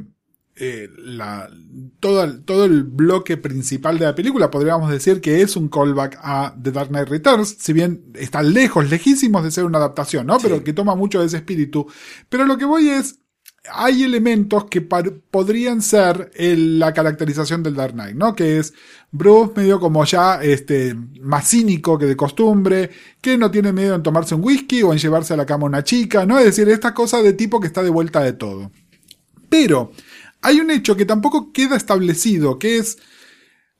eh, 0.57 0.89
la, 0.97 1.49
todo, 1.99 2.23
el, 2.23 2.43
todo 2.45 2.65
el 2.65 2.83
bloque 2.83 3.37
principal 3.37 3.99
de 3.99 4.05
la 4.05 4.15
película 4.15 4.49
podríamos 4.49 4.89
decir 4.89 5.19
que 5.21 5.41
es 5.41 5.55
un 5.55 5.67
callback 5.69 6.17
a 6.21 6.55
The 6.61 6.71
Dark 6.71 6.89
Knight 6.89 7.09
Returns, 7.09 7.57
si 7.59 7.73
bien 7.73 8.05
está 8.13 8.41
lejos, 8.41 8.89
lejísimos 8.89 9.43
de 9.43 9.51
ser 9.51 9.65
una 9.65 9.79
adaptación, 9.79 10.27
¿no? 10.27 10.37
Pero 10.39 10.63
que 10.63 10.73
toma 10.73 10.95
mucho 10.95 11.19
de 11.19 11.25
ese 11.27 11.37
espíritu. 11.37 11.87
Pero 12.29 12.45
lo 12.45 12.57
que 12.57 12.65
voy 12.65 12.87
es, 12.89 13.19
hay 13.71 14.03
elementos 14.03 14.65
que 14.65 14.79
podrían 14.81 15.81
ser 15.81 16.31
el- 16.35 16.77
la 16.79 16.93
caracterización 16.93 17.63
del 17.63 17.73
Dark 17.75 17.93
Knight, 17.93 18.15
¿no? 18.15 18.35
Que 18.35 18.59
es 18.59 18.73
Bruce 19.11 19.53
medio 19.55 19.79
como 19.79 20.05
ya 20.05 20.35
este, 20.41 20.95
más 21.21 21.49
cínico 21.49 21.97
que 21.97 22.05
de 22.05 22.15
costumbre, 22.15 22.91
que 23.21 23.37
no 23.37 23.49
tiene 23.51 23.73
miedo 23.73 23.95
en 23.95 24.03
tomarse 24.03 24.35
un 24.35 24.43
whisky 24.43 24.83
o 24.83 24.93
en 24.93 24.99
llevarse 24.99 25.33
a 25.33 25.37
la 25.37 25.45
cama 25.47 25.63
a 25.63 25.67
una 25.69 25.83
chica, 25.83 26.25
¿no? 26.25 26.37
Es 26.39 26.45
decir, 26.45 26.69
esta 26.69 26.93
cosa 26.93 27.21
de 27.23 27.33
tipo 27.33 27.59
que 27.59 27.67
está 27.67 27.81
de 27.83 27.89
vuelta 27.89 28.21
de 28.21 28.33
todo. 28.33 28.71
Pero 29.49 29.91
hay 30.45 30.59
un 30.59 30.69
hecho 30.71 30.95
que 30.95 31.05
tampoco 31.05 31.51
queda 31.51 31.75
establecido, 31.75 32.59
que 32.59 32.77
es 32.77 32.97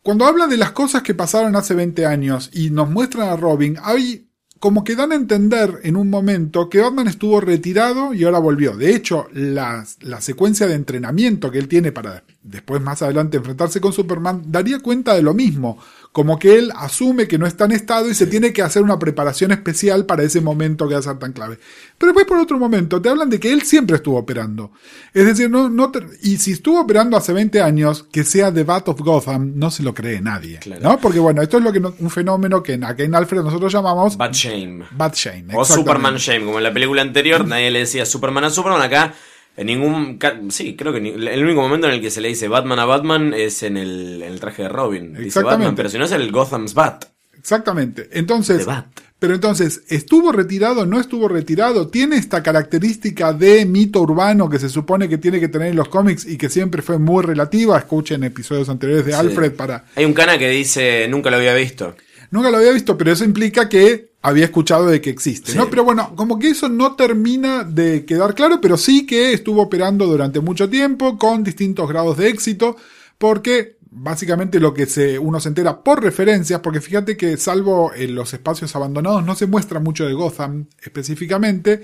cuando 0.02 0.26
habla 0.26 0.48
de 0.48 0.58
las 0.58 0.72
cosas 0.72 1.04
que 1.04 1.14
pasaron 1.14 1.56
hace 1.56 1.74
20 1.74 2.06
años 2.06 2.50
y 2.54 2.70
nos 2.70 2.90
muestran 2.90 3.30
a 3.30 3.36
Robin, 3.36 3.78
hay 3.82 4.30
como 4.60 4.84
que 4.84 4.96
dan 4.96 5.12
a 5.12 5.16
entender 5.16 5.80
en 5.84 5.96
un 5.96 6.10
momento 6.10 6.70
que 6.70 6.80
Batman 6.80 7.08
estuvo 7.08 7.40
retirado 7.40 8.14
y 8.14 8.24
ahora 8.24 8.40
volvió. 8.40 8.76
De 8.76 8.96
hecho, 8.96 9.28
la, 9.34 9.86
la 10.02 10.22
secuencia 10.22 10.66
de 10.66 10.74
entrenamiento 10.74 11.52
que 11.52 11.60
él 11.60 11.68
tiene 11.68 11.92
para 11.92 12.24
después 12.42 12.82
más 12.82 13.02
adelante 13.02 13.38
enfrentarse 13.38 13.82
con 13.82 13.94
Superman 13.94 14.44
daría 14.48 14.80
cuenta 14.80 15.14
de 15.14 15.22
lo 15.22 15.34
mismo. 15.34 15.78
Como 16.16 16.40
que 16.40 16.58
él 16.58 16.72
asume 16.78 17.28
que 17.28 17.38
no 17.38 17.46
está 17.46 17.66
en 17.66 17.74
estado 17.74 18.10
y 18.10 18.14
se 18.14 18.26
tiene 18.26 18.54
que 18.54 18.62
hacer 18.62 18.82
una 18.82 18.98
preparación 18.98 19.52
especial 19.52 20.06
para 20.06 20.24
ese 20.24 20.40
momento 20.40 20.88
que 20.88 20.94
va 20.94 21.02
a 21.02 21.04
ser 21.04 21.20
tan 21.20 21.34
clave. 21.34 21.60
Pero 21.98 22.14
después 22.14 22.26
por 22.26 22.38
otro 22.38 22.58
momento 22.58 23.02
te 23.02 23.10
hablan 23.10 23.30
de 23.30 23.38
que 23.38 23.52
él 23.52 23.64
siempre 23.64 23.98
estuvo 23.98 24.18
operando. 24.18 24.72
Es 25.14 25.26
decir, 25.26 25.50
no, 25.50 25.68
no 25.68 25.92
te- 25.92 26.06
y 26.22 26.38
si 26.38 26.54
estuvo 26.54 26.80
operando 26.80 27.18
hace 27.18 27.34
20 27.34 27.62
años, 27.62 28.04
que 28.10 28.24
sea 28.24 28.50
The 28.54 28.64
Bat 28.64 28.88
of 28.88 29.02
Gotham, 29.02 29.52
no 29.58 29.70
se 29.70 29.84
lo 29.84 29.94
cree 29.94 30.22
nadie. 30.22 30.60
Claro. 30.60 30.82
¿no? 30.82 31.00
Porque 31.02 31.20
bueno, 31.20 31.42
esto 31.42 31.58
es 31.58 31.64
lo 31.66 31.74
que 31.74 31.82
no- 31.82 31.94
un 32.00 32.10
fenómeno 32.10 32.64
que 32.64 32.76
en, 32.76 32.86
aquí 32.86 33.04
en 33.04 33.14
Alfred 33.14 33.42
nosotros 33.42 33.74
llamamos 33.74 34.16
Bad 34.16 34.32
Shame. 34.32 34.86
Bad 34.92 35.14
Shame. 35.16 35.48
O. 35.54 35.66
Superman 35.66 36.16
Shame, 36.16 36.46
como 36.46 36.60
en 36.60 36.64
la 36.64 36.72
película 36.74 37.02
anterior, 37.02 37.46
nadie 37.46 37.72
le 37.72 37.80
decía 37.80 38.06
Superman 38.06 38.46
a 38.46 38.50
Superman, 38.52 38.82
acá 38.82 39.14
en 39.58 39.68
ningún... 39.68 40.20
Sí, 40.50 40.76
creo 40.76 40.92
que 40.94 41.00
ni- 41.02 41.10
el 41.12 41.44
único 41.44 41.62
momento 41.62 41.88
en 41.88 41.94
el 41.94 42.02
que 42.02 42.12
se 42.12 42.22
le 42.22 42.28
dice 42.30 42.48
Batman 42.48 42.80
a 42.80 42.86
Batman 42.86 43.34
es 43.34 43.64
en 43.64 43.78
el, 43.78 44.22
en 44.24 44.32
el 44.32 44.40
traje 44.40 44.64
de 44.64 44.70
Robin. 44.70 45.14
Dice 45.14 45.28
Exactamente. 45.28 45.58
Batman, 45.58 45.76
pero 45.76 45.90
si 45.90 45.98
no 45.98 46.06
es 46.06 46.12
el 46.12 46.32
Gotham's 46.32 46.74
Bat. 46.74 47.06
Exactamente. 47.38 48.10
Entonces, 48.12 48.66
Bat. 48.66 48.88
pero 49.20 49.36
entonces, 49.36 49.84
¿estuvo 49.90 50.32
retirado? 50.32 50.86
¿No 50.86 51.00
estuvo 51.00 51.28
retirado? 51.28 51.88
¿Tiene 51.90 52.18
esta 52.18 52.42
característica 52.42 53.34
de 53.34 53.66
mito 53.66 54.02
urbano 54.02 54.50
que 54.50 54.58
se 54.60 54.68
supone 54.70 55.08
que 55.08 55.20
tiene 55.20 55.40
que 55.40 55.48
tener 55.48 55.68
en 55.70 55.76
los 55.76 55.90
cómics 55.90 56.26
y 56.26 56.38
que 56.38 56.50
siempre 56.50 56.82
fue 56.82 56.98
muy 56.98 57.24
relativa? 57.24 57.78
Escuchen 57.78 58.24
episodios 58.24 58.68
anteriores 58.70 59.06
de 59.06 59.12
Sí. 59.12 59.18
Alfred 59.18 59.52
para... 59.54 59.86
Hay 59.96 60.06
un 60.06 60.14
cana 60.14 60.38
que 60.40 60.50
dice, 60.50 61.08
nunca 61.08 61.30
lo 61.30 61.38
había 61.38 61.54
visto. 61.54 61.96
Nunca 62.32 62.50
lo 62.50 62.58
había 62.58 62.72
visto, 62.72 62.98
pero 62.98 63.12
eso 63.12 63.24
implica 63.24 63.70
que 63.70 64.15
había 64.28 64.46
escuchado 64.46 64.88
de 64.88 65.02
que 65.02 65.12
existe, 65.12 65.52
Sí. 65.52 65.58
¿no? 65.58 65.70
Pero 65.70 65.84
bueno, 65.84 66.14
como 66.16 66.40
que 66.40 66.50
eso 66.50 66.68
no 66.68 66.96
termina 66.96 67.64
de 67.64 68.06
quedar 68.06 68.34
claro, 68.34 68.60
pero 68.60 68.76
sí 68.76 69.06
que 69.06 69.34
estuvo 69.34 69.62
operando 69.62 70.08
durante 70.08 70.40
mucho 70.40 70.68
tiempo 70.68 71.18
con 71.20 71.44
distintos 71.44 71.88
grados 71.88 72.18
de 72.18 72.30
éxito, 72.30 72.76
porque 73.20 73.78
básicamente 73.92 74.60
lo 74.60 74.74
que 74.74 74.88
se, 74.88 75.20
uno 75.20 75.40
se 75.40 75.50
entera 75.50 75.84
por 75.84 76.02
referencias, 76.04 76.60
porque 76.62 76.82
fíjate 76.82 77.16
que 77.16 77.38
salvo 77.38 77.92
en 77.96 78.16
los 78.16 78.34
espacios 78.34 78.76
abandonados 78.76 79.24
no 79.24 79.36
se 79.36 79.46
muestra 79.46 79.80
mucho 79.80 80.06
de 80.06 80.14
Gotham 80.14 80.66
específicamente, 80.82 81.84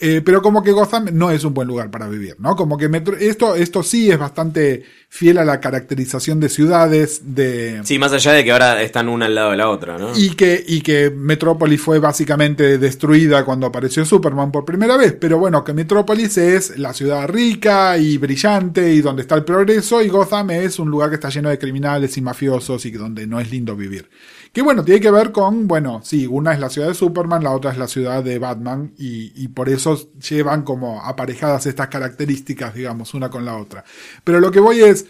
eh, 0.00 0.22
pero 0.24 0.42
como 0.42 0.62
que 0.62 0.72
Gotham 0.72 1.08
no 1.12 1.30
es 1.30 1.44
un 1.44 1.54
buen 1.54 1.68
lugar 1.68 1.90
para 1.90 2.08
vivir, 2.08 2.36
¿no? 2.38 2.56
Como 2.56 2.76
que 2.78 2.88
Metro- 2.88 3.16
esto, 3.16 3.54
esto 3.54 3.82
sí 3.82 4.10
es 4.10 4.18
bastante 4.18 4.82
fiel 5.08 5.38
a 5.38 5.44
la 5.44 5.60
caracterización 5.60 6.38
de 6.40 6.48
ciudades, 6.48 7.22
de... 7.34 7.80
Sí, 7.84 7.98
más 7.98 8.12
allá 8.12 8.32
de 8.32 8.44
que 8.44 8.52
ahora 8.52 8.80
están 8.82 9.08
una 9.08 9.26
al 9.26 9.34
lado 9.34 9.50
de 9.50 9.56
la 9.56 9.68
otra, 9.68 9.98
¿no? 9.98 10.16
Y 10.16 10.30
que, 10.30 10.64
y 10.66 10.80
que 10.82 11.10
Metrópolis 11.10 11.80
fue 11.80 11.98
básicamente 11.98 12.78
destruida 12.78 13.44
cuando 13.44 13.66
apareció 13.66 14.04
Superman 14.04 14.52
por 14.52 14.64
primera 14.64 14.96
vez. 14.96 15.12
Pero 15.18 15.38
bueno, 15.38 15.64
que 15.64 15.72
Metrópolis 15.72 16.38
es 16.38 16.78
la 16.78 16.92
ciudad 16.94 17.28
rica 17.28 17.98
y 17.98 18.18
brillante 18.18 18.92
y 18.92 19.00
donde 19.00 19.22
está 19.22 19.34
el 19.34 19.44
progreso. 19.44 20.00
Y 20.00 20.08
Gotham 20.08 20.50
es 20.52 20.78
un 20.78 20.90
lugar 20.90 21.08
que 21.10 21.16
está 21.16 21.28
lleno 21.28 21.48
de 21.48 21.58
criminales 21.58 22.16
y 22.16 22.22
mafiosos 22.22 22.86
y 22.86 22.92
donde 22.92 23.26
no 23.26 23.40
es 23.40 23.50
lindo 23.50 23.74
vivir. 23.74 24.08
Que 24.52 24.62
bueno, 24.62 24.84
tiene 24.84 25.00
que 25.00 25.10
ver 25.12 25.30
con, 25.30 25.68
bueno, 25.68 26.00
sí, 26.02 26.26
una 26.26 26.52
es 26.52 26.58
la 26.58 26.70
ciudad 26.70 26.88
de 26.88 26.94
Superman, 26.94 27.44
la 27.44 27.52
otra 27.52 27.70
es 27.70 27.78
la 27.78 27.86
ciudad 27.86 28.24
de 28.24 28.38
Batman. 28.40 28.92
Y, 28.98 29.32
y 29.40 29.48
por 29.48 29.68
eso 29.68 29.96
llevan 30.28 30.62
como 30.62 31.00
aparejadas 31.04 31.66
estas 31.66 31.86
características, 31.88 32.74
digamos, 32.74 33.14
una 33.14 33.30
con 33.30 33.44
la 33.44 33.56
otra. 33.56 33.84
Pero 34.24 34.40
lo 34.40 34.50
que 34.50 34.58
voy 34.58 34.80
es, 34.80 35.06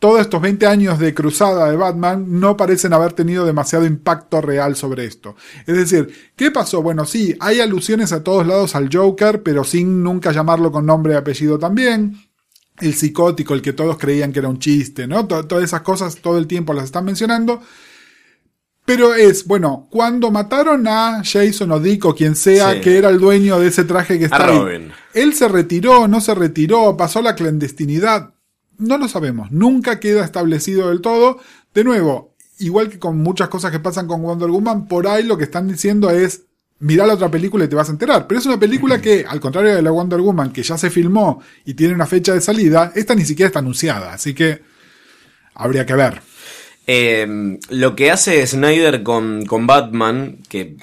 todos 0.00 0.20
estos 0.20 0.40
20 0.42 0.66
años 0.66 0.98
de 0.98 1.14
cruzada 1.14 1.70
de 1.70 1.76
Batman 1.76 2.40
no 2.40 2.56
parecen 2.56 2.92
haber 2.92 3.12
tenido 3.12 3.44
demasiado 3.44 3.86
impacto 3.86 4.40
real 4.40 4.74
sobre 4.74 5.04
esto. 5.04 5.36
Es 5.66 5.76
decir, 5.76 6.12
¿qué 6.34 6.50
pasó? 6.50 6.82
Bueno, 6.82 7.04
sí, 7.04 7.36
hay 7.38 7.60
alusiones 7.60 8.10
a 8.12 8.24
todos 8.24 8.44
lados 8.46 8.74
al 8.74 8.88
Joker, 8.92 9.42
pero 9.44 9.62
sin 9.62 10.02
nunca 10.02 10.32
llamarlo 10.32 10.72
con 10.72 10.84
nombre 10.86 11.12
y 11.12 11.16
apellido 11.16 11.58
también. 11.60 12.16
El 12.80 12.94
psicótico, 12.94 13.54
el 13.54 13.62
que 13.62 13.74
todos 13.74 13.98
creían 13.98 14.32
que 14.32 14.38
era 14.38 14.48
un 14.48 14.58
chiste, 14.58 15.06
¿no? 15.06 15.26
To- 15.28 15.46
todas 15.46 15.64
esas 15.64 15.82
cosas 15.82 16.16
todo 16.16 16.38
el 16.38 16.46
tiempo 16.46 16.72
las 16.72 16.84
están 16.86 17.04
mencionando. 17.04 17.60
Pero 18.84 19.14
es, 19.14 19.46
bueno, 19.46 19.86
cuando 19.90 20.30
mataron 20.30 20.88
a 20.88 21.22
Jason 21.24 21.70
o 21.70 21.78
Dick 21.78 22.04
o 22.06 22.14
quien 22.14 22.34
sea 22.34 22.72
Sí. 22.74 22.80
que 22.80 22.98
era 22.98 23.08
el 23.10 23.18
dueño 23.20 23.58
de 23.60 23.68
ese 23.68 23.84
traje 23.84 24.18
que 24.18 24.24
está 24.24 24.36
ahí, 24.46 24.90
él 25.14 25.34
se 25.34 25.46
retiró, 25.48 26.08
no 26.08 26.20
se 26.20 26.34
retiró, 26.34 26.96
pasó 26.96 27.22
la 27.22 27.34
clandestinidad. 27.36 28.34
No 28.78 28.98
lo 28.98 29.06
sabemos, 29.08 29.52
nunca 29.52 30.00
queda 30.00 30.24
establecido 30.24 30.88
del 30.88 31.02
todo. 31.02 31.38
De 31.74 31.84
nuevo, 31.84 32.34
igual 32.58 32.88
que 32.88 32.98
con 32.98 33.18
muchas 33.18 33.48
cosas 33.48 33.70
que 33.70 33.78
pasan 33.78 34.06
con 34.06 34.22
Wonder 34.22 34.48
Woman, 34.50 34.86
por 34.88 35.06
ahí 35.06 35.22
lo 35.22 35.36
que 35.38 35.44
están 35.44 35.68
diciendo 35.68 36.10
es, 36.10 36.44
mirá 36.80 37.06
la 37.06 37.14
otra 37.14 37.30
película 37.30 37.66
y 37.66 37.68
te 37.68 37.76
vas 37.76 37.90
a 37.90 37.92
enterar. 37.92 38.26
Pero 38.26 38.40
es 38.40 38.46
una 38.46 38.58
película 38.58 39.00
que, 39.00 39.24
al 39.28 39.38
contrario 39.38 39.76
de 39.76 39.82
la 39.82 39.90
Wonder 39.90 40.20
Woman, 40.20 40.50
que 40.52 40.62
ya 40.62 40.78
se 40.78 40.88
filmó 40.90 41.42
y 41.64 41.74
tiene 41.74 41.94
una 41.94 42.06
fecha 42.06 42.32
de 42.32 42.40
salida, 42.40 42.90
esta 42.96 43.14
ni 43.14 43.24
siquiera 43.26 43.48
está 43.48 43.58
anunciada, 43.60 44.14
así 44.14 44.34
que 44.34 44.62
habría 45.54 45.84
que 45.86 45.94
ver. 45.94 46.22
Eh, 46.86 47.58
lo 47.68 47.94
que 47.94 48.10
hace 48.10 48.44
Snyder 48.46 49.02
con, 49.02 49.46
con 49.46 49.66
Batman, 49.66 50.38
que 50.48 50.76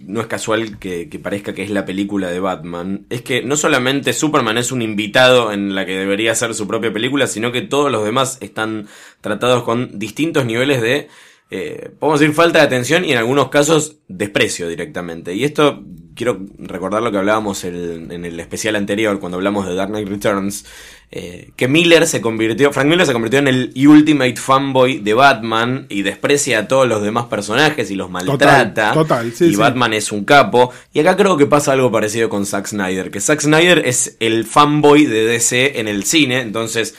no 0.00 0.20
es 0.20 0.26
casual 0.26 0.78
que, 0.78 1.08
que 1.08 1.18
parezca 1.18 1.54
que 1.54 1.62
es 1.62 1.70
la 1.70 1.84
película 1.84 2.30
de 2.30 2.40
Batman, 2.40 3.06
es 3.10 3.22
que 3.22 3.42
no 3.42 3.56
solamente 3.56 4.12
Superman 4.12 4.58
es 4.58 4.72
un 4.72 4.82
invitado 4.82 5.52
en 5.52 5.74
la 5.74 5.86
que 5.86 5.96
debería 5.96 6.34
ser 6.34 6.54
su 6.54 6.66
propia 6.66 6.92
película, 6.92 7.26
sino 7.26 7.52
que 7.52 7.62
todos 7.62 7.92
los 7.92 8.04
demás 8.04 8.38
están 8.40 8.88
tratados 9.20 9.62
con 9.62 9.98
distintos 9.98 10.46
niveles 10.46 10.80
de, 10.82 11.08
eh, 11.50 11.90
podemos 11.98 12.20
decir, 12.20 12.34
falta 12.34 12.58
de 12.60 12.64
atención 12.64 13.04
y 13.04 13.12
en 13.12 13.18
algunos 13.18 13.48
casos 13.48 13.98
desprecio 14.08 14.68
directamente. 14.68 15.34
Y 15.34 15.44
esto 15.44 15.84
quiero 16.16 16.40
recordar 16.58 17.02
lo 17.02 17.12
que 17.12 17.18
hablábamos 17.18 17.62
en 17.62 18.10
el 18.10 18.40
especial 18.40 18.74
anterior, 18.74 19.20
cuando 19.20 19.36
hablamos 19.36 19.66
de 19.66 19.74
Dark 19.74 19.90
Knight 19.90 20.08
Returns, 20.08 20.64
eh, 21.12 21.50
que 21.54 21.68
Miller 21.68 22.06
se 22.06 22.20
convirtió, 22.20 22.72
Frank 22.72 22.88
Miller 22.88 23.06
se 23.06 23.12
convirtió 23.12 23.38
en 23.38 23.46
el 23.46 23.72
ultimate 23.76 24.36
fanboy 24.36 24.98
de 24.98 25.14
Batman 25.14 25.86
y 25.88 26.02
desprecia 26.02 26.58
a 26.58 26.68
todos 26.68 26.88
los 26.88 27.00
demás 27.00 27.26
personajes 27.26 27.90
y 27.90 27.94
los 27.94 28.10
maltrata. 28.10 28.92
total, 28.92 29.32
sí, 29.32 29.46
y 29.46 29.50
sí. 29.50 29.56
Batman 29.56 29.92
es 29.92 30.10
un 30.10 30.24
capo. 30.24 30.72
Y 30.92 31.00
acá 31.00 31.16
creo 31.16 31.36
que 31.36 31.46
pasa 31.46 31.72
algo 31.72 31.92
parecido 31.92 32.28
con 32.28 32.44
Zack 32.44 32.66
Snyder, 32.66 33.10
que 33.10 33.20
Zack 33.20 33.40
Snyder 33.40 33.86
es 33.86 34.16
el 34.18 34.44
fanboy 34.44 35.06
de 35.06 35.24
DC 35.26 35.78
en 35.78 35.86
el 35.86 36.04
cine, 36.04 36.40
entonces 36.40 36.94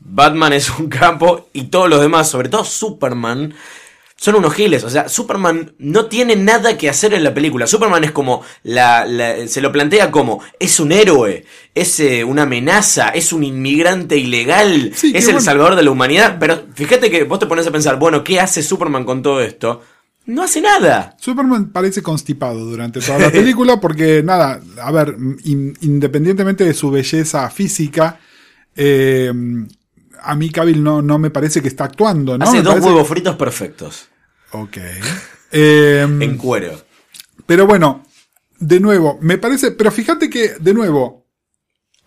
Batman 0.00 0.52
es 0.52 0.68
un 0.78 0.88
capo 0.90 1.48
y 1.52 1.64
todos 1.64 1.88
los 1.88 2.00
demás, 2.00 2.28
sobre 2.28 2.48
todo 2.48 2.64
Superman, 2.64 3.54
son 4.22 4.36
unos 4.36 4.54
giles. 4.54 4.84
O 4.84 4.88
sea, 4.88 5.08
Superman 5.08 5.72
no 5.78 6.06
tiene 6.06 6.36
nada 6.36 6.78
que 6.78 6.88
hacer 6.88 7.12
en 7.12 7.24
la 7.24 7.34
película. 7.34 7.66
Superman 7.66 8.04
es 8.04 8.12
como, 8.12 8.42
la, 8.62 9.04
la- 9.04 9.48
se 9.48 9.60
lo 9.60 9.72
plantea 9.72 10.12
como, 10.12 10.40
es 10.60 10.78
un 10.78 10.92
héroe, 10.92 11.44
es 11.74 11.98
eh, 11.98 12.22
una 12.22 12.42
amenaza, 12.42 13.08
es 13.08 13.32
un 13.32 13.42
inmigrante 13.42 14.16
ilegal, 14.16 14.92
Sí, 14.94 15.10
es 15.12 15.24
el 15.24 15.32
bueno. 15.32 15.40
salvador 15.40 15.74
de 15.74 15.82
la 15.82 15.90
humanidad. 15.90 16.36
Pero 16.38 16.66
fíjate 16.72 17.10
que 17.10 17.24
vos 17.24 17.40
te 17.40 17.46
pones 17.46 17.66
a 17.66 17.72
pensar, 17.72 17.98
bueno, 17.98 18.22
¿qué 18.22 18.38
hace 18.38 18.62
Superman 18.62 19.04
con 19.04 19.22
todo 19.22 19.40
esto? 19.40 19.82
No 20.26 20.44
hace 20.44 20.60
nada. 20.60 21.16
Superman 21.18 21.70
parece 21.72 22.00
constipado 22.00 22.60
durante 22.60 23.00
toda 23.00 23.18
la 23.18 23.30
película 23.32 23.80
porque, 23.80 24.22
nada, 24.22 24.60
a 24.80 24.92
ver, 24.92 25.16
in- 25.42 25.76
independientemente 25.80 26.62
de 26.64 26.74
su 26.74 26.92
belleza 26.92 27.50
física, 27.50 28.20
eh, 28.76 29.32
a 30.22 30.36
mí 30.36 30.48
Cavill 30.50 30.80
no, 30.80 31.02
no 31.02 31.18
me 31.18 31.30
parece 31.30 31.60
que 31.60 31.66
está 31.66 31.82
actuando, 31.86 32.38
¿no? 32.38 32.44
hace 32.44 32.58
Me 32.58 32.62
dos 32.62 32.74
parece- 32.74 32.86
huevos 32.88 33.08
fritos 33.08 33.34
perfectos. 33.34 34.08
Ok. 34.52 34.76
Eh, 35.54 36.00
En 36.00 36.38
cuero. 36.38 36.80
pero 37.44 37.66
bueno, 37.66 38.06
de 38.58 38.80
nuevo, 38.80 39.18
me 39.20 39.36
parece, 39.36 39.72
pero 39.72 39.92
fíjate 39.92 40.30
que, 40.30 40.52
de 40.58 40.72
nuevo, 40.72 41.26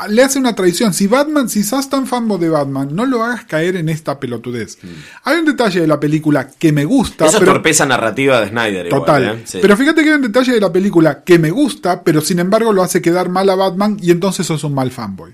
le 0.09 0.23
hace 0.23 0.39
una 0.39 0.55
traición. 0.55 0.95
Si 0.95 1.05
Batman, 1.05 1.47
si 1.47 1.61
sos 1.61 1.87
tan 1.87 2.07
fanboy 2.07 2.39
de 2.39 2.49
Batman, 2.49 2.89
no 2.95 3.05
lo 3.05 3.23
hagas 3.23 3.45
caer 3.45 3.75
en 3.75 3.87
esta 3.87 4.19
pelotudez. 4.19 4.79
Hay 5.25 5.37
un 5.37 5.45
detalle 5.45 5.79
de 5.81 5.85
la 5.85 5.99
película 5.99 6.49
que 6.49 6.71
me 6.71 6.85
gusta, 6.85 7.25
Mm. 7.25 7.27
Eso 7.27 7.37
es 7.37 7.39
pero- 7.41 7.53
torpeza 7.53 7.85
narrativa 7.85 8.41
de 8.41 8.49
Snyder. 8.49 8.87
igual, 8.87 9.01
Total. 9.01 9.23
¿eh? 9.37 9.41
Sí. 9.45 9.59
Pero 9.61 9.77
fíjate 9.77 10.01
que 10.03 10.09
hay 10.09 10.15
un 10.15 10.21
detalle 10.23 10.53
de 10.53 10.59
la 10.61 10.73
película 10.73 11.23
que 11.23 11.37
me 11.37 11.51
gusta, 11.51 12.03
pero 12.03 12.21
sin 12.21 12.39
embargo 12.39 12.73
lo 12.73 12.81
hace 12.81 12.99
quedar 12.99 13.29
mal 13.29 13.47
a 13.51 13.55
Batman 13.55 13.97
y 14.01 14.09
entonces 14.09 14.47
sos 14.47 14.63
un 14.63 14.73
mal 14.73 14.89
fanboy. 14.89 15.33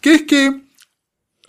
Que 0.00 0.14
es 0.14 0.22
que 0.22 0.62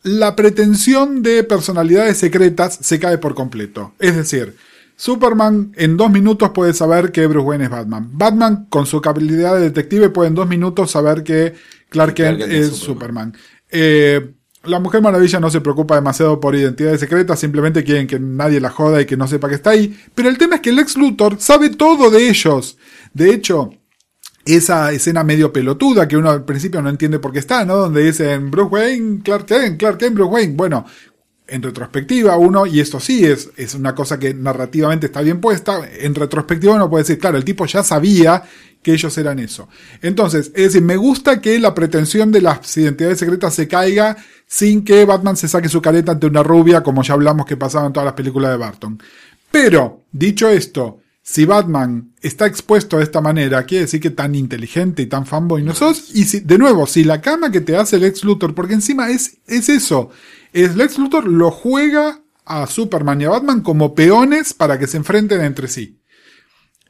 la 0.04 0.36
pretensión 0.36 1.24
de 1.24 1.46
personalidades 1.46 2.18
secretas 2.18 2.78
se 2.82 3.00
cae 3.00 3.18
por 3.18 3.34
completo. 3.34 3.94
Es 3.98 4.14
decir, 4.18 4.58
Superman 5.02 5.72
en 5.78 5.98
dos 5.98 6.12
minutos 6.12 6.52
puede 6.52 6.76
saber 6.76 7.12
que 7.12 7.26
Bruce 7.26 7.48
Wayne 7.48 7.64
es 7.64 7.72
Batman. 7.72 8.08
Batman 8.14 8.68
con 8.70 8.86
su 8.86 9.02
habilidad 9.04 9.56
de 9.56 9.62
detective 9.62 10.10
puede 10.10 10.28
en 10.28 10.36
dos 10.36 10.48
minutos 10.48 10.92
saber 10.92 11.24
que 11.24 11.56
Clark 11.90 12.14
Kent, 12.14 12.38
Kent 12.38 12.52
es 12.52 12.68
es 12.68 12.76
Superman. 12.76 13.36
Eh, 13.72 14.36
la 14.66 14.80
Mujer 14.80 15.02
Maravilla 15.02 15.40
no 15.40 15.50
se 15.50 15.60
preocupa 15.60 15.96
demasiado 15.96 16.40
por 16.40 16.56
identidades 16.56 17.00
secretas, 17.00 17.40
simplemente 17.40 17.84
quieren 17.84 18.06
que 18.06 18.20
nadie 18.20 18.62
la 18.62 18.70
joda 18.70 19.02
y 19.02 19.08
que 19.08 19.18
no 19.18 19.28
sepa 19.28 19.50
que 19.50 19.56
está 19.56 19.72
ahí. 19.72 20.00
Pero 20.14 20.30
el 20.30 20.38
tema 20.38 20.58
es 20.58 20.62
que 20.62 20.70
el 20.70 20.78
ex 20.78 20.96
Luthor 20.96 21.38
sabe 21.40 21.72
todo 21.72 22.12
de 22.12 22.30
ellos. 22.30 22.78
De 23.12 23.34
hecho, 23.34 23.72
esa 24.46 24.92
escena 24.92 25.24
medio 25.24 25.52
pelotuda 25.52 26.08
que 26.08 26.18
uno 26.18 26.30
al 26.30 26.46
principio 26.46 26.80
no 26.80 26.90
entiende 26.90 27.18
por 27.18 27.32
qué 27.32 27.40
está, 27.40 27.66
¿no? 27.66 27.76
Donde 27.76 28.04
dicen 28.04 28.52
Bruce 28.52 28.70
Wayne, 28.70 29.22
Clark 29.24 29.48
Kent, 29.48 29.80
Clark 29.80 29.98
Kent, 29.98 30.14
Bruce 30.14 30.32
Wayne. 30.32 30.54
Bueno, 30.56 30.86
en 31.52 31.62
retrospectiva 31.62 32.38
uno, 32.38 32.66
y 32.66 32.80
esto 32.80 33.00
sí 33.00 33.26
es, 33.26 33.50
es 33.58 33.76
una 33.76 33.94
cosa 33.94 34.18
que 34.18 34.34
narrativamente 34.34 35.08
está 35.08 35.22
bien 35.22 35.42
puesta, 35.42 35.82
en 36.00 36.16
retrospectiva 36.16 36.76
uno 36.76 36.90
puede 36.90 37.04
decir, 37.04 37.20
claro, 37.20 37.38
el 37.38 37.44
tipo 37.44 37.66
ya 37.66 37.84
sabía 37.84 38.44
que 38.82 38.94
ellos 38.94 39.16
eran 39.18 39.38
eso. 39.38 39.68
Entonces, 40.02 40.48
es 40.56 40.74
decir, 40.74 40.82
me 40.82 40.96
gusta 40.96 41.42
que 41.42 41.60
la 41.60 41.76
pretensión 41.76 42.32
de 42.32 42.42
las 42.42 42.76
identidades 42.78 43.20
secretas 43.20 43.54
se 43.54 43.68
caiga 43.68 44.18
sin 44.48 44.84
que 44.84 45.06
Batman 45.06 45.38
se 45.38 45.48
saque 45.48 45.70
su 45.70 45.82
careta 45.82 46.14
ante 46.14 46.28
una 46.28 46.42
rubia, 46.42 46.82
como 46.82 47.04
ya 47.04 47.14
hablamos 47.14 47.46
que 47.46 47.58
pasaba 47.58 47.86
en 47.86 47.94
todas 47.94 48.06
las 48.06 48.16
películas 48.16 48.52
de 48.52 48.58
Barton. 48.58 49.02
Pero, 49.52 50.04
dicho 50.12 50.50
esto, 50.50 51.00
si 51.22 51.46
Batman 51.46 52.14
está 52.22 52.48
expuesto 52.48 52.98
de 52.98 53.04
esta 53.04 53.22
manera, 53.22 53.64
quiere 53.64 53.86
decir 53.86 54.00
que 54.00 54.10
tan 54.10 54.34
inteligente 54.36 55.04
y 55.04 55.06
tan 55.06 55.26
fanboy 55.26 55.64
no 55.64 55.76
sos. 55.76 56.16
Y 56.16 56.24
si, 56.24 56.40
de 56.40 56.58
nuevo, 56.58 56.88
si 56.88 57.04
la 57.04 57.22
cama 57.22 57.52
que 57.52 57.62
te 57.62 57.76
hace 57.76 57.98
el 57.98 58.06
ex 58.06 58.24
Luthor, 58.24 58.56
porque 58.56 58.74
encima 58.74 59.10
es, 59.10 59.38
es 59.48 59.70
eso, 59.70 60.10
es 60.54 60.76
Lex 60.76 60.98
Luthor 60.98 61.28
lo 61.28 61.52
juega 61.52 62.22
a 62.46 62.68
Superman 62.68 63.22
y 63.22 63.26
a 63.26 63.30
Batman 63.30 63.62
como 63.62 63.96
peones 63.96 64.54
para 64.54 64.78
que 64.80 64.88
se 64.88 64.98
enfrenten 64.98 65.42
entre 65.42 65.68
sí. 65.68 65.98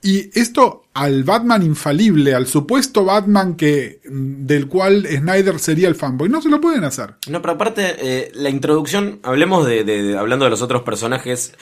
Y 0.03 0.37
esto 0.39 0.85
al 0.95 1.23
Batman 1.23 1.61
infalible, 1.61 2.33
al 2.33 2.47
supuesto 2.47 3.05
Batman 3.05 3.55
que 3.55 4.01
del 4.03 4.67
cual 4.67 5.05
Snyder 5.05 5.59
sería 5.59 5.87
el 5.87 5.93
fanboy, 5.95 6.27
no 6.27 6.41
se 6.41 6.49
lo 6.49 6.59
pueden 6.59 6.83
hacer. 6.85 7.15
No, 7.29 7.39
pero 7.43 7.53
aparte, 7.53 7.95
eh, 7.99 8.31
la 8.33 8.49
introducción, 8.49 9.19
hablemos 9.21 9.67
de- 9.67 9.83
de- 9.83 10.17
hablando 10.17 10.45
de 10.45 10.51
los 10.51 10.63
otros 10.63 10.81
personajes. 10.81 11.53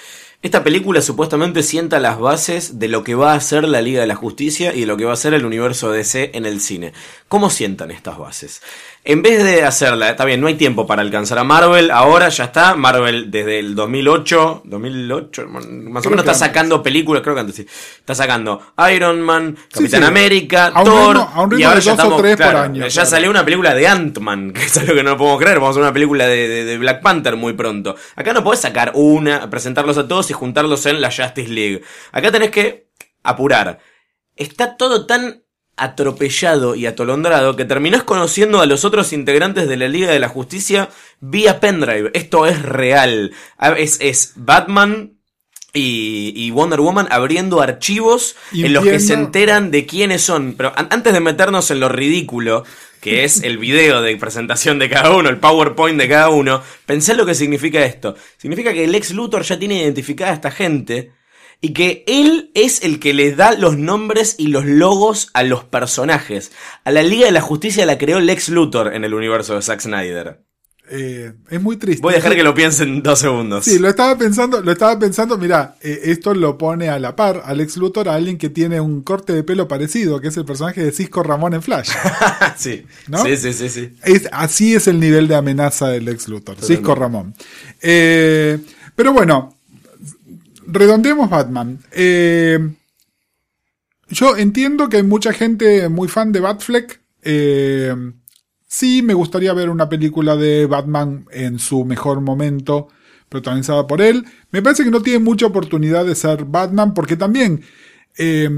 Esta 0.42 0.64
película 0.64 1.02
supuestamente 1.02 1.64
sienta 1.64 2.00
las 2.00 2.18
bases 2.18 2.80
de 2.80 2.88
lo 2.88 3.04
que 3.04 3.14
va 3.14 3.34
a 3.34 3.42
ser 3.42 3.68
la 3.68 3.82
Liga 3.82 4.00
de 4.00 4.08
la 4.08 4.16
Justicia 4.16 4.74
y 4.74 4.82
de 4.82 4.86
lo 4.86 4.96
que 4.96 5.04
va 5.04 5.12
a 5.12 5.18
ser 5.18 5.34
el 5.34 5.46
universo 5.46 5.92
DC 5.92 6.32
en 6.34 6.46
el 6.46 6.62
cine. 6.62 6.94
¿Cómo 7.28 7.50
sientan 7.50 7.92
estas 7.92 8.18
bases? 8.18 8.62
En 9.06 9.22
vez 9.22 9.42
de 9.44 9.64
hacerla, 9.64 10.10
está 10.10 10.26
bien, 10.26 10.42
no 10.42 10.48
hay 10.48 10.56
tiempo 10.56 10.86
para 10.86 11.02
alcanzar 11.02 11.40
a 11.40 11.44
Marvel, 11.46 11.90
ahora 11.90 12.28
ya 12.30 12.44
está, 12.44 12.76
Marvel 12.76 13.32
desde 13.32 13.58
el 13.60 13.74
2008, 13.74 14.64
2008, 14.66 15.48
más 15.48 15.66
o 15.66 15.70
menos 15.72 15.96
está 16.04 16.32
antes. 16.34 16.38
sacando 16.38 16.84
películas, 16.84 17.24
creo 17.24 17.34
que 17.34 17.40
antes 17.42 17.56
sí, 17.56 17.66
está 17.98 18.14
sacando 18.14 18.62
Iron 18.94 19.22
Man, 19.22 19.58
Capitán 19.72 20.02
sí. 20.02 20.06
América, 20.08 20.72
A 20.76 20.84
Thor, 20.84 21.16
ritmo- 21.16 21.32
a 21.34 21.42
un 21.42 21.50
ritmo 21.52 21.60
y 21.60 21.64
ahora 21.64 21.76
de 21.80 21.82
ya 21.86 21.92
dos 21.92 22.00
o 22.00 22.04
estamos, 22.04 22.22
tres 22.22 22.38
por 22.38 22.56
año, 22.56 22.82
ya 22.88 22.90
claro. 22.94 23.10
salió 23.10 23.30
una 23.32 23.46
película 23.46 23.74
de 23.74 23.88
Ant-Man, 23.88 24.52
que 24.54 24.64
es 24.64 24.78
algo 24.78 24.94
que 24.94 25.04
no 25.04 25.18
podemos 25.18 25.40
creer. 25.42 25.56
Vamos 25.60 25.70
a 25.70 25.72
hacer 25.72 25.84
una 25.84 25.94
película 25.94 26.28
de, 26.28 26.48
de- 26.50 26.66
de 26.66 26.78
Black 26.78 27.02
Panther 27.02 27.36
muy 27.38 27.54
pronto. 27.54 27.96
Acá 28.18 28.34
no 28.34 28.44
podés 28.44 28.60
sacar 28.60 28.92
una, 28.96 29.50
presentarlos 29.50 29.98
a 29.98 30.08
todos 30.10 30.30
y 30.30 30.34
juntarlos 30.34 30.86
en 30.86 31.00
la 31.02 31.10
Justice 31.10 31.50
League. 31.50 31.82
Acá 32.12 32.32
tenés 32.32 32.52
que 32.52 32.90
apurar. 33.24 33.80
Está 34.36 34.76
todo 34.78 35.06
tan 35.06 35.42
atropellado 35.84 36.76
y 36.76 36.86
atolondrado 36.86 37.56
que 37.56 37.66
terminás 37.66 38.04
conociendo 38.04 38.62
a 38.62 38.66
los 38.66 38.86
otros 38.86 39.14
integrantes 39.14 39.68
de 39.68 39.78
la 39.78 39.88
Liga 39.88 40.12
de 40.12 40.20
la 40.20 40.30
Justicia 40.30 40.90
vía 41.20 41.60
pendrive. 41.60 42.12
Esto 42.14 42.46
es 42.46 42.62
real. 42.62 43.32
Es, 43.78 43.98
es 44.02 44.34
Batman 44.36 45.14
y, 45.74 46.34
y 46.36 46.52
Wonder 46.52 46.82
Woman 46.82 47.08
abriendo 47.12 47.62
archivos 47.62 48.36
en 48.54 48.74
los 48.74 48.84
que 48.84 49.00
se 49.00 49.14
enteran 49.14 49.72
de 49.72 49.86
quiénes 49.86 50.22
son. 50.22 50.54
Pero 50.54 50.74
an- 50.76 50.88
antes 50.92 51.14
de 51.14 51.20
meternos 51.20 51.70
en 51.72 51.80
lo 51.80 51.90
ridículo, 51.90 52.64
que 53.02 53.24
es 53.24 53.44
el 53.44 53.58
video 53.58 54.02
de 54.02 54.18
presentación 54.18 54.80
de 54.80 54.90
cada 54.90 55.16
uno, 55.16 55.30
el 55.30 55.38
PowerPoint 55.38 55.98
de 55.98 56.10
cada 56.10 56.30
uno, 56.30 56.62
pensé 56.86 57.12
en 57.14 57.20
lo 57.20 57.26
que 57.26 57.36
significa 57.36 57.86
esto. 57.86 58.16
Significa 58.38 58.74
que 58.74 58.84
el 58.84 58.96
ex 58.96 59.12
Luthor 59.12 59.44
ya 59.44 59.58
tiene 59.58 59.82
identificada 59.82 60.32
a 60.32 60.36
esta 60.36 60.52
gente 60.52 61.12
y 61.62 61.74
que 61.74 62.04
él 62.08 62.52
es 62.54 62.84
el 62.84 63.00
que 63.00 63.14
les 63.14 63.36
da 63.36 63.54
los 63.54 63.78
nombres 63.78 64.36
y 64.38 64.48
los 64.48 64.66
logos 64.66 65.30
a 65.34 65.44
los 65.44 65.64
personajes. 65.64 66.52
A 66.84 66.92
la 66.92 67.04
Liga 67.04 67.26
de 67.26 67.32
la 67.32 67.42
Justicia 67.42 67.86
la 67.86 67.98
creó 67.98 68.20
Lex 68.20 68.50
Luthor 68.50 68.94
en 68.94 69.04
el 69.04 69.14
universo 69.14 69.56
de 69.56 69.62
Zack 69.62 69.82
Snyder. 69.82 70.42
Eh, 70.92 71.34
es 71.50 71.62
muy 71.62 71.78
triste. 71.78 72.02
Voy 72.02 72.14
a 72.14 72.16
dejar 72.16 72.36
que 72.36 72.42
lo 72.42 72.56
piensen 72.56 73.04
dos 73.04 73.20
segundos. 73.20 73.66
Sí, 73.66 73.78
lo 73.78 73.90
estaba 73.90 74.18
pensando, 74.18 74.62
lo 74.62 74.72
estaba 74.72 74.98
pensando, 74.98 75.38
mira, 75.38 75.76
esto 75.82 76.34
lo 76.34 76.58
pone 76.58 76.90
a 76.90 76.98
la 76.98 77.16
par 77.16 77.44
al 77.46 77.62
ex 77.62 77.78
Luthor 77.78 78.10
a 78.10 78.16
alguien 78.16 78.38
que 78.40 78.50
tiene 78.50 78.82
un 78.82 79.04
corte 79.04 79.34
de 79.34 79.44
pelo 79.44 79.68
parecido, 79.68 80.20
que 80.20 80.30
es 80.30 80.38
el 80.38 80.46
personaje 80.46 80.84
de 80.84 80.92
Cisco 80.92 81.22
Ramón 81.22 81.54
en 81.54 81.62
Flash. 81.62 81.92
sí. 82.58 82.86
¿No? 83.08 83.24
sí, 83.24 83.38
sí, 83.38 83.54
sí, 83.54 83.70
sí. 83.70 83.94
Es, 84.04 84.28
así 84.32 84.74
es 84.74 84.88
el 84.88 85.00
nivel 85.00 85.28
de 85.28 85.36
amenaza 85.36 85.90
del 85.90 86.08
ex 86.08 86.28
Luthor, 86.28 86.58
Cisco 86.60 86.96
Ramón. 86.96 87.36
Eh, 87.82 88.58
pero 88.96 89.14
bueno, 89.14 89.59
redondeemos 90.72 91.30
Batman. 91.30 91.80
Eh, 91.92 92.60
yo 94.10 94.38
entiendo 94.38 94.90
que 94.90 94.98
hay 94.98 95.04
mucha 95.04 95.34
gente 95.34 95.88
muy 95.90 96.08
fan 96.08 96.32
de 96.32 96.40
Batfleck. 96.40 97.02
Eh, 97.22 97.94
sí, 98.68 99.02
me 99.02 99.14
gustaría 99.14 99.54
ver 99.54 99.70
una 99.70 99.90
película 99.90 100.36
de 100.36 100.66
Batman 100.66 101.26
en 101.32 101.60
su 101.60 101.86
mejor 101.86 102.22
momento, 102.22 102.88
protagonizada 103.30 103.86
por 103.86 104.02
él. 104.02 104.26
Me 104.52 104.62
parece 104.62 104.84
que 104.84 104.92
no 104.92 105.02
tiene 105.02 105.20
mucha 105.20 105.46
oportunidad 105.46 106.06
de 106.06 106.16
ser 106.16 106.46
Batman, 106.46 106.94
porque 106.94 107.18
también 107.18 107.62
eh, 108.18 108.50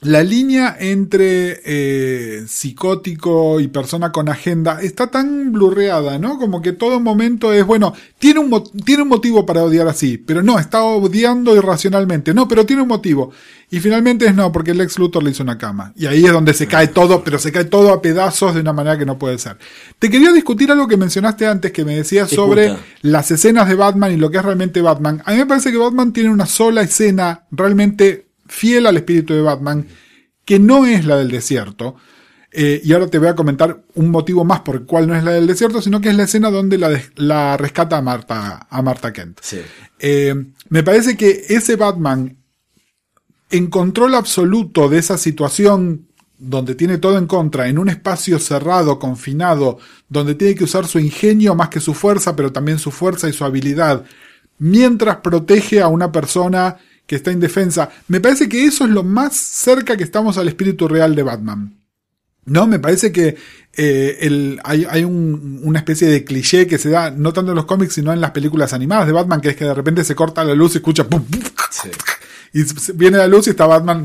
la 0.00 0.22
línea 0.22 0.76
entre 0.78 1.60
eh, 1.64 2.44
psicótico 2.46 3.58
y 3.58 3.66
persona 3.66 4.12
con 4.12 4.28
agenda 4.28 4.80
está 4.80 5.10
tan 5.10 5.50
blurreada, 5.50 6.20
¿no? 6.20 6.38
Como 6.38 6.62
que 6.62 6.72
todo 6.72 7.00
momento 7.00 7.52
es, 7.52 7.66
bueno, 7.66 7.94
tiene 8.18 8.38
un, 8.38 8.62
tiene 8.84 9.02
un 9.02 9.08
motivo 9.08 9.44
para 9.44 9.64
odiar 9.64 9.88
así, 9.88 10.16
pero 10.16 10.40
no, 10.40 10.60
está 10.60 10.84
odiando 10.84 11.56
irracionalmente, 11.56 12.32
no, 12.32 12.46
pero 12.46 12.64
tiene 12.64 12.82
un 12.82 12.88
motivo. 12.88 13.32
Y 13.70 13.80
finalmente 13.80 14.26
es 14.26 14.34
no, 14.34 14.52
porque 14.52 14.70
el 14.70 14.80
ex 14.80 14.98
Luthor 14.98 15.22
le 15.22 15.30
hizo 15.30 15.42
una 15.42 15.58
cama. 15.58 15.92
Y 15.96 16.06
ahí 16.06 16.24
es 16.24 16.32
donde 16.32 16.54
se 16.54 16.66
cae 16.68 16.88
todo, 16.88 17.22
pero 17.24 17.38
se 17.38 17.52
cae 17.52 17.64
todo 17.64 17.92
a 17.92 18.00
pedazos 18.00 18.54
de 18.54 18.60
una 18.60 18.72
manera 18.72 18.96
que 18.96 19.04
no 19.04 19.18
puede 19.18 19.36
ser. 19.36 19.58
Te 19.98 20.08
quería 20.08 20.32
discutir 20.32 20.70
algo 20.70 20.86
que 20.86 20.96
mencionaste 20.96 21.46
antes, 21.46 21.72
que 21.72 21.84
me 21.84 21.96
decías 21.96 22.30
sobre 22.30 22.76
las 23.02 23.30
escenas 23.30 23.68
de 23.68 23.74
Batman 23.74 24.12
y 24.12 24.16
lo 24.16 24.30
que 24.30 24.38
es 24.38 24.44
realmente 24.44 24.80
Batman. 24.80 25.22
A 25.26 25.32
mí 25.32 25.38
me 25.38 25.46
parece 25.46 25.72
que 25.72 25.76
Batman 25.76 26.12
tiene 26.12 26.30
una 26.30 26.46
sola 26.46 26.82
escena 26.82 27.42
realmente 27.50 28.27
fiel 28.48 28.86
al 28.86 28.96
espíritu 28.96 29.34
de 29.34 29.42
Batman, 29.42 29.86
que 30.44 30.58
no 30.58 30.86
es 30.86 31.04
la 31.04 31.16
del 31.16 31.30
desierto. 31.30 31.96
Eh, 32.50 32.80
y 32.82 32.92
ahora 32.92 33.08
te 33.08 33.18
voy 33.18 33.28
a 33.28 33.34
comentar 33.34 33.84
un 33.94 34.10
motivo 34.10 34.44
más 34.44 34.60
por 34.60 34.76
el 34.76 34.86
cual 34.86 35.06
no 35.06 35.14
es 35.14 35.22
la 35.22 35.32
del 35.32 35.46
desierto, 35.46 35.82
sino 35.82 36.00
que 36.00 36.08
es 36.08 36.16
la 36.16 36.22
escena 36.22 36.50
donde 36.50 36.78
la, 36.78 37.56
rescata 37.56 37.98
a 37.98 38.02
Marta, 38.02 38.66
a 38.68 38.82
Marta 38.82 39.12
Kent. 39.12 39.40
Sí. 39.42 39.60
Eh, 39.98 40.34
me 40.70 40.82
parece 40.82 41.16
que 41.16 41.44
ese 41.48 41.76
Batman, 41.76 42.38
en 43.50 43.66
control 43.68 44.14
absoluto 44.14 44.88
de 44.88 44.98
esa 44.98 45.18
situación 45.18 46.08
donde 46.38 46.74
tiene 46.74 46.98
todo 46.98 47.18
en 47.18 47.26
contra, 47.26 47.68
en 47.68 47.78
un 47.78 47.88
espacio 47.88 48.38
cerrado, 48.38 48.98
confinado, 48.98 49.78
donde 50.08 50.34
tiene 50.34 50.54
que 50.54 50.64
usar 50.64 50.86
su 50.86 50.98
ingenio 50.98 51.54
más 51.54 51.68
que 51.68 51.80
su 51.80 51.94
fuerza, 51.94 52.36
pero 52.36 52.52
también 52.52 52.78
su 52.78 52.90
fuerza 52.90 53.28
y 53.28 53.32
su 53.32 53.44
habilidad, 53.44 54.04
mientras 54.58 55.16
protege 55.16 55.80
a 55.80 55.88
una 55.88 56.12
persona 56.12 56.76
que 57.08 57.16
está 57.16 57.32
indefensa. 57.32 57.88
Me 58.06 58.20
parece 58.20 58.48
que 58.48 58.64
eso 58.64 58.84
es 58.84 58.90
lo 58.90 59.02
más 59.02 59.34
cerca 59.34 59.96
que 59.96 60.04
estamos 60.04 60.38
al 60.38 60.46
espíritu 60.46 60.86
real 60.86 61.16
de 61.16 61.24
Batman. 61.24 61.74
No, 62.44 62.66
me 62.66 62.78
parece 62.78 63.10
que 63.12 63.36
eh, 63.76 64.18
el, 64.20 64.60
hay, 64.62 64.86
hay 64.88 65.04
un- 65.04 65.60
una 65.64 65.78
especie 65.80 66.06
de 66.08 66.22
cliché 66.24 66.66
que 66.66 66.78
se 66.78 66.90
da 66.90 67.10
no 67.10 67.32
tanto 67.32 67.50
en 67.52 67.56
los 67.56 67.64
cómics, 67.66 67.94
sino 67.94 68.12
en 68.12 68.20
las 68.20 68.30
películas 68.32 68.72
animadas 68.72 69.06
de 69.06 69.12
Batman, 69.12 69.40
que 69.40 69.48
es 69.50 69.56
que 69.56 69.64
de 69.64 69.74
repente 69.74 70.04
se 70.04 70.14
corta 70.14 70.44
la 70.44 70.54
luz 70.54 70.74
y 70.74 70.78
escucha 70.78 71.04
pum, 71.08 71.24
pum, 71.24 71.40
Sí. 71.70 71.88
y 72.54 72.62
viene 72.94 73.18
la 73.18 73.26
luz 73.26 73.46
y 73.46 73.50
está 73.50 73.66
Batman 73.66 74.04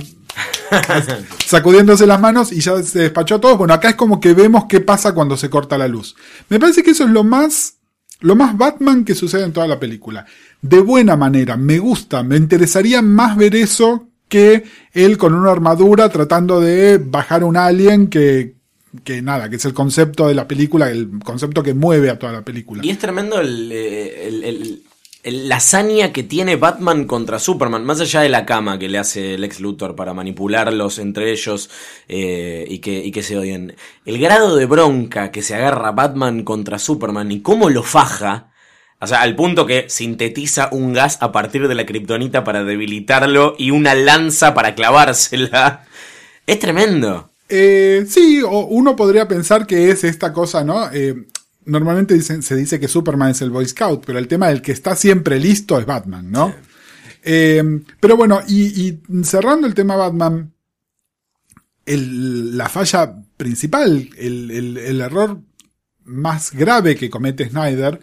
sacudiéndose 1.45 2.05
las 2.07 2.19
manos 2.19 2.51
y 2.51 2.59
ya 2.61 2.81
se 2.83 2.99
despachó 2.99 3.35
a 3.35 3.41
todos. 3.41 3.57
Bueno, 3.57 3.73
acá 3.73 3.89
es 3.89 3.95
como 3.95 4.19
que 4.19 4.33
vemos 4.33 4.65
qué 4.67 4.79
pasa 4.81 5.13
cuando 5.13 5.37
se 5.37 5.49
corta 5.49 5.77
la 5.77 5.87
luz. 5.87 6.15
Me 6.49 6.59
parece 6.59 6.83
que 6.83 6.91
eso 6.91 7.03
es 7.05 7.09
lo 7.09 7.23
más, 7.23 7.75
lo 8.19 8.35
más 8.35 8.57
Batman 8.57 9.05
que 9.05 9.15
sucede 9.15 9.43
en 9.43 9.53
toda 9.53 9.67
la 9.67 9.79
película. 9.79 10.25
De 10.63 10.79
buena 10.79 11.17
manera, 11.17 11.57
me 11.57 11.77
gusta, 11.77 12.23
me 12.23 12.37
interesaría 12.37 13.01
más 13.01 13.35
ver 13.35 13.53
eso 13.55 14.07
que 14.29 14.63
él 14.93 15.17
con 15.17 15.35
una 15.35 15.51
armadura 15.51 16.07
tratando 16.09 16.61
de 16.61 16.97
bajar 16.97 17.43
un 17.43 17.57
alien 17.57 18.07
que, 18.07 18.55
que 19.03 19.21
nada, 19.21 19.49
que 19.49 19.57
es 19.57 19.65
el 19.65 19.73
concepto 19.73 20.25
de 20.27 20.33
la 20.35 20.47
película, 20.47 20.89
el 20.89 21.19
concepto 21.23 21.61
que 21.61 21.73
mueve 21.73 22.09
a 22.09 22.17
toda 22.17 22.31
la 22.31 22.41
película. 22.43 22.81
Y 22.83 22.89
es 22.91 22.97
tremendo 22.97 23.41
el, 23.41 23.69
eh, 23.73 24.27
el- 24.27 24.43
el- 24.45 24.83
la 25.47 25.57
hazaña 25.57 26.11
que 26.13 26.23
tiene 26.23 26.55
Batman 26.55 27.05
contra 27.05 27.39
Superman, 27.39 27.83
más 27.85 27.99
allá 27.99 28.21
de 28.21 28.29
la 28.29 28.45
cama 28.45 28.79
que 28.79 28.87
le 28.89 28.97
hace 28.99 29.37
Lex 29.37 29.59
Luthor 29.59 29.95
para 29.95 30.13
manipularlos 30.13 30.97
entre 30.97 31.31
ellos 31.31 31.69
eh, 32.07 32.65
y, 32.69 32.79
que, 32.79 33.05
y 33.05 33.11
que 33.11 33.21
se 33.23 33.37
odien. 33.37 33.75
El 34.05 34.17
grado 34.17 34.55
de 34.55 34.65
bronca 34.65 35.29
que 35.31 35.41
se 35.41 35.55
agarra 35.55 35.91
Batman 35.91 36.43
contra 36.43 36.79
Superman 36.79 37.31
y 37.31 37.41
cómo 37.41 37.69
lo 37.69 37.83
faja, 37.83 38.51
o 39.03 39.07
sea, 39.07 39.21
al 39.21 39.35
punto 39.35 39.65
que 39.65 39.85
sintetiza 39.89 40.69
un 40.71 40.93
gas 40.93 41.17
a 41.21 41.31
partir 41.31 41.67
de 41.67 41.75
la 41.75 41.85
kriptonita 41.85 42.43
para 42.43 42.63
debilitarlo 42.63 43.55
y 43.57 43.71
una 43.71 43.93
lanza 43.95 44.53
para 44.53 44.75
clavársela. 44.75 45.85
Es 46.45 46.59
tremendo. 46.59 47.31
Eh, 47.47 48.05
sí, 48.07 48.41
o 48.41 48.65
uno 48.65 48.95
podría 48.97 49.27
pensar 49.29 49.65
que 49.65 49.89
es 49.91 50.03
esta 50.03 50.33
cosa, 50.33 50.63
¿no? 50.65 50.91
Eh, 50.91 51.27
normalmente 51.65 52.13
dicen- 52.15 52.41
se 52.41 52.55
dice 52.57 52.79
que 52.81 52.89
Superman 52.89 53.31
es 53.31 53.41
el 53.41 53.49
Boy 53.49 53.65
Scout, 53.65 54.03
pero 54.05 54.19
el 54.19 54.27
tema 54.27 54.47
del 54.49 54.61
que 54.61 54.73
está 54.73 54.95
siempre 54.97 55.39
listo 55.39 55.79
es 55.79 55.85
Batman, 55.85 56.29
¿no? 56.31 56.53
Eh, 57.23 57.63
pero 58.01 58.17
bueno, 58.17 58.41
y, 58.47 58.87
y 58.87 59.23
cerrando 59.23 59.67
el 59.67 59.73
tema 59.73 59.95
Batman, 59.95 60.51
el- 61.85 62.57
la 62.57 62.69
falla 62.69 63.15
principal, 63.37 64.09
el, 64.17 64.51
el- 64.51 64.77
el 64.77 65.01
error 65.01 65.39
más 66.05 66.51
grave 66.51 66.95
que 66.95 67.09
comete 67.09 67.49
Snyder, 67.49 67.99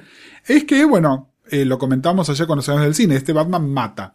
es 0.46 0.64
que, 0.64 0.84
bueno, 0.84 1.28
eh, 1.50 1.64
lo 1.64 1.78
comentamos 1.78 2.30
ayer 2.30 2.46
cuando 2.46 2.62
salimos 2.62 2.84
del 2.86 2.94
cine, 2.94 3.16
este 3.16 3.32
Batman 3.32 3.68
mata. 3.72 4.14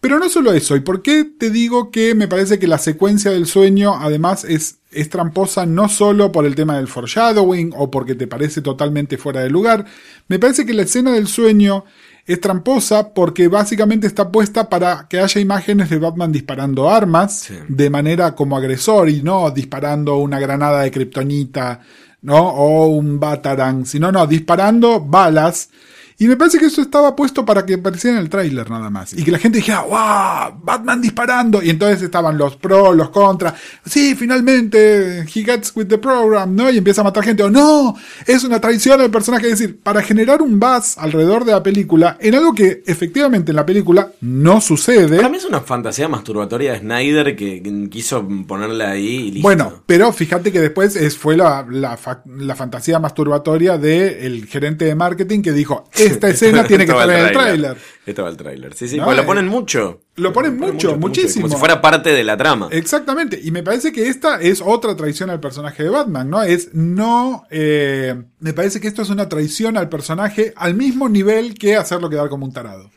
Pero 0.00 0.18
no 0.18 0.28
solo 0.28 0.52
eso, 0.52 0.74
¿y 0.74 0.80
por 0.80 1.00
qué 1.00 1.24
te 1.24 1.50
digo 1.50 1.92
que 1.92 2.14
me 2.16 2.26
parece 2.26 2.58
que 2.58 2.66
la 2.66 2.78
secuencia 2.78 3.30
del 3.30 3.46
sueño 3.46 3.94
además 3.94 4.44
es, 4.44 4.78
es 4.90 5.08
tramposa 5.08 5.64
no 5.64 5.88
solo 5.88 6.32
por 6.32 6.44
el 6.44 6.56
tema 6.56 6.76
del 6.76 6.88
foreshadowing 6.88 7.72
o 7.76 7.88
porque 7.90 8.16
te 8.16 8.26
parece 8.26 8.62
totalmente 8.62 9.16
fuera 9.16 9.40
de 9.40 9.50
lugar? 9.50 9.84
Me 10.26 10.40
parece 10.40 10.66
que 10.66 10.74
la 10.74 10.82
escena 10.82 11.12
del 11.12 11.28
sueño 11.28 11.84
es 12.26 12.40
tramposa 12.40 13.14
porque 13.14 13.46
básicamente 13.46 14.08
está 14.08 14.30
puesta 14.32 14.68
para 14.68 15.06
que 15.08 15.20
haya 15.20 15.40
imágenes 15.40 15.88
de 15.88 15.98
Batman 15.98 16.32
disparando 16.32 16.90
armas 16.90 17.32
Sí. 17.42 17.54
de 17.68 17.90
manera 17.90 18.34
como 18.34 18.56
agresor 18.56 19.08
y 19.08 19.22
no 19.22 19.50
disparando 19.52 20.16
una 20.16 20.40
granada 20.40 20.82
de 20.82 20.90
kriptonita, 20.90 21.80
¿no? 22.22 22.48
O 22.48 22.86
un 22.86 23.20
Batarang, 23.20 23.84
sino 23.84 24.10
no, 24.10 24.26
disparando 24.26 25.00
balas. 25.00 25.68
Y 26.22 26.28
me 26.28 26.36
parece 26.36 26.56
que 26.56 26.66
eso 26.66 26.80
estaba 26.80 27.16
puesto 27.16 27.44
para 27.44 27.66
que 27.66 27.74
apareciera 27.74 28.16
en 28.16 28.22
el 28.22 28.30
tráiler 28.30 28.70
nada 28.70 28.90
más. 28.90 29.12
Y 29.12 29.24
que 29.24 29.32
la 29.32 29.40
gente 29.40 29.58
dijera, 29.58 29.80
¡wow! 29.80 30.56
Batman 30.62 31.00
disparando. 31.00 31.60
Y 31.60 31.70
entonces 31.70 32.00
estaban 32.00 32.38
los 32.38 32.54
pros, 32.54 32.94
los 32.94 33.10
contras. 33.10 33.54
Sí, 33.84 34.14
finalmente, 34.14 35.22
he 35.22 35.42
gets 35.42 35.72
with 35.74 35.86
the 35.86 35.98
program, 35.98 36.54
¿no? 36.54 36.70
Y 36.70 36.78
empieza 36.78 37.00
a 37.00 37.04
matar 37.04 37.24
gente. 37.24 37.42
O 37.42 37.50
no, 37.50 37.96
es 38.24 38.44
una 38.44 38.60
traición 38.60 39.00
al 39.00 39.10
personaje. 39.10 39.46
Es 39.46 39.58
decir, 39.58 39.80
para 39.82 40.00
generar 40.00 40.42
un 40.42 40.60
buzz 40.60 40.96
alrededor 40.96 41.44
de 41.44 41.50
la 41.50 41.62
película, 41.64 42.16
en 42.20 42.36
algo 42.36 42.54
que 42.54 42.84
efectivamente 42.86 43.50
en 43.50 43.56
la 43.56 43.66
película 43.66 44.12
no 44.20 44.60
sucede. 44.60 45.16
Para 45.16 45.28
mí 45.28 45.38
es 45.38 45.44
una 45.44 45.62
fantasía 45.62 46.06
masturbatoria 46.06 46.74
de 46.74 46.78
Snyder 46.78 47.34
que, 47.34 47.88
quiso 47.90 48.24
ponerla 48.46 48.92
ahí 48.92 49.08
y 49.08 49.30
listo. 49.32 49.42
Bueno, 49.42 49.82
pero 49.86 50.12
fíjate 50.12 50.52
que 50.52 50.60
después 50.60 50.94
es, 50.94 51.18
fue 51.18 51.36
la, 51.36 51.66
la, 51.68 51.98
la 52.38 52.54
fantasía 52.54 53.00
masturbatoria 53.00 53.76
del 53.76 54.46
gerente 54.46 54.84
de 54.84 54.94
marketing 54.94 55.42
que 55.42 55.50
dijo, 55.50 55.88
esta 56.12 56.28
escena 56.28 56.64
tiene 56.66 56.86
que 56.86 56.92
estar 56.92 57.10
en 57.10 57.26
el 57.26 57.32
tráiler. 57.32 57.76
Esto 58.06 58.22
va 58.22 58.28
al 58.28 58.36
tráiler. 58.36 58.74
Sí, 58.74 58.88
sí, 58.88 58.96
No, 58.96 59.04
pues 59.04 59.16
lo 59.16 59.22
eh, 59.22 59.26
ponen 59.26 59.48
mucho. 59.48 60.02
lo 60.16 60.32
ponen 60.32 60.56
mucho, 60.58 60.96
muchísimo. 60.96 61.44
Como 61.46 61.54
si 61.54 61.58
fuera 61.58 61.80
parte 61.82 62.10
de 62.10 62.24
la 62.24 62.36
trama. 62.36 62.68
Exactamente, 62.70 63.40
y 63.42 63.50
me 63.50 63.62
parece 63.62 63.92
que 63.92 64.08
esta 64.08 64.40
es 64.40 64.60
otra 64.64 64.96
traición 64.96 65.30
al 65.30 65.40
personaje 65.40 65.82
de 65.82 65.88
Batman, 65.88 66.30
¿no? 66.30 66.42
Es 66.42 66.74
no, 66.74 67.44
eh, 67.50 68.22
me 68.40 68.52
parece 68.52 68.80
que 68.80 68.88
esto 68.88 69.02
es 69.02 69.10
una 69.10 69.28
traición 69.28 69.76
al 69.76 69.88
personaje 69.88 70.52
al 70.56 70.74
mismo 70.74 71.08
nivel 71.08 71.54
que 71.54 71.76
hacerlo 71.76 72.08
quedar 72.10 72.28
como 72.28 72.44
un 72.46 72.52
tarado. 72.52 72.90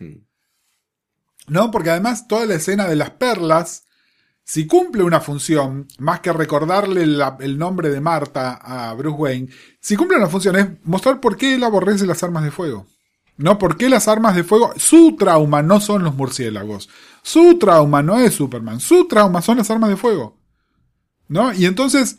¿No? 1.47 1.69
Porque 1.71 1.91
además 1.91 2.27
toda 2.27 2.45
la 2.45 2.55
escena 2.55 2.87
de 2.87 2.95
las 2.95 3.11
perlas, 3.11 3.83
si 4.43 4.65
cumple 4.67 5.03
una 5.03 5.21
función, 5.21 5.87
más 5.99 6.19
que 6.19 6.33
recordarle 6.33 7.05
la- 7.05 7.37
el 7.39 7.57
nombre 7.57 7.89
de 7.89 8.01
Marta 8.01 8.53
a 8.61 8.93
Bruce 8.93 9.17
Wayne, 9.17 9.49
si 9.79 9.95
cumple 9.95 10.17
una 10.17 10.27
función 10.27 10.55
es 10.55 10.67
mostrar 10.83 11.19
por 11.19 11.37
qué 11.37 11.55
él 11.55 11.63
aborrece 11.63 12.05
las 12.05 12.23
armas 12.23 12.43
de 12.43 12.51
fuego. 12.51 12.87
¿No? 13.37 13.57
¿Por 13.57 13.77
qué 13.77 13.89
las 13.89 14.07
armas 14.07 14.35
de 14.35 14.43
fuego? 14.43 14.73
Su 14.77 15.15
trauma 15.17 15.61
no 15.61 15.81
son 15.81 16.03
los 16.03 16.15
murciélagos. 16.15 16.89
Su 17.21 17.57
trauma 17.57 18.01
no 18.01 18.17
es 18.19 18.33
Superman. 18.33 18.79
Su 18.79 19.07
trauma 19.07 19.41
son 19.41 19.57
las 19.57 19.69
armas 19.69 19.89
de 19.89 19.97
fuego. 19.97 20.37
¿No? 21.27 21.53
Y 21.53 21.65
entonces, 21.65 22.17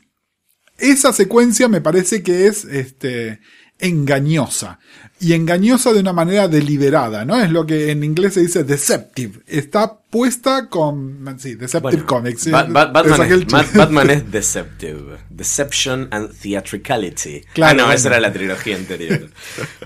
esa 0.77 1.13
secuencia 1.13 1.69
me 1.69 1.81
parece 1.81 2.23
que 2.23 2.47
es 2.47 2.65
este, 2.65 3.41
engañosa. 3.79 4.79
Y 5.19 5.33
engañosa 5.33 5.95
de 5.95 6.01
una 6.01 6.13
manera 6.13 6.47
deliberada, 6.47 7.25
¿no? 7.25 7.41
Es 7.41 7.51
lo 7.51 7.65
que 7.65 7.91
en 7.91 8.05
inglés 8.05 8.35
se 8.35 8.41
dice 8.43 8.65
deceptive. 8.65 9.41
Está 9.47 9.99
puesta 10.11 10.69
con. 10.69 11.25
Sí, 11.39 11.55
Deceptive 11.55 12.03
Bueno, 12.03 12.07
Comics. 12.07 12.51
Ba- 12.51 12.65
Batman, 12.65 13.33
es, 13.33 13.47
Ba- 13.47 13.63
chiste. 13.63 13.79
Batman 13.79 14.11
es 14.11 14.31
deceptive. 14.31 15.17
Deception 15.31 16.09
and 16.11 16.33
theatricality. 16.39 17.43
Claro, 17.55 17.71
ah, 17.71 17.75
no, 17.75 17.83
bueno. 17.85 17.95
esa 17.97 18.09
era 18.09 18.21
la 18.21 18.31
trilogía 18.33 18.77
anterior. 18.77 19.31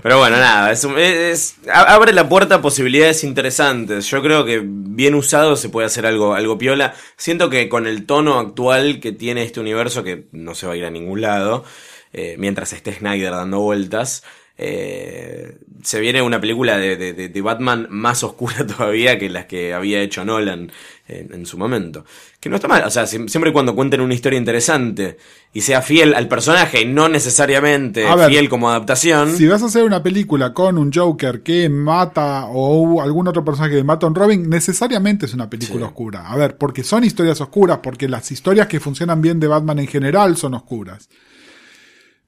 Pero 0.03 0.17
bueno, 0.19 0.35
nada, 0.35 0.69
es, 0.71 0.83
es- 0.83 1.55
abre 1.73 2.11
la 2.11 2.27
puerta 2.27 2.55
a 2.55 2.61
posibilidades 2.61 3.23
interesantes. 3.23 4.07
Yo 4.07 4.21
creo 4.21 4.43
que 4.43 4.61
bien 4.65 5.15
usado 5.15 5.55
se 5.55 5.69
puede 5.69 5.87
hacer 5.87 6.05
algo, 6.05 6.33
algo 6.33 6.57
piola. 6.57 6.93
Siento 7.15 7.49
que 7.49 7.69
con 7.69 7.87
el 7.87 8.05
tono 8.05 8.37
actual 8.37 8.99
que 8.99 9.13
tiene 9.13 9.43
este 9.43 9.61
universo, 9.61 10.03
que 10.03 10.27
no 10.33 10.55
se 10.55 10.67
va 10.67 10.73
a 10.73 10.77
ir 10.77 10.83
a 10.83 10.91
ningún 10.91 11.21
lado, 11.21 11.63
eh, 12.11 12.35
mientras 12.37 12.73
esté 12.73 12.93
Snyder 12.93 13.31
dando 13.31 13.59
vueltas, 13.61 14.23
eh, 14.63 15.57
se 15.83 15.99
viene 15.99 16.21
una 16.21 16.39
película 16.39 16.77
de, 16.77 16.95
de- 16.95 17.13
de- 17.13 17.29
de 17.29 17.41
Batman 17.41 17.87
más 17.89 18.23
oscura 18.23 18.65
todavía 18.67 19.17
que 19.17 19.29
las 19.29 19.45
que 19.45 19.73
había 19.73 19.99
hecho 20.01 20.23
Nolan 20.23 20.71
en, 21.07 21.33
en 21.33 21.45
su 21.47 21.57
momento. 21.57 22.05
Que 22.39 22.49
no 22.49 22.55
está 22.55 22.67
mal, 22.67 22.83
o 22.85 22.89
sea, 22.91 23.07
si- 23.07 23.27
siempre 23.27 23.49
y 23.49 23.53
cuando 23.53 23.73
cuenten 23.75 23.99
una 24.01 24.13
historia 24.13 24.37
interesante 24.37 25.17
y 25.53 25.61
sea 25.61 25.81
fiel 25.81 26.13
al 26.13 26.27
personaje 26.27 26.81
y 26.81 26.85
no 26.85 27.09
necesariamente 27.09 28.05
ver, 28.15 28.29
fiel 28.29 28.49
como 28.49 28.69
adaptación. 28.69 29.35
Si 29.35 29.47
vas 29.47 29.63
a 29.63 29.65
hacer 29.65 29.83
una 29.83 30.03
película 30.03 30.53
con 30.53 30.77
un 30.77 30.91
Joker 30.93 31.41
que 31.41 31.67
mata 31.67 32.45
o 32.45 33.01
algún 33.01 33.27
otro 33.27 33.43
personaje 33.43 33.75
que 33.77 33.83
mata 33.83 34.05
a 34.05 34.09
un 34.09 34.15
Robin, 34.15 34.47
necesariamente 34.49 35.25
es 35.25 35.33
una 35.33 35.49
película 35.49 35.79
Sí. 35.85 35.89
oscura. 35.89 36.29
A 36.29 36.35
ver, 36.37 36.57
porque 36.57 36.83
son 36.83 37.03
historias 37.03 37.41
oscuras, 37.41 37.79
porque 37.81 38.07
las 38.07 38.31
historias 38.31 38.67
que 38.67 38.79
funcionan 38.79 39.21
bien 39.21 39.39
de 39.39 39.47
Batman 39.47 39.79
en 39.79 39.87
general 39.87 40.37
son 40.37 40.53
oscuras. 40.53 41.09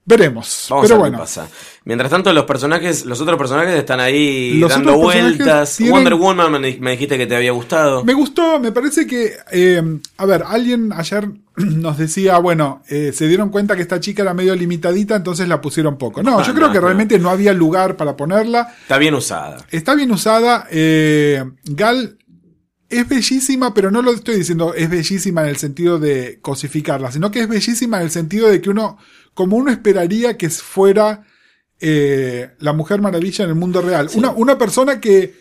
Veremos. 0.06 0.68
Vamos 0.70 0.84
Pero 0.84 0.96
a 0.96 0.98
ver 0.98 1.00
bueno, 1.12 1.18
qué 1.18 1.22
pasa. 1.22 1.48
Mientras 1.86 2.12
tanto, 2.12 2.34
los 2.34 2.44
personajes, 2.44 3.06
los 3.06 3.22
otros 3.22 3.38
personajes 3.38 3.74
están 3.76 4.02
ahí 4.02 4.56
Los 4.56 4.70
dando 4.72 4.98
vueltas. 4.98 5.78
tienen- 5.78 5.94
Wonder 5.94 6.16
Woman 6.16 6.52
me, 6.52 6.60
di- 6.68 6.80
me 6.80 6.92
dijiste 6.92 7.18
que 7.18 7.26
te 7.26 7.36
había 7.38 7.52
gustado. 7.54 8.04
me 8.04 8.14
gustó, 8.14 8.60
me 8.60 8.74
parece 8.74 9.08
que, 9.08 9.32
eh, 9.52 9.82
a 10.18 10.26
ver, 10.26 10.44
alguien 10.46 10.92
ayer 10.92 11.30
nos 11.56 11.98
decía, 11.98 12.38
bueno, 12.40 12.84
eh, 12.90 13.12
se 13.14 13.30
dieron 13.30 13.50
cuenta 13.50 13.78
que 13.78 13.82
esta 13.82 14.02
chica 14.02 14.24
era 14.24 14.34
medio 14.34 14.56
limitadita, 14.58 15.16
entonces 15.16 15.48
la 15.48 15.62
pusieron 15.62 15.98
poco. 15.98 16.22
No, 16.22 16.40
Ah, 16.40 16.44
yo 16.46 16.54
creo 16.54 16.68
no, 16.68 16.74
que 16.74 16.80
no. 16.80 16.86
realmente 16.86 17.18
no 17.18 17.30
había 17.30 17.54
lugar 17.54 17.96
para 17.96 18.18
ponerla. 18.18 18.76
Está 18.82 18.98
bien 18.98 19.14
usada. 19.14 19.66
Está 19.72 19.96
bien 19.96 20.12
usada. 20.12 20.68
eh, 20.70 21.44
Gal 21.64 22.18
es 22.90 23.08
bellísima, 23.08 23.74
pero 23.74 23.90
no 23.90 24.02
lo 24.02 24.12
estoy 24.12 24.36
diciendo 24.36 24.74
es 24.76 24.90
bellísima 24.90 25.44
en 25.44 25.48
el 25.48 25.58
sentido 25.58 25.98
de 25.98 26.40
cosificarla, 26.42 27.12
sino 27.12 27.32
que 27.32 27.40
es 27.40 27.48
bellísima 27.48 27.98
en 27.98 28.04
el 28.04 28.12
sentido 28.12 28.50
de 28.50 28.62
que 28.62 28.70
uno, 28.70 28.98
como 29.34 29.58
uno 29.58 29.72
esperaría 29.72 30.38
que 30.38 30.50
fuera 30.50 31.26
eh, 31.80 32.52
la 32.60 32.74
Mujer 32.74 33.02
Maravilla 33.02 33.44
en 33.44 33.50
el 33.50 33.56
mundo 33.56 33.82
real. 33.82 34.10
Una, 34.16 34.32
una 34.32 34.58
persona 34.58 35.02
que, 35.02 35.34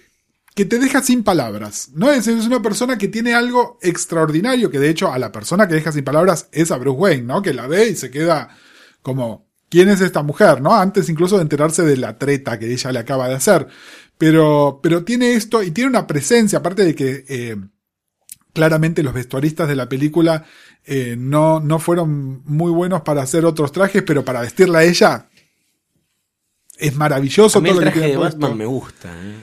que 0.54 0.64
te 0.64 0.78
deja 0.78 1.02
sin 1.02 1.22
palabras, 1.22 1.90
¿no? 1.94 2.10
Es, 2.10 2.26
es 2.26 2.46
una 2.46 2.60
persona 2.60 2.98
que 2.98 3.08
tiene 3.08 3.34
algo 3.34 3.78
extraordinario, 3.82 4.70
que 4.70 4.78
de 4.78 4.90
hecho 4.90 5.12
a 5.12 5.18
la 5.18 5.32
persona 5.32 5.68
que 5.68 5.74
deja 5.74 5.92
sin 5.92 6.04
palabras 6.04 6.48
es 6.52 6.70
a 6.70 6.78
Bruce 6.78 6.98
Wayne, 6.98 7.22
¿no? 7.24 7.42
Que 7.42 7.54
la 7.54 7.66
ve 7.66 7.88
y 7.90 7.96
se 7.96 8.10
queda 8.10 8.56
como, 9.02 9.48
¿quién 9.68 9.88
es 9.88 10.00
esta 10.00 10.22
mujer, 10.22 10.60
no? 10.60 10.74
Antes 10.74 11.08
incluso 11.08 11.36
de 11.36 11.42
enterarse 11.42 11.82
de 11.82 11.96
la 11.96 12.18
treta 12.18 12.58
que 12.58 12.72
ella 12.72 12.92
le 12.92 12.98
acaba 12.98 13.28
de 13.28 13.34
hacer. 13.34 13.68
Pero, 14.18 14.80
pero 14.82 15.04
tiene 15.04 15.34
esto 15.34 15.62
y 15.62 15.70
tiene 15.70 15.90
una 15.90 16.06
presencia, 16.06 16.58
aparte 16.58 16.84
de 16.84 16.94
que 16.94 17.24
eh, 17.28 17.56
claramente 18.52 19.02
los 19.02 19.14
vestuaristas 19.14 19.68
de 19.68 19.76
la 19.76 19.88
película 19.88 20.44
eh, 20.84 21.16
no, 21.18 21.60
no 21.60 21.78
fueron 21.78 22.42
muy 22.44 22.70
buenos 22.70 23.02
para 23.02 23.22
hacer 23.22 23.44
otros 23.44 23.72
trajes, 23.72 24.02
pero 24.02 24.24
para 24.24 24.40
vestirla 24.40 24.80
a 24.80 24.84
ella 24.84 25.28
es 26.78 26.96
maravilloso 26.96 27.58
A 27.58 27.62
mí 27.62 27.68
todo 27.70 27.80
el 27.80 27.84
lo 27.86 27.92
que 27.92 27.98
traje 28.00 28.00
tiene 28.00 28.12
de 28.12 28.18
puesto. 28.18 28.38
Batman 28.40 28.58
me 28.58 28.66
gusta. 28.66 29.08
¿eh? 29.14 29.36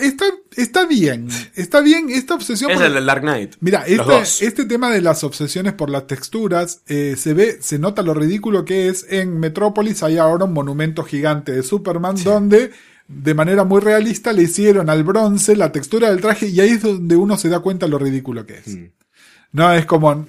Está, 0.00 0.24
está 0.56 0.86
bien, 0.86 1.28
está 1.56 1.80
bien 1.80 2.08
esta 2.10 2.34
obsesión. 2.34 2.70
Es 2.70 2.76
por- 2.76 2.86
el 2.86 2.94
del 2.94 3.06
Dark 3.06 3.22
Knight. 3.22 3.54
Mira, 3.60 3.84
este, 3.86 4.46
este 4.46 4.64
tema 4.64 4.90
de 4.90 5.00
las 5.00 5.24
obsesiones 5.24 5.72
por 5.72 5.90
las 5.90 6.06
texturas 6.06 6.82
eh, 6.86 7.16
se 7.18 7.34
ve, 7.34 7.58
se 7.60 7.78
nota 7.78 8.02
lo 8.02 8.14
ridículo 8.14 8.64
que 8.64 8.88
es. 8.88 9.06
En 9.08 9.38
Metrópolis 9.40 10.02
hay 10.02 10.18
ahora 10.18 10.44
un 10.44 10.52
monumento 10.52 11.02
gigante 11.04 11.52
de 11.52 11.62
Superman 11.64 12.16
donde 12.22 12.70
de 13.08 13.34
manera 13.34 13.64
muy 13.64 13.80
realista 13.80 14.32
le 14.32 14.42
hicieron 14.42 14.90
al 14.90 15.04
bronce 15.04 15.56
la 15.56 15.72
textura 15.72 16.10
del 16.10 16.20
traje 16.20 16.48
y 16.48 16.60
ahí 16.60 16.70
es 16.70 16.82
donde 16.82 17.16
uno 17.16 17.36
se 17.36 17.48
da 17.48 17.60
cuenta 17.60 17.86
lo 17.86 17.98
ridículo 17.98 18.46
que 18.46 18.58
es. 18.58 18.68
Mm. 18.68 18.86
No 19.52 19.72
es 19.72 19.86
como, 19.86 20.26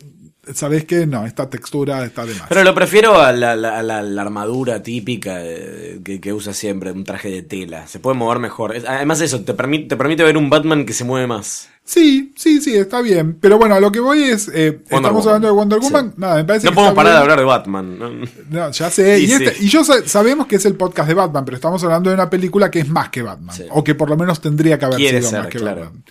¿sabes 0.54 0.86
qué? 0.86 1.06
No, 1.06 1.26
esta 1.26 1.50
textura 1.50 2.04
está 2.06 2.26
de 2.26 2.34
más. 2.36 2.48
Pero 2.50 2.64
lo 2.64 2.74
prefiero 2.76 3.22
a 3.22 3.32
la, 3.32 3.56
la- 3.56 3.78
a 3.80 3.84
la- 3.84 4.02
la 4.02 4.22
armadura 4.22 4.82
típica 4.84 5.38
eh, 5.44 6.00
que, 6.04 6.20
que 6.22 6.34
usa 6.34 6.54
siempre, 6.54 6.92
un 6.92 7.04
traje 7.04 7.30
de 7.30 7.42
tela. 7.44 7.88
Se 7.88 8.00
puede 8.00 8.18
mover 8.18 8.40
mejor. 8.40 8.76
Además 8.88 9.22
eso, 9.22 9.42
te 9.42 9.54
permite, 9.54 9.88
te 9.90 9.98
permite 9.98 10.24
ver 10.24 10.38
un 10.38 10.50
Batman 10.50 10.86
que 10.86 10.94
se 10.94 11.04
mueve 11.04 11.28
más. 11.28 11.70
Sí, 11.84 12.34
sí, 12.36 12.60
sí, 12.60 12.76
está 12.76 13.02
bien. 13.02 13.38
Pero 13.40 13.58
bueno, 13.58 13.76
a 13.76 13.80
lo 13.80 13.94
que 13.94 14.02
voy 14.02 14.22
es, 14.24 14.50
eh, 14.54 14.80
estamos 14.84 15.10
Woman. 15.24 15.28
hablando 15.28 15.48
de 15.48 15.54
Wonder 15.54 15.80
Woman. 15.80 16.10
Sí. 16.10 16.14
Nada, 16.18 16.36
me 16.36 16.44
parece 16.44 16.66
No 16.66 16.72
que 16.72 16.76
podemos 16.76 16.96
parar 16.96 17.14
de 17.14 17.20
hablar 17.20 17.40
de 17.40 17.46
Batman. 17.46 17.98
¿no? 17.98 18.10
No, 18.50 18.72
ya 18.72 18.90
sé. 18.92 19.20
Y 19.20 19.26
Y, 19.26 19.32
este- 19.32 19.56
y 19.62 19.68
yo 19.70 19.84
sa- 19.86 20.06
sabemos 20.06 20.48
que 20.48 20.58
es 20.58 20.66
el 20.66 20.76
podcast 20.76 21.08
de 21.08 21.14
Batman, 21.14 21.46
pero 21.46 21.56
estamos 21.56 21.82
hablando 21.86 22.10
de 22.10 22.16
una 22.16 22.30
película 22.30 22.70
que 22.70 22.80
es 22.80 22.90
más 22.90 23.08
que 23.10 23.22
Batman. 23.22 23.56
Sí. 23.56 23.64
O 23.70 23.86
que 23.86 23.96
por 23.96 24.10
lo 24.10 24.18
menos 24.18 24.42
tendría 24.42 24.78
que 24.78 24.84
haber 24.84 24.98
Quiere 24.98 25.20
sido 25.20 25.30
ser, 25.30 25.40
más 25.40 25.48
que 25.50 25.60
claro. 25.60 25.82
Batman. 25.86 26.04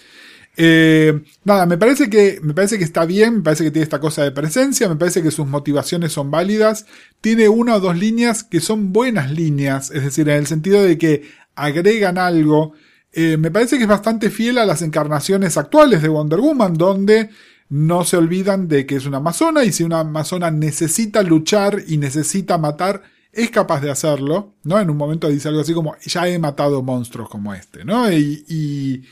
Eh, 0.58 1.22
nada, 1.44 1.66
me 1.66 1.76
parece 1.76 2.08
que 2.08 2.40
me 2.42 2.54
parece 2.54 2.78
que 2.78 2.84
está 2.84 3.04
bien, 3.04 3.36
me 3.36 3.42
parece 3.42 3.64
que 3.64 3.70
tiene 3.70 3.84
esta 3.84 4.00
cosa 4.00 4.24
de 4.24 4.32
presencia, 4.32 4.88
me 4.88 4.96
parece 4.96 5.22
que 5.22 5.30
sus 5.30 5.46
motivaciones 5.46 6.12
son 6.12 6.30
válidas, 6.30 6.86
tiene 7.20 7.48
una 7.48 7.74
o 7.74 7.80
dos 7.80 7.96
líneas 7.96 8.42
que 8.42 8.60
son 8.60 8.92
buenas 8.92 9.30
líneas, 9.30 9.90
es 9.90 10.04
decir, 10.04 10.28
en 10.28 10.36
el 10.36 10.46
sentido 10.46 10.82
de 10.82 10.96
que 10.96 11.28
agregan 11.54 12.16
algo. 12.18 12.72
Eh, 13.12 13.36
me 13.36 13.50
parece 13.50 13.76
que 13.76 13.84
es 13.84 13.88
bastante 13.88 14.30
fiel 14.30 14.58
a 14.58 14.66
las 14.66 14.82
encarnaciones 14.82 15.56
actuales 15.56 16.02
de 16.02 16.08
Wonder 16.08 16.40
Woman, 16.40 16.74
donde 16.74 17.30
no 17.68 18.04
se 18.04 18.16
olvidan 18.16 18.68
de 18.68 18.86
que 18.86 18.96
es 18.96 19.06
una 19.06 19.16
amazona 19.18 19.64
y 19.64 19.72
si 19.72 19.82
una 19.82 20.00
amazona 20.00 20.50
necesita 20.50 21.22
luchar 21.22 21.82
y 21.86 21.96
necesita 21.96 22.58
matar, 22.58 23.02
es 23.32 23.50
capaz 23.50 23.80
de 23.80 23.90
hacerlo, 23.90 24.54
¿no? 24.62 24.80
En 24.80 24.88
un 24.88 24.96
momento 24.96 25.28
dice 25.28 25.48
algo 25.48 25.60
así 25.60 25.74
como, 25.74 25.96
ya 26.04 26.28
he 26.28 26.38
matado 26.38 26.82
monstruos 26.82 27.28
como 27.28 27.52
este, 27.52 27.84
¿no? 27.84 28.10
Y, 28.10 28.44
y, 28.48 29.02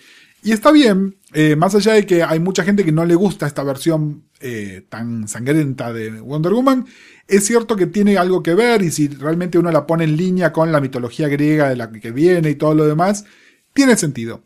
y 0.43 0.53
está 0.53 0.71
bien, 0.71 1.17
eh, 1.35 1.57
más 1.57 1.75
allá 1.75 1.95
de 1.95 2.07
que 2.07 2.23
hay 2.23 2.39
mucha 2.39 2.63
gente 2.63 2.85
que 2.85 2.93
no 2.93 3.05
le 3.05 3.17
gusta 3.17 3.47
esta 3.47 3.65
versión 3.65 4.25
eh, 4.41 4.87
tan 4.89 5.27
sangrienta 5.27 5.93
de 5.93 6.21
Wonder 6.21 6.53
Woman, 6.53 6.87
es 7.27 7.45
cierto 7.45 7.75
que 7.75 7.87
tiene 7.87 8.17
algo 8.17 8.43
que 8.43 8.55
ver 8.55 8.83
y 8.83 8.91
si 8.91 9.09
realmente 9.09 9.59
uno 9.59 9.73
la 9.73 9.87
pone 9.87 10.05
en 10.05 10.17
línea 10.17 10.53
con 10.53 10.71
la 10.71 10.81
mitología 10.81 11.29
griega 11.29 11.69
de 11.69 11.77
la 11.77 11.91
que 11.91 12.13
viene 12.13 12.51
y 12.51 12.55
todo 12.55 12.75
lo 12.75 12.87
demás, 12.87 13.25
tiene 13.73 13.97
sentido. 13.97 14.45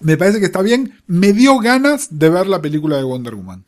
Me 0.00 0.16
parece 0.16 0.40
que 0.40 0.46
está 0.46 0.62
bien. 0.62 1.00
Me 1.06 1.32
dio 1.32 1.58
ganas 1.58 2.18
de 2.18 2.28
ver 2.28 2.46
la 2.46 2.60
película 2.60 2.96
de 2.96 3.04
Wonder 3.04 3.34
Woman. 3.34 3.64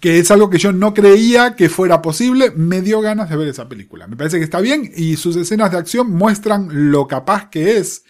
Que 0.00 0.18
es 0.18 0.30
algo 0.30 0.50
que 0.50 0.58
yo 0.58 0.72
no 0.72 0.94
creía 0.94 1.54
que 1.56 1.68
fuera 1.68 2.02
posible. 2.02 2.50
Me 2.56 2.80
dio 2.80 3.00
ganas 3.00 3.30
de 3.30 3.36
ver 3.36 3.48
esa 3.48 3.68
película. 3.68 4.06
Me 4.06 4.16
parece 4.16 4.38
que 4.38 4.44
está 4.44 4.60
bien 4.60 4.90
y 4.96 5.16
sus 5.16 5.36
escenas 5.36 5.70
de 5.70 5.78
acción 5.78 6.10
muestran 6.10 6.90
lo 6.90 7.06
capaz 7.06 7.50
que 7.50 7.76
es. 7.76 8.04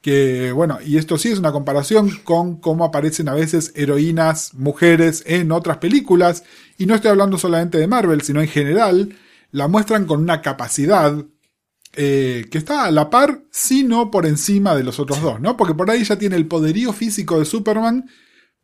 Que 0.00 0.52
bueno, 0.52 0.78
y 0.84 0.96
esto 0.96 1.18
sí 1.18 1.28
es 1.28 1.38
una 1.38 1.52
comparación 1.52 2.10
con 2.22 2.56
cómo 2.56 2.84
aparecen 2.84 3.28
a 3.28 3.34
veces 3.34 3.72
heroínas, 3.74 4.54
mujeres 4.54 5.24
en 5.26 5.50
otras 5.52 5.78
películas. 5.78 6.44
Y 6.76 6.86
no 6.86 6.94
estoy 6.94 7.10
hablando 7.10 7.38
solamente 7.38 7.78
de 7.78 7.86
Marvel, 7.88 8.22
sino 8.22 8.40
en 8.40 8.48
general. 8.48 9.16
La 9.50 9.66
muestran 9.66 10.04
con 10.04 10.20
una 10.20 10.42
capacidad 10.42 11.24
eh, 11.94 12.46
que 12.50 12.58
está 12.58 12.84
a 12.84 12.90
la 12.90 13.10
par, 13.10 13.42
sino 13.50 14.10
por 14.10 14.26
encima 14.26 14.76
de 14.76 14.84
los 14.84 15.00
otros 15.00 15.20
dos, 15.20 15.40
¿no? 15.40 15.56
Porque 15.56 15.74
por 15.74 15.90
ahí 15.90 16.04
ya 16.04 16.16
tiene 16.16 16.36
el 16.36 16.46
poderío 16.46 16.92
físico 16.92 17.38
de 17.38 17.44
Superman, 17.44 18.08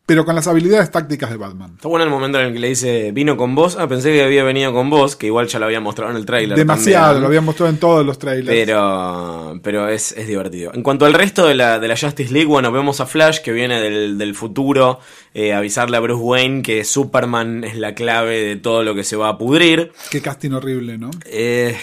pero 0.06 0.26
con 0.26 0.34
las 0.34 0.46
habilidades 0.46 0.90
tácticas 0.90 1.30
de 1.30 1.38
Batman. 1.38 1.72
Está 1.76 1.88
bueno 1.88 2.04
el 2.04 2.10
momento 2.10 2.38
en 2.38 2.48
el 2.48 2.52
que 2.52 2.58
le 2.58 2.68
dice, 2.68 3.10
vino 3.12 3.38
con 3.38 3.54
vos. 3.54 3.76
Ah, 3.78 3.88
pensé 3.88 4.12
que 4.12 4.22
había 4.22 4.44
venido 4.44 4.72
con 4.72 4.90
vos, 4.90 5.16
que 5.16 5.26
igual 5.26 5.46
ya 5.46 5.58
lo 5.58 5.64
había 5.64 5.80
mostrado 5.80 6.10
en 6.10 6.18
el 6.18 6.26
tráiler. 6.26 6.58
Demasiado, 6.58 7.06
también. 7.06 7.22
lo 7.22 7.26
había 7.28 7.40
mostrado 7.40 7.70
en 7.70 7.78
todos 7.78 8.04
los 8.04 8.18
trailers. 8.18 8.48
Pero, 8.48 9.58
pero 9.62 9.88
es, 9.88 10.12
es 10.12 10.26
divertido. 10.26 10.72
En 10.74 10.82
cuanto 10.82 11.06
al 11.06 11.14
resto 11.14 11.46
de 11.46 11.54
la, 11.54 11.78
de 11.78 11.88
la 11.88 11.96
Justice 11.96 12.32
League, 12.32 12.46
bueno, 12.46 12.70
vemos 12.70 13.00
a 13.00 13.06
Flash 13.06 13.38
que 13.40 13.52
viene 13.52 13.80
del, 13.80 14.18
del 14.18 14.34
futuro, 14.34 15.00
eh, 15.32 15.54
avisarle 15.54 15.96
a 15.96 16.00
Bruce 16.00 16.22
Wayne 16.22 16.62
que 16.62 16.84
Superman 16.84 17.64
es 17.64 17.76
la 17.76 17.94
clave 17.94 18.42
de 18.42 18.56
todo 18.56 18.82
lo 18.82 18.94
que 18.94 19.04
se 19.04 19.16
va 19.16 19.30
a 19.30 19.38
pudrir. 19.38 19.92
Qué 20.10 20.20
casting 20.20 20.50
horrible, 20.50 20.98
¿no? 20.98 21.10
Eh, 21.24 21.76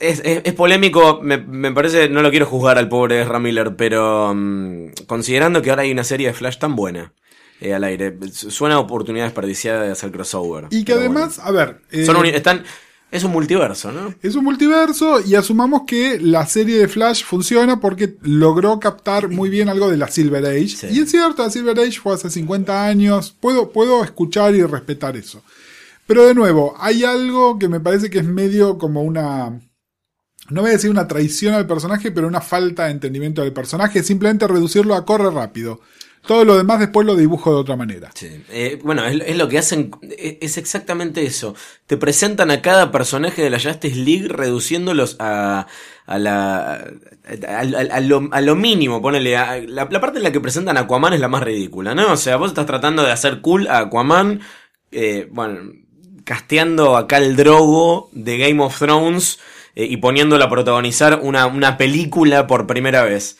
es, 0.00 0.20
es- 0.24 0.40
es 0.44 0.54
polémico, 0.54 1.20
me, 1.22 1.38
me 1.38 1.72
parece, 1.72 2.08
no 2.08 2.22
lo 2.22 2.30
quiero 2.30 2.46
juzgar 2.46 2.78
al 2.78 2.88
pobre 2.88 3.22
Ezra 3.22 3.38
Miller, 3.38 3.76
pero 3.76 4.32
mm, 4.34 4.90
considerando 5.06 5.62
que 5.62 5.70
ahora 5.70 5.82
hay 5.82 5.92
una 5.92 6.04
serie 6.04 6.28
de 6.28 6.34
Flash 6.34 6.58
tan 6.58 6.74
buena 6.76 7.12
eh, 7.60 7.74
al 7.74 7.84
aire, 7.84 8.16
suena 8.32 8.76
a 8.76 8.78
oportunidad 8.80 9.24
desperdiciada 9.24 9.82
de 9.82 9.90
hacer 9.92 10.10
crossover. 10.12 10.66
Y 10.70 10.84
que 10.84 10.92
además, 10.92 11.38
a 11.38 11.50
ver, 11.50 11.80
eh. 11.90 12.04
Son 12.06 12.16
uni- 12.16 12.28
están, 12.30 12.62
es 13.10 13.24
un 13.24 13.32
multiverso, 13.32 13.90
¿no? 13.90 14.14
es 14.22 14.34
un 14.34 14.44
multiverso 14.44 15.20
y 15.24 15.34
asumamos 15.34 15.82
que 15.86 16.20
la 16.20 16.46
serie 16.46 16.78
de 16.78 16.88
Flash 16.88 17.24
funciona 17.24 17.80
porque 17.80 18.16
logró 18.22 18.78
captar 18.78 19.28
muy 19.28 19.48
bien 19.48 19.68
algo 19.68 19.88
de 19.90 19.96
la 19.96 20.08
Silver 20.08 20.44
Age. 20.44 20.68
Sí. 20.68 20.86
Y 20.90 21.00
es 21.00 21.10
cierto, 21.10 21.42
la 21.42 21.50
Silver 21.50 21.78
Age 21.80 22.00
fue 22.00 22.14
hace 22.14 22.28
50 22.30 22.84
años, 22.86 23.34
puedo, 23.40 23.70
puedo 23.72 24.04
escuchar 24.04 24.54
y 24.54 24.62
respetar 24.62 25.16
eso. 25.16 25.42
Pero 26.06 26.26
de 26.26 26.34
nuevo, 26.34 26.74
hay 26.78 27.04
algo 27.04 27.58
que 27.58 27.68
me 27.68 27.80
parece 27.80 28.08
que 28.10 28.18
es 28.18 28.24
medio 28.24 28.78
como 28.78 29.02
una... 29.02 29.60
No 30.50 30.62
voy 30.62 30.70
a 30.70 30.74
decir 30.74 30.90
una 30.90 31.06
traición 31.06 31.54
al 31.54 31.66
personaje, 31.66 32.10
pero 32.10 32.26
una 32.26 32.40
falta 32.40 32.86
de 32.86 32.92
entendimiento 32.92 33.42
del 33.42 33.52
personaje, 33.52 34.02
simplemente 34.02 34.46
reducirlo 34.46 34.94
a 34.94 35.04
corre 35.04 35.30
rápido. 35.30 35.80
Todo 36.26 36.44
lo 36.44 36.56
demás 36.56 36.80
después 36.80 37.06
lo 37.06 37.16
dibujo 37.16 37.50
de 37.50 37.56
otra 37.56 37.76
manera. 37.76 38.10
Sí. 38.14 38.44
Eh, 38.50 38.78
bueno, 38.82 39.06
es, 39.06 39.36
lo 39.36 39.48
que 39.48 39.58
hacen, 39.58 39.90
es, 40.02 40.36
es 40.40 40.58
exactamente 40.58 41.24
eso. 41.24 41.54
Te 41.86 41.96
presentan 41.96 42.50
a 42.50 42.60
cada 42.60 42.90
personaje 42.90 43.42
de 43.42 43.50
la 43.50 43.60
Justice 43.60 43.96
League 43.96 44.28
reduciéndolos 44.28 45.16
a, 45.20 45.66
a 46.06 46.18
la 46.18 46.84
a, 47.46 48.00
lo, 48.00 48.28
a 48.32 48.40
lo 48.40 48.56
mínimo, 48.56 49.00
ponele. 49.02 49.32
la 49.66 49.88
parte 49.88 50.18
en 50.18 50.24
la 50.24 50.32
que 50.32 50.40
presentan 50.40 50.76
a 50.76 50.80
Aquaman 50.80 51.12
es 51.12 51.20
la 51.20 51.28
más 51.28 51.42
ridícula, 51.42 51.94
¿no? 51.94 52.12
O 52.12 52.16
sea, 52.16 52.36
vos 52.36 52.48
estás 52.48 52.66
tratando 52.66 53.02
de 53.02 53.12
hacer 53.12 53.40
cool 53.40 53.68
a 53.68 53.78
Aquaman, 53.78 54.40
eh, 54.90 55.28
bueno, 55.30 55.72
casteando 56.24 56.96
acá 56.96 57.18
el 57.18 57.36
drogo 57.36 58.10
de 58.12 58.38
Game 58.38 58.62
of 58.62 58.78
Thrones 58.78 59.38
eh, 59.74 59.86
y 59.88 59.96
poniéndolo 59.98 60.44
a 60.44 60.50
protagonizar 60.50 61.20
una, 61.22 61.46
una 61.46 61.76
película 61.76 62.46
por 62.46 62.66
primera 62.66 63.02
vez. 63.04 63.38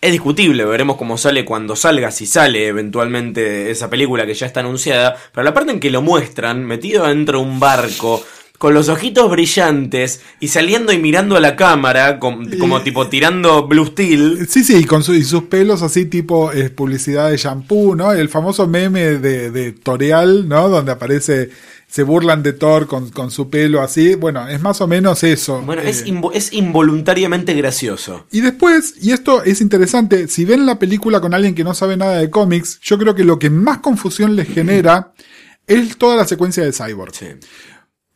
Es 0.00 0.12
discutible, 0.12 0.64
veremos 0.66 0.96
cómo 0.96 1.16
sale 1.16 1.44
cuando 1.46 1.76
salga, 1.76 2.10
si 2.10 2.26
sale 2.26 2.66
eventualmente 2.66 3.70
esa 3.70 3.88
película 3.88 4.26
que 4.26 4.34
ya 4.34 4.46
está 4.46 4.60
anunciada, 4.60 5.16
pero 5.32 5.44
la 5.44 5.54
parte 5.54 5.72
en 5.72 5.80
que 5.80 5.90
lo 5.90 6.02
muestran, 6.02 6.64
metido 6.64 7.06
dentro 7.06 7.38
de 7.38 7.44
un 7.46 7.58
barco, 7.58 8.22
con 8.58 8.72
los 8.74 8.88
ojitos 8.88 9.30
brillantes 9.30 10.20
y 10.40 10.48
saliendo 10.48 10.92
y 10.92 10.98
mirando 10.98 11.36
a 11.36 11.40
la 11.40 11.56
cámara, 11.56 12.18
com- 12.18 12.46
como 12.58 12.82
tipo 12.82 13.08
tirando 13.08 13.66
Blue 13.66 13.86
Steel. 13.86 14.46
Sí, 14.48 14.62
sí, 14.62 14.76
y 14.78 14.84
con 14.84 15.02
su- 15.02 15.14
y 15.14 15.24
sus 15.24 15.44
pelos 15.44 15.82
así 15.82 16.04
tipo 16.06 16.52
eh, 16.52 16.70
publicidad 16.70 17.30
de 17.30 17.36
shampoo, 17.36 17.94
¿no? 17.96 18.12
El 18.12 18.28
famoso 18.28 18.66
meme 18.66 19.18
de, 19.18 19.50
de 19.50 19.72
Toreal, 19.72 20.48
¿no? 20.48 20.68
Donde 20.68 20.92
aparece, 20.92 21.50
se 21.94 22.02
burlan 22.02 22.42
de 22.42 22.52
Thor 22.54 22.88
con, 22.88 23.10
con 23.10 23.30
su 23.30 23.48
pelo 23.48 23.80
así. 23.80 24.16
Bueno, 24.16 24.48
es 24.48 24.60
más 24.60 24.80
o 24.80 24.88
menos 24.88 25.22
eso. 25.22 25.62
Bueno, 25.62 25.82
Eh, 25.82 25.90
es, 25.90 26.04
invo- 26.04 26.32
es 26.34 26.52
involuntariamente 26.52 27.54
gracioso. 27.54 28.26
y 28.32 28.40
después, 28.40 28.94
y 29.00 29.12
esto 29.12 29.44
es 29.44 29.60
interesante, 29.60 30.26
si 30.26 30.44
ven 30.44 30.66
la 30.66 30.80
película 30.80 31.20
con 31.20 31.34
alguien 31.34 31.54
que 31.54 31.62
no 31.62 31.72
sabe 31.72 31.96
nada 31.96 32.18
de 32.18 32.30
cómics, 32.30 32.80
yo 32.82 32.98
creo 32.98 33.14
que 33.14 33.22
lo 33.22 33.38
que 33.38 33.48
más 33.48 33.78
confusión 33.78 34.34
les 34.34 34.48
genera 34.48 35.12
es 35.68 35.96
toda 35.96 36.16
la 36.16 36.26
secuencia 36.26 36.64
de 36.64 36.72
Cyborg. 36.72 37.14
Sí. 37.14 37.26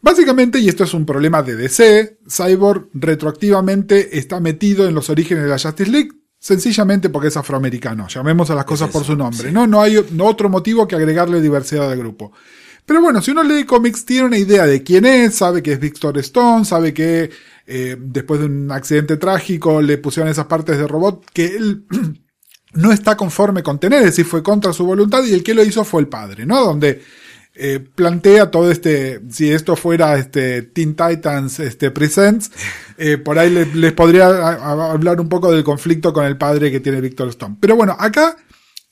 Básicamente, 0.00 0.58
y 0.58 0.68
esto 0.68 0.82
es 0.82 0.92
un 0.94 1.06
problema 1.06 1.42
de 1.44 1.54
DC, 1.54 2.18
Cyborg 2.28 2.88
retroactivamente 2.94 4.18
está 4.18 4.40
metido 4.40 4.88
en 4.88 4.94
los 4.94 5.08
orígenes 5.10 5.44
de 5.44 5.50
la 5.50 5.58
Justice 5.58 5.90
League, 5.90 6.10
sencillamente 6.40 7.10
porque 7.10 7.28
es 7.28 7.36
afroamericano. 7.36 8.08
Llamemos 8.08 8.50
a 8.50 8.54
las 8.56 8.64
cosas 8.64 8.90
por 8.90 9.02
eso, 9.02 9.12
su 9.12 9.18
nombre. 9.18 9.48
sí. 9.48 9.52
No, 9.54 9.66
no 9.68 9.80
hay 9.80 10.04
no 10.12 10.24
otro 10.26 10.48
motivo 10.48 10.86
que 10.88 10.96
agregarle 10.96 11.40
diversidad 11.40 11.90
al 11.92 11.98
grupo. 11.98 12.32
Pero 12.88 13.02
bueno, 13.02 13.20
si 13.20 13.32
uno 13.32 13.42
lee 13.42 13.64
cómics, 13.64 14.06
tiene 14.06 14.24
una 14.28 14.38
idea 14.38 14.64
de 14.64 14.82
quién 14.82 15.04
es, 15.04 15.34
sabe 15.34 15.62
que 15.62 15.72
es 15.72 15.78
Victor 15.78 16.16
Stone, 16.18 16.64
sabe 16.64 16.94
que 16.94 17.28
eh, 17.66 17.96
después 18.00 18.40
de 18.40 18.46
un 18.46 18.72
accidente 18.72 19.18
trágico 19.18 19.82
le 19.82 19.98
pusieron 19.98 20.30
esas 20.32 20.46
partes 20.46 20.78
de 20.78 20.88
robot 20.88 21.22
que 21.34 21.44
él 21.54 21.84
no 22.72 22.90
está 22.90 23.14
conforme 23.14 23.62
con 23.62 23.78
tener, 23.78 23.98
es 24.00 24.06
decir, 24.06 24.24
fue 24.24 24.42
contra 24.42 24.72
su 24.72 24.86
voluntad 24.86 25.22
y 25.24 25.34
el 25.34 25.42
que 25.42 25.52
lo 25.52 25.62
hizo 25.62 25.84
fue 25.84 26.00
el 26.00 26.08
padre, 26.08 26.46
¿no? 26.46 26.64
Donde 26.64 27.02
eh, 27.54 27.78
plantea 27.94 28.50
todo 28.50 28.70
este, 28.70 29.20
si 29.28 29.50
esto 29.50 29.76
fuera 29.76 30.16
este 30.16 30.62
Teen 30.62 30.96
Titans 30.96 31.60
este 31.60 31.90
Presents, 31.90 32.50
eh, 32.96 33.18
por 33.18 33.38
ahí 33.38 33.50
le- 33.50 33.66
les, 33.74 33.92
podría 33.92 34.28
hablar 34.28 35.20
un 35.20 35.28
poco 35.28 35.52
del 35.52 35.62
conflicto 35.62 36.14
con 36.14 36.24
el 36.24 36.38
padre 36.38 36.70
que 36.70 36.80
tiene 36.80 37.02
Victor 37.02 37.28
Stone. 37.28 37.56
Pero 37.60 37.76
bueno, 37.76 37.94
acá, 37.98 38.36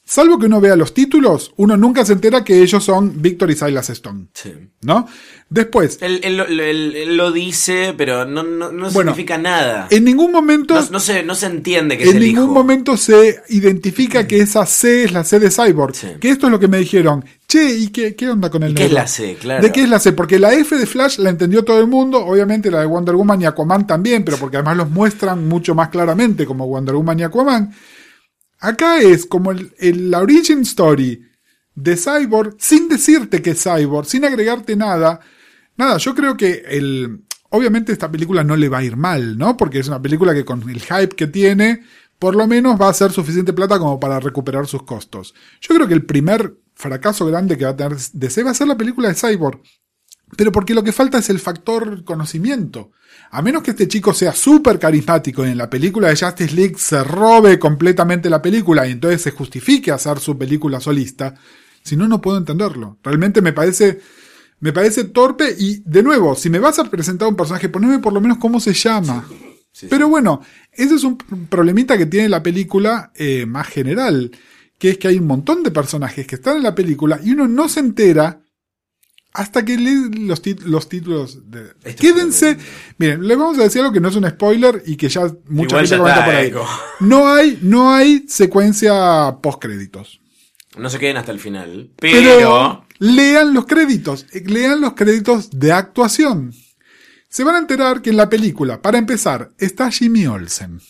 salvo 0.09 0.39
que 0.39 0.47
uno 0.47 0.61
vea 0.61 0.77
los 0.77 0.95
títulos, 0.95 1.53
uno 1.57 1.77
nunca 1.77 2.05
se 2.05 2.13
entera 2.15 2.45
que 2.45 2.63
ellos 2.63 2.83
son 2.85 3.21
Victor 3.21 3.51
y 3.51 3.57
Silas 3.57 3.91
Stone, 3.91 4.29
Sí. 4.33 4.53
¿no? 4.83 5.07
Después, 5.49 5.99
Él, 6.01 6.21
él 6.25 6.37
lo- 6.39 6.45
él- 6.47 6.95
él 6.97 7.17
lo 7.17 7.31
dice, 7.31 7.95
pero 7.97 8.25
no, 8.25 8.43
no, 8.43 8.73
no 8.73 8.91
Bueno, 8.91 9.13
significa 9.13 9.39
nada. 9.39 9.87
en 9.91 10.05
ningún 10.05 10.33
momento... 10.33 10.75
No, 10.75 10.89
no 10.93 11.01
se, 11.01 11.23
no 11.23 11.35
se 11.37 11.47
entiende 11.47 11.97
que 11.99 12.05
es 12.05 12.11
en 12.11 12.17
el 12.17 12.23
ningún 12.25 12.45
hijo. 12.45 12.53
momento 12.55 12.97
se 12.97 13.43
identifica 13.51 14.27
que 14.27 14.41
esa 14.41 14.65
C 14.67 15.05
es 15.05 15.13
la 15.13 15.23
C 15.23 15.39
de 15.39 15.51
Cyborg. 15.51 15.95
Sí. 15.95 16.07
Que 16.21 16.31
esto 16.31 16.47
es 16.47 16.53
lo 16.53 16.59
que 16.59 16.67
me 16.69 16.79
dijeron. 16.79 17.25
Che, 17.49 17.77
¿y 17.77 17.89
qué, 17.91 18.17
qué 18.17 18.29
onda 18.29 18.51
con 18.51 18.65
el 18.65 18.73
¿Y 18.73 18.75
qué 18.75 18.83
es 18.85 18.89
negro? 18.91 19.03
la 19.03 19.07
C? 19.09 19.37
Claro. 19.41 19.63
¿De 19.63 19.71
qué 19.71 19.83
es 19.85 19.89
la 19.89 20.01
C? 20.01 20.13
Porque 20.13 20.39
la 20.41 20.53
F 20.53 20.77
de 20.77 20.87
Flash 20.87 21.19
la 21.19 21.31
entendió 21.31 21.65
todo 21.65 21.79
el 21.81 21.87
mundo, 21.87 22.25
obviamente 22.27 22.69
la 22.71 22.81
de 22.81 22.87
Wonder 22.87 23.15
Woman 23.15 23.43
y 23.43 23.45
Aquaman 23.45 23.87
también, 23.87 24.25
pero 24.25 24.37
porque 24.39 24.57
además 24.57 24.77
los 24.79 24.91
muestran 24.91 25.47
mucho 25.47 25.75
más 25.77 25.91
claramente 25.91 26.45
como 26.45 26.67
Wonder 26.67 26.97
Woman 26.97 27.21
y 27.21 27.23
Aquaman. 27.23 27.73
Acá 28.59 29.01
es 29.01 29.27
como 29.27 29.51
el, 29.53 29.73
el- 29.79 30.11
la 30.11 30.21
origin 30.21 30.61
story 30.61 31.23
de 31.75 31.97
Cyborg, 31.97 32.57
sin 32.59 32.89
decirte 32.89 33.43
que 33.43 33.51
es 33.51 33.63
Cyborg, 33.63 34.07
sin 34.07 34.25
agregarte 34.25 34.77
nada. 34.77 35.21
Nada, 35.77 35.99
yo 35.99 36.15
creo 36.15 36.37
que 36.37 36.63
el. 36.69 37.23
Obviamente 37.51 37.93
esta 37.93 38.11
película 38.11 38.43
no 38.45 38.57
le 38.57 38.69
va 38.69 38.79
a 38.79 38.85
ir 38.85 38.97
mal, 38.97 39.39
¿no? 39.39 39.57
Porque 39.57 39.79
es 39.79 39.89
una 39.89 40.03
película 40.03 40.35
que 40.35 40.45
con 40.45 40.69
el 40.69 40.81
hype 40.81 41.15
que 41.17 41.27
tiene, 41.29 41.85
por 42.19 42.35
lo 42.35 42.47
menos 42.47 42.81
va 42.81 42.89
a 42.89 42.95
ser 42.95 43.13
suficiente 43.13 43.53
plata 43.53 43.79
como 43.79 44.01
para 44.01 44.19
recuperar 44.21 44.67
sus 44.67 44.83
costos. 44.83 45.35
Yo 45.61 45.75
creo 45.75 45.87
que 45.87 45.95
el 45.95 46.05
primer 46.05 46.57
fracaso 46.75 47.25
grande 47.27 47.57
que 47.57 47.65
va 47.65 47.71
a 47.71 47.77
tener 47.77 47.97
DC 48.13 48.43
va 48.43 48.51
a 48.51 48.55
ser 48.55 48.67
la 48.69 48.77
película 48.77 49.09
de 49.09 49.15
Cyborg. 49.15 49.61
pero 50.37 50.51
porque 50.53 50.75
lo 50.75 50.83
que 50.83 50.93
falta 50.93 51.19
es 51.19 51.31
el 51.31 51.39
factor 51.39 52.05
conocimiento. 52.05 52.91
A 53.31 53.43
menos 53.43 53.63
que 53.63 53.73
este 53.73 53.89
chico 53.89 54.15
sea 54.15 54.33
súper 54.33 54.79
carismático 54.79 55.45
y 55.45 55.51
en 55.51 55.59
la 55.59 55.69
película 55.69 56.09
de 56.09 56.17
Justice 56.17 56.55
League 56.55 56.77
se 56.79 57.03
robe 57.03 57.59
completamente 57.59 58.31
la 58.31 58.41
película 58.41 58.87
y 58.87 58.93
entonces 58.93 59.23
se 59.23 59.31
justifique 59.33 59.91
hacer 59.91 60.19
su 60.21 60.39
película 60.39 60.81
solista, 60.81 61.35
si 61.83 61.97
no, 61.97 62.09
no 62.09 62.21
puedo 62.21 62.39
entenderlo. 62.39 62.99
Realmente 63.03 63.43
me 63.43 63.53
parece, 63.53 64.01
me 64.61 64.73
parece 64.73 65.05
torpe 65.05 65.55
y, 65.59 65.83
de 65.85 66.03
nuevo, 66.03 66.35
si 66.35 66.51
me 66.51 66.59
vas 66.59 66.79
a 66.79 66.85
presentar 66.85 67.29
un 67.29 67.37
personaje, 67.37 67.69
poneme 67.69 67.99
por 67.99 68.13
lo 68.13 68.21
menos 68.21 68.39
cómo 68.39 68.61
se 68.61 68.73
llama. 68.73 69.27
Sí, 69.73 69.89
Pero 69.91 70.09
bueno, 70.09 70.41
ese 70.73 70.95
es 70.95 71.05
un 71.05 71.19
problemita 71.19 71.99
que 71.99 72.07
tiene 72.07 72.29
la 72.29 72.43
película 72.43 73.13
eh, 73.15 73.45
más 73.45 73.67
general, 73.69 74.31
que 74.79 74.91
es 74.91 74.99
que 74.99 75.09
hay 75.09 75.19
un 75.19 75.27
montón 75.27 75.63
de 75.63 75.71
personajes 75.71 76.27
que 76.27 76.37
están 76.37 76.57
en 76.57 76.63
la 76.63 76.75
película 76.75 77.21
y 77.23 77.33
uno 77.33 77.47
no 77.47 77.69
se 77.69 77.81
entera 77.81 78.41
hasta 79.37 79.65
que 79.65 79.77
lee 79.77 80.11
los, 80.27 80.43
tit- 80.43 80.63
los 80.63 80.89
títulos. 80.89 81.51
De... 81.51 81.61
Esto 81.67 81.79
es 81.85 81.97
Quédense. 81.97 82.57
Miren, 82.99 83.27
le 83.27 83.37
vamos 83.37 83.59
a 83.59 83.65
decir 83.65 83.83
algo 83.83 83.93
que 83.93 84.01
no 84.01 84.09
es 84.09 84.17
un 84.17 84.29
spoiler 84.29 84.83
y 84.87 84.97
que 84.97 85.09
ya 85.09 85.31
mucha 85.49 85.79
gente 85.79 85.99
comenta 85.99 86.25
por 86.25 86.35
ahí. 86.35 86.53
No 87.01 87.29
hay, 87.29 87.59
no 87.63 87.93
hay 87.93 88.25
secuencia 88.29 89.37
post 89.43 89.61
créditos. 89.61 90.21
No 90.77 90.89
se 90.91 90.99
queden 90.99 91.17
hasta 91.19 91.33
el 91.33 91.39
final. 91.39 91.91
Pero, 91.97 92.37
Pero. 92.37 92.87
lean 92.99 93.53
los 93.55 93.67
créditos, 93.67 94.27
eh, 94.33 94.43
lean 94.47 94.81
los 94.81 94.95
créditos 94.95 95.51
de 95.51 95.73
actuación. 95.73 96.53
Se 97.29 97.45
van 97.45 97.55
a 97.57 97.59
enterar 97.59 98.01
que 98.03 98.11
en 98.11 98.17
la 98.17 98.29
película, 98.31 98.81
para 98.81 98.99
empezar, 98.99 99.53
está 99.59 99.91
Jimmy 99.91 100.27
Olsen, 100.27 100.81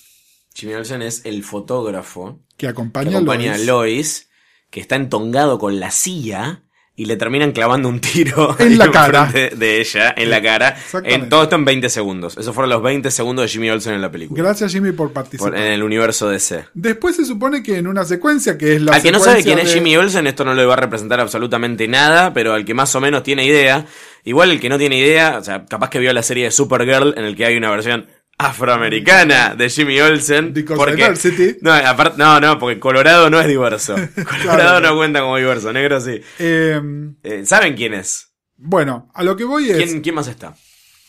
Jimmy 0.54 0.74
Olsen 0.74 1.02
es 1.02 1.22
el 1.24 1.42
fotógrafo 1.44 2.40
que 2.56 2.66
que 2.66 2.68
acompaña, 2.68 3.16
acompaña 3.18 3.52
a 3.52 3.54
a 3.54 3.58
Lois. 3.58 3.66
Lois, 3.66 4.28
que 4.70 4.80
está 4.80 4.96
entongado 4.96 5.58
con 5.58 5.78
la 5.80 5.90
CIA 5.90 6.62
y 6.98 7.04
le 7.04 7.16
terminan 7.16 7.52
clavando 7.52 7.90
un 7.90 8.00
tiro 8.00 8.56
En 8.58 8.78
la 8.78 8.90
cara. 8.90 9.26
de 9.30 9.80
ella, 9.80 10.14
en 10.16 10.30
la 10.30 10.40
cara. 10.42 10.76
En, 11.04 11.28
todo 11.28 11.42
esto 11.42 11.56
en 11.56 11.66
20 11.66 11.90
segundos. 11.90 12.38
Esos 12.38 12.54
fueron 12.54 12.70
los 12.70 12.82
20 12.82 13.10
segundos 13.10 13.44
de 13.44 13.48
Jimmy 13.48 13.68
Olsen 13.68 13.92
en 13.92 14.00
la 14.00 14.10
película. 14.10 14.42
Gracias 14.42 14.72
Jimmy 14.72 14.92
por 14.92 15.12
participar. 15.12 15.50
Por- 15.50 15.58
en 15.58 15.72
el 15.72 15.82
universo 15.82 16.28
DC. 16.30 16.64
Después 16.72 17.16
se 17.16 17.26
supone 17.26 17.62
que 17.62 17.76
en 17.76 17.86
una 17.86 18.04
secuencia 18.04 18.56
que 18.56 18.76
es 18.76 18.82
la 18.82 18.94
al 18.94 19.02
que 19.02 19.12
no 19.12 19.18
sabe 19.20 19.42
quién 19.42 19.58
es 19.58 19.72
Jimmy 19.72 19.96
Olsen, 19.96 20.26
esto 20.26 20.44
no 20.44 20.54
le 20.54 20.64
va 20.64 20.72
a 20.72 20.78
representar 20.78 21.20
absolutamente 21.20 21.86
nada, 21.86 22.32
pero 22.32 22.54
al 22.54 22.64
que 22.64 22.72
más 22.72 22.94
o 22.94 23.00
menos 23.00 23.22
tiene 23.22 23.44
idea, 23.44 23.84
igual 24.24 24.50
el 24.50 24.58
que 24.60 24.70
no 24.70 24.78
tiene 24.78 24.98
idea, 24.98 25.36
o 25.38 25.44
sea, 25.44 25.66
capaz 25.66 25.90
que 25.90 25.98
vio 25.98 26.12
la 26.14 26.22
serie 26.22 26.44
de 26.44 26.50
Supergirl 26.50 27.14
en 27.18 27.24
el 27.24 27.36
que 27.36 27.44
hay 27.44 27.56
una 27.56 27.70
versión 27.70 28.06
afroamericana 28.38 29.54
de 29.54 29.68
Jimmy 29.70 30.00
Olsen. 30.00 30.52
Porque, 30.76 31.56
no, 31.62 31.72
aparte, 31.72 32.18
no, 32.18 32.40
no, 32.40 32.58
porque 32.58 32.78
Colorado 32.78 33.30
no 33.30 33.40
es 33.40 33.46
diverso. 33.48 33.94
Colorado 34.14 34.42
Claro. 34.42 34.80
no 34.80 34.96
cuenta 34.96 35.20
como 35.20 35.36
diverso, 35.36 35.72
negro 35.72 36.00
sí. 36.00 36.20
Eh, 36.38 36.80
Eh, 37.22 37.42
¿Saben 37.46 37.74
quién 37.74 37.94
es? 37.94 38.28
bueno, 38.58 39.10
a 39.14 39.22
lo 39.22 39.36
que 39.36 39.44
voy 39.44 39.70
es, 39.70 39.76
¿Quién, 39.76 40.00
quién 40.00 40.14
más 40.14 40.28
está? 40.28 40.54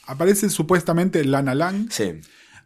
aparece 0.06 0.50
supuestamente 0.50 1.24
Lana 1.24 1.56
Lang, 1.56 1.88
Sí. 1.90 2.20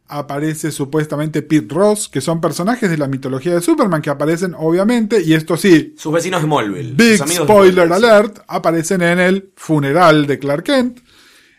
aparece 0.07 0.71
supuestamente 0.71 1.41
Pete 1.43 1.73
Ross, 1.73 2.09
que 2.09 2.19
son 2.19 2.41
personajes 2.41 2.89
de 2.89 2.97
la 2.97 3.07
mitología 3.07 3.53
de 3.53 3.61
Superman 3.61 4.01
que 4.01 4.09
aparecen 4.09 4.55
obviamente, 4.57 5.21
y 5.21 5.33
esto 5.33 5.55
sí, 5.57 5.93
Sus 5.97 6.11
vecinos 6.13 6.41
de 6.41 6.47
Smallville. 6.47 6.93
Big 6.95 7.23
de 7.23 7.27
spoiler 7.35 7.87
sí. 7.87 7.93
alert, 7.93 8.39
aparecen 8.47 9.01
en 9.03 9.19
el 9.19 9.51
funeral 9.55 10.25
de 10.27 10.39
Clark 10.39 10.63
Kent. 10.63 10.99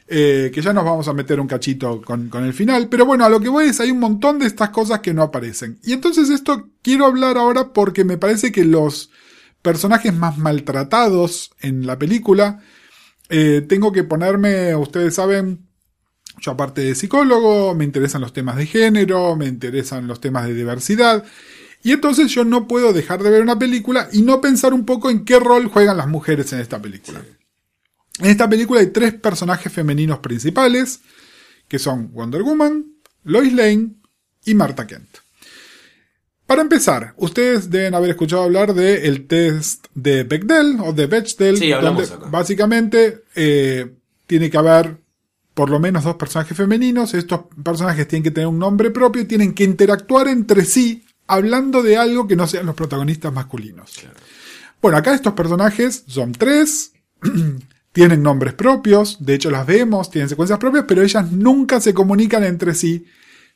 Eh, 0.09 0.51
que 0.53 0.61
ya 0.61 0.73
nos 0.73 0.85
vamos 0.85 1.09
a 1.09 1.13
meter 1.13 1.41
un 1.41 1.47
cachito 1.47 2.03
con, 2.03 2.31
el 2.35 2.53
final. 2.53 2.89
Pero 2.89 3.07
bueno, 3.07 3.25
a 3.25 3.29
lo 3.29 3.41
que 3.41 3.49
voy 3.49 3.67
es, 3.67 3.81
hay 3.81 3.91
un 3.91 4.01
montón 4.01 4.39
de 4.39 4.47
estas 4.47 4.71
cosas 4.71 5.01
que 5.01 5.15
no 5.15 5.23
aparecen. 5.23 5.79
Y 5.83 5.93
entonces 5.93 6.29
esto 6.31 6.69
quiero 6.83 7.07
hablar 7.07 7.39
ahora 7.39 7.73
porque 7.73 8.05
me 8.05 8.19
parece 8.19 8.53
que 8.53 8.65
los 8.65 9.11
personajes 9.63 10.13
más 10.13 10.39
maltratados 10.39 11.53
en 11.61 11.87
la 11.87 11.99
película, 11.99 12.61
eh, 13.29 13.65
tengo 13.67 13.93
que 13.93 14.05
ponerme, 14.05 14.75
ustedes 14.75 15.15
saben, 15.15 15.67
yo 16.41 16.53
aparte 16.53 16.83
de 16.83 16.95
psicólogo, 16.95 17.75
me 17.75 17.85
interesan 17.85 18.21
los 18.21 18.33
temas 18.33 18.57
de 18.57 18.67
género, 18.67 19.37
me 19.37 19.47
interesan 19.47 20.09
los 20.09 20.21
temas 20.21 20.47
de 20.47 20.55
diversidad. 20.55 21.25
Y 21.85 21.93
entonces 21.93 22.31
yo 22.31 22.45
no 22.45 22.69
puedo 22.69 22.93
dejar 22.93 23.23
de 23.23 23.31
ver 23.31 23.43
una 23.43 23.59
película 23.59 24.09
y 24.13 24.23
no 24.23 24.41
pensar 24.41 24.75
un 24.75 24.85
poco 24.85 25.11
en 25.11 25.25
qué 25.25 25.39
rol 25.39 25.67
juegan 25.67 25.97
las 25.97 26.09
mujeres 26.09 26.53
en 26.53 26.61
esta 26.61 26.81
película. 26.81 27.23
En 28.19 28.27
esta 28.27 28.49
película 28.49 28.81
hay 28.81 28.89
tres 28.89 29.15
personajes 29.15 29.73
femeninos 29.73 30.19
principales, 30.19 31.01
que 31.69 31.79
son 31.79 32.13
Wonder 32.13 32.43
Woman, 32.43 32.87
Lois 33.25 33.53
Lane 33.53 33.91
y 34.45 34.55
Martha 34.55 34.87
Kent. 34.87 35.09
Para 36.47 36.63
empezar, 36.63 37.15
ustedes 37.17 37.71
deben 37.71 37.95
haber 37.95 38.11
escuchado 38.11 38.43
hablar 38.43 38.75
del 38.75 39.05
el 39.05 39.27
test 39.27 39.87
de 39.95 40.25
Bechdel 40.25 40.79
o 40.81 40.93
de 40.93 41.07
Bechdel, 41.07 41.57
Sí, 41.57 41.71
donde 41.71 42.05
acá. 42.05 42.17
básicamente 42.31 43.25
eh, 43.35 43.95
tiene 44.27 44.51
que 44.51 44.59
haber 44.59 44.99
por 45.55 45.71
lo 45.71 45.79
menos 45.79 46.05
dos 46.05 46.17
personajes 46.17 46.57
femeninos. 46.57 47.15
Estos 47.15 47.43
personajes 47.63 48.07
tienen 48.09 48.25
que 48.25 48.31
tener 48.31 48.49
un 48.49 48.59
nombre 48.59 48.91
propio 48.91 49.23
y 49.23 49.27
tienen 49.27 49.55
que 49.55 49.65
interactuar 49.65 50.29
entre 50.29 50.65
sí 50.67 51.05
hablando 51.27 51.83
de 51.83 51.97
algo 51.97 52.27
que 52.29 52.37
no 52.37 52.47
sean 52.47 52.67
los 52.67 52.75
protagonistas 52.75 53.33
masculinos. 53.33 53.93
Bueno, 54.83 54.99
acá 54.99 55.15
estos 55.15 55.33
personajes 55.33 56.05
son 56.07 56.33
tres, 56.33 56.93
tienen 57.93 58.23
nombres 58.23 58.55
propios, 58.55 59.25
de 59.25 59.35
hecho 59.35 59.51
las 59.51 59.67
vemos, 59.67 60.11
tienen 60.11 60.29
secuencias 60.29 60.59
propias, 60.59 60.85
pero 60.89 61.03
ellas 61.03 61.31
nunca 61.31 61.81
se 61.81 61.95
comunican 61.95 62.43
entre 62.45 62.75
sí, 62.75 63.07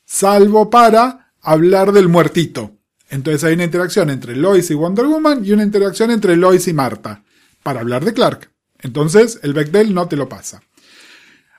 salvo 0.04 0.70
para 0.70 1.32
hablar 1.40 1.92
del 1.92 2.08
muertito. 2.08 2.72
Entonces 3.08 3.44
hay 3.44 3.54
una 3.54 3.64
interacción 3.64 4.10
entre 4.10 4.36
Lois 4.36 4.70
y 4.70 4.74
Wonder 4.74 5.06
Woman 5.06 5.44
y 5.44 5.52
una 5.52 5.62
interacción 5.62 6.10
entre 6.10 6.36
Lois 6.36 6.68
y 6.68 6.72
Marta, 6.72 7.24
para 7.62 7.80
hablar 7.80 8.04
de 8.04 8.12
Clark. 8.12 8.50
Entonces 8.80 9.40
el 9.42 9.54
Bechdel 9.54 9.94
no 9.94 10.06
te 10.08 10.16
lo 10.16 10.28
pasa. 10.28 10.62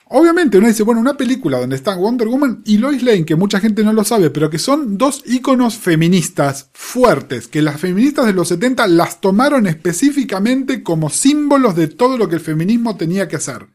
Obviamente 0.09 0.57
uno 0.57 0.67
dice, 0.67 0.83
bueno, 0.83 1.01
una 1.01 1.17
película 1.17 1.59
donde 1.59 1.75
están 1.75 1.99
Wonder 1.99 2.27
Woman 2.27 2.61
y 2.65 2.77
Lois 2.77 3.03
Lane, 3.03 3.25
que 3.25 3.35
mucha 3.35 3.59
gente 3.59 3.83
no 3.83 3.91
lo 3.91 4.05
sabe, 4.05 4.29
pero 4.29 4.49
que 4.49 4.57
son 4.57 4.97
dos 4.97 5.21
íconos 5.25 5.75
feministas 5.75 6.69
fuertes, 6.71 7.47
que 7.47 7.61
las 7.61 7.79
feministas 7.79 8.25
de 8.25 8.33
los 8.33 8.47
70 8.47 8.87
las 8.87 9.19
tomaron 9.19 9.67
específicamente 9.67 10.81
como 10.81 11.09
símbolos 11.09 11.75
de 11.75 11.87
todo 11.87 12.17
lo 12.17 12.29
que 12.29 12.35
el 12.35 12.41
feminismo 12.41 12.95
tenía 12.95 13.27
que 13.27 13.35
hacer. 13.35 13.67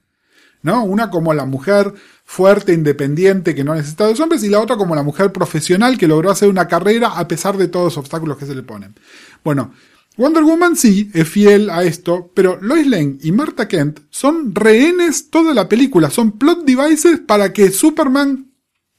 ¿No? 0.63 0.85
Una 0.85 1.11
como 1.11 1.35
la 1.35 1.45
mujer 1.45 1.93
fuerte, 2.25 2.73
independiente, 2.73 3.55
que 3.55 3.65
no 3.65 3.75
necesita 3.75 4.05
de 4.05 4.13
los 4.13 4.21
hombres, 4.21 4.45
y 4.45 4.49
la 4.49 4.61
otra 4.61 4.77
como 4.77 4.95
la 4.95 5.03
mujer 5.03 5.33
profesional 5.33 5.99
que 5.99 6.07
logró 6.07 6.31
hacer 6.31 6.49
una 6.49 6.69
carrera 6.69 7.19
a 7.19 7.27
pesar 7.27 7.57
de 7.59 7.67
todos 7.69 7.87
los 7.87 7.99
obstáculos 7.99 8.39
que 8.39 8.47
se 8.47 8.55
le 8.55 8.63
ponen. 8.63 8.95
Bueno, 9.43 9.73
Wonder 10.17 10.45
Woman 10.45 10.77
sí 10.77 11.11
es 11.15 11.29
fiel 11.29 11.71
a 11.71 11.85
esto, 11.85 12.31
pero 12.35 12.59
Lois 12.61 12.87
Lane 12.87 13.17
y 13.23 13.33
Martha 13.33 13.67
Kent 13.67 14.01
son 14.11 14.55
rehenes 14.55 15.31
toda 15.31 15.55
la 15.55 15.69
película, 15.69 16.11
son 16.11 16.33
plot 16.33 16.65
devices 16.65 17.21
para 17.21 17.53
que 17.53 17.71
Superman 17.71 18.52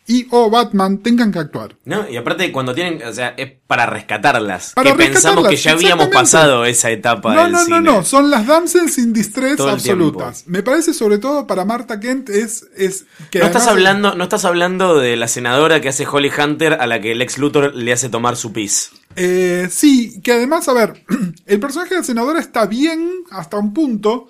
y 0.06 0.28
o 0.32 0.49
Batman 0.49 0.97
tengan 0.97 1.32
que 1.32 1.39
actuar. 1.39 1.78
No, 1.86 2.10
y 2.10 2.18
aparte 2.18 2.51
cuando 2.51 2.74
tienen, 2.74 3.01
o 3.04 3.14
sea, 3.14 3.34
es 3.38 3.51
para 3.68 3.86
rescatarlas. 3.86 4.74
Para 4.74 4.91
que 4.91 4.97
pensamos 4.97 5.45
rescatarlas, 5.45 5.49
que 5.49 5.58
ya 5.58 5.72
habíamos 5.72 6.08
pasado 6.10 6.66
esa 6.66 6.91
etapa 6.91 7.34
No, 7.34 7.43
del 7.43 7.51
no, 7.54 7.60
no, 7.60 7.66
cine. 7.66 7.82
no, 7.82 8.04
son 8.04 8.30
las 8.30 8.45
damsels 8.45 8.97
in 8.97 9.14
distress 9.14 9.58
Todo 9.58 9.70
absolutas. 9.70 10.43
Me 10.47 10.62
parece 10.62 10.93
sobre 10.93 11.18
todo 11.20 11.47
para 11.47 11.64
Martha 11.66 11.99
Kent 11.99 12.30
es, 12.30 12.68
es 12.76 13.06
que 13.32 13.39
No 13.39 13.45
estás 13.45 13.68
hablando, 13.68 14.16
no 14.16 14.24
estás 14.24 14.45
hablando 14.45 14.97
de 14.99 15.16
la 15.16 15.28
senadora 15.28 15.80
que 15.80 15.89
hace 15.89 16.06
Holly 16.06 16.32
Hunter 16.38 16.74
a 16.74 16.88
la 16.88 16.99
que 16.99 17.16
Lex 17.16 17.38
Luthor 17.38 17.74
le 17.74 17.93
hace 17.93 18.10
tomar 18.10 18.36
su 18.36 18.51
pis. 18.51 18.91
Eh, 19.16 19.68
sí, 19.72 20.20
que 20.22 20.34
además, 20.34 20.68
a 20.68 20.74
ver, 20.74 21.04
el 21.45 21.60
personaje 21.60 21.93
de 21.93 22.01
la 22.01 22.06
senadora 22.06 22.39
está 22.39 22.66
bien 22.66 23.10
hasta 23.32 23.58
un 23.58 23.74
punto. 23.74 24.28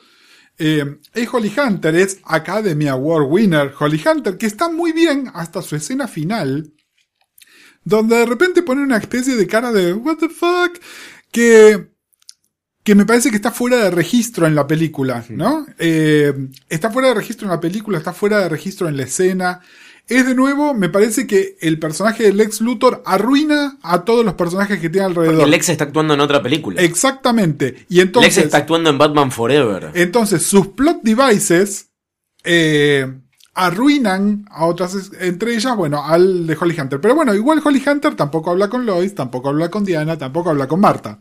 Eh, 0.57 0.99
es 1.13 1.33
Holly 1.33 1.51
Hunter, 1.57 1.95
es 1.95 2.19
Academy 2.25 2.87
Award 2.87 3.25
winner 3.27 3.73
Holly 3.77 4.01
Hunter, 4.05 4.37
que 4.37 4.45
está 4.45 4.69
muy 4.69 4.91
bien 4.91 5.31
hasta 5.33 5.61
su 5.61 5.75
escena 5.75 6.07
final, 6.07 6.73
donde 7.83 8.17
de 8.17 8.25
repente 8.25 8.61
pone 8.61 8.83
una 8.83 8.97
especie 8.97 9.35
de 9.35 9.47
cara 9.47 9.71
de 9.71 9.93
what 9.93 10.17
the 10.17 10.29
fuck, 10.29 10.79
que, 11.31 11.89
que 12.83 12.95
me 12.95 13.05
parece 13.05 13.29
que 13.29 13.37
está 13.37 13.51
fuera 13.51 13.77
de 13.77 13.91
registro 13.91 14.45
en 14.45 14.55
la 14.55 14.67
película, 14.67 15.25
¿no? 15.29 15.65
Eh, 15.79 16.33
está 16.69 16.91
fuera 16.91 17.09
de 17.09 17.15
registro 17.15 17.47
en 17.47 17.51
la 17.51 17.59
película, 17.59 17.97
está 17.97 18.13
fuera 18.13 18.39
de 18.39 18.49
registro 18.49 18.87
en 18.87 18.97
la 18.97 19.03
escena. 19.03 19.61
Es 20.07 20.25
de 20.27 20.35
nuevo, 20.35 20.73
me 20.73 20.89
parece 20.89 21.25
que 21.25 21.57
el 21.61 21.79
personaje 21.79 22.23
de 22.23 22.33
Lex 22.33 22.59
Luthor 22.59 23.01
arruina 23.05 23.77
a 23.81 24.03
todos 24.03 24.25
los 24.25 24.33
personajes 24.33 24.79
que 24.79 24.89
tiene 24.89 25.07
alrededor. 25.07 25.35
Porque 25.35 25.51
Lex 25.51 25.69
está 25.69 25.85
actuando 25.85 26.13
en 26.13 26.19
otra 26.19 26.43
película. 26.43 26.81
Exactamente. 26.81 27.85
Y 27.87 28.01
entonces, 28.01 28.35
Lex 28.35 28.45
está 28.45 28.57
actuando 28.57 28.89
en 28.89 28.97
Batman 28.97 29.31
Forever. 29.31 29.91
entonces 29.93 30.45
sus 30.45 30.67
plot 30.67 31.01
devices 31.03 31.87
eh, 32.43 33.07
arruinan 33.53 34.45
a 34.49 34.65
otras, 34.65 35.11
entre 35.19 35.55
ellas, 35.55 35.75
bueno, 35.77 36.03
al 36.03 36.47
de 36.47 36.57
Holly 36.59 36.79
Hunter. 36.79 36.99
Pero 36.99 37.15
bueno, 37.15 37.33
igual 37.33 37.61
Holly 37.63 37.81
Hunter 37.85 38.15
tampoco 38.15 38.51
habla 38.51 38.69
con 38.69 38.85
Lois, 38.85 39.15
tampoco 39.15 39.49
habla 39.49 39.69
con 39.69 39.85
Diana, 39.85 40.17
tampoco 40.17 40.49
habla 40.49 40.67
con 40.67 40.81
Marta. 40.81 41.19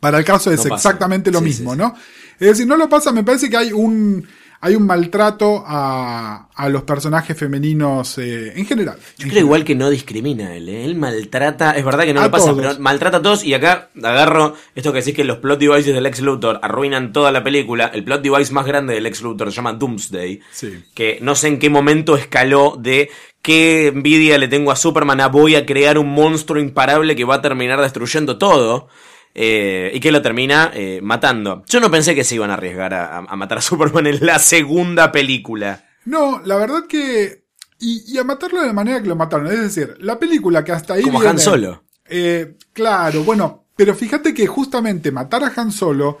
Para 0.00 0.18
el 0.18 0.24
caso 0.24 0.50
es 0.50 0.64
No 0.64 0.74
exactamente 0.74 1.30
lo 1.30 1.40
Sí, 1.40 1.44
mismo, 1.44 1.72
sí, 1.72 1.76
sí. 1.76 1.82
¿no? 1.82 1.94
Es 2.40 2.48
decir, 2.48 2.66
no 2.66 2.76
lo 2.76 2.88
pasa, 2.88 3.12
me 3.12 3.22
parece 3.22 3.50
que 3.50 3.56
hay 3.56 3.72
un, 3.72 4.26
hay 4.62 4.74
un 4.74 4.84
maltrato 4.86 5.64
a, 5.66 6.48
a 6.54 6.68
los 6.68 6.82
personajes 6.82 7.36
femeninos 7.36 8.18
eh, 8.18 8.52
en 8.56 8.66
general. 8.66 8.98
Yo 9.16 9.28
creo 9.28 9.40
igual 9.40 9.64
que 9.64 9.74
no 9.74 9.88
discrimina 9.88 10.54
él, 10.54 10.68
¿eh? 10.68 10.84
él 10.84 10.96
maltrata, 10.96 11.72
es 11.72 11.84
verdad 11.84 12.04
que 12.04 12.12
no 12.12 12.20
A 12.20 12.24
lo 12.26 12.30
pasa, 12.30 12.50
todos. 12.50 12.58
pero 12.60 12.78
maltrata 12.80 13.16
a 13.18 13.22
todos 13.22 13.42
y 13.44 13.54
acá 13.54 13.88
agarro 14.02 14.54
esto 14.74 14.92
que 14.92 14.98
decís 14.98 15.14
que 15.14 15.24
los 15.24 15.38
plot 15.38 15.58
devices 15.60 15.94
del 15.94 16.02
Lex 16.02 16.20
Luthor 16.20 16.58
arruinan 16.62 17.12
toda 17.12 17.32
la 17.32 17.42
película, 17.42 17.90
el 17.94 18.04
plot 18.04 18.22
device 18.22 18.52
más 18.52 18.66
grande 18.66 18.94
del 18.94 19.04
Lex 19.04 19.22
Luthor 19.22 19.50
se 19.50 19.56
llama 19.56 19.72
Doomsday, 19.72 20.40
Sí. 20.52 20.84
que 20.94 21.18
no 21.22 21.34
sé 21.34 21.48
en 21.48 21.58
qué 21.58 21.70
momento 21.70 22.16
escaló 22.16 22.76
de 22.78 23.08
qué 23.42 23.86
envidia 23.86 24.36
le 24.36 24.48
tengo 24.48 24.70
a 24.72 24.76
Superman 24.76 25.22
a 25.22 25.28
voy 25.28 25.54
a 25.56 25.64
crear 25.64 25.96
un 25.96 26.10
monstruo 26.12 26.60
imparable 26.60 27.16
que 27.16 27.24
va 27.24 27.36
a 27.36 27.42
terminar 27.42 27.80
destruyendo 27.80 28.36
todo. 28.36 28.88
Eh, 29.34 29.90
y 29.94 30.00
que 30.00 30.12
lo 30.12 30.22
termina 30.22 30.70
eh, 30.74 31.00
matando. 31.02 31.64
Yo 31.68 31.80
no 31.80 31.90
pensé 31.90 32.14
que 32.14 32.24
se 32.24 32.34
iban 32.34 32.50
a 32.50 32.54
arriesgar 32.54 32.94
a, 32.94 33.18
a 33.18 33.36
matar 33.36 33.58
a 33.58 33.62
Superman 33.62 34.06
en 34.06 34.24
la 34.26 34.38
segunda 34.38 35.12
película. 35.12 35.84
No, 36.04 36.40
la 36.44 36.56
verdad 36.56 36.84
que. 36.88 37.44
Y, 37.78 38.02
y 38.14 38.18
a 38.18 38.24
matarlo 38.24 38.60
de 38.60 38.66
la 38.66 38.72
manera 38.72 39.00
que 39.00 39.08
lo 39.08 39.16
mataron. 39.16 39.46
Es 39.46 39.60
decir, 39.60 39.96
la 40.00 40.18
película 40.18 40.64
que 40.64 40.72
hasta 40.72 40.94
ahí. 40.94 41.02
Como 41.02 41.18
viene- 41.20 41.30
Han 41.30 41.38
Solo. 41.38 41.84
Eh, 42.12 42.56
claro, 42.72 43.22
bueno, 43.24 43.66
pero 43.76 43.94
fíjate 43.94 44.34
que 44.34 44.46
justamente 44.46 45.12
matar 45.12 45.44
a 45.44 45.52
Han 45.56 45.70
Solo 45.72 46.18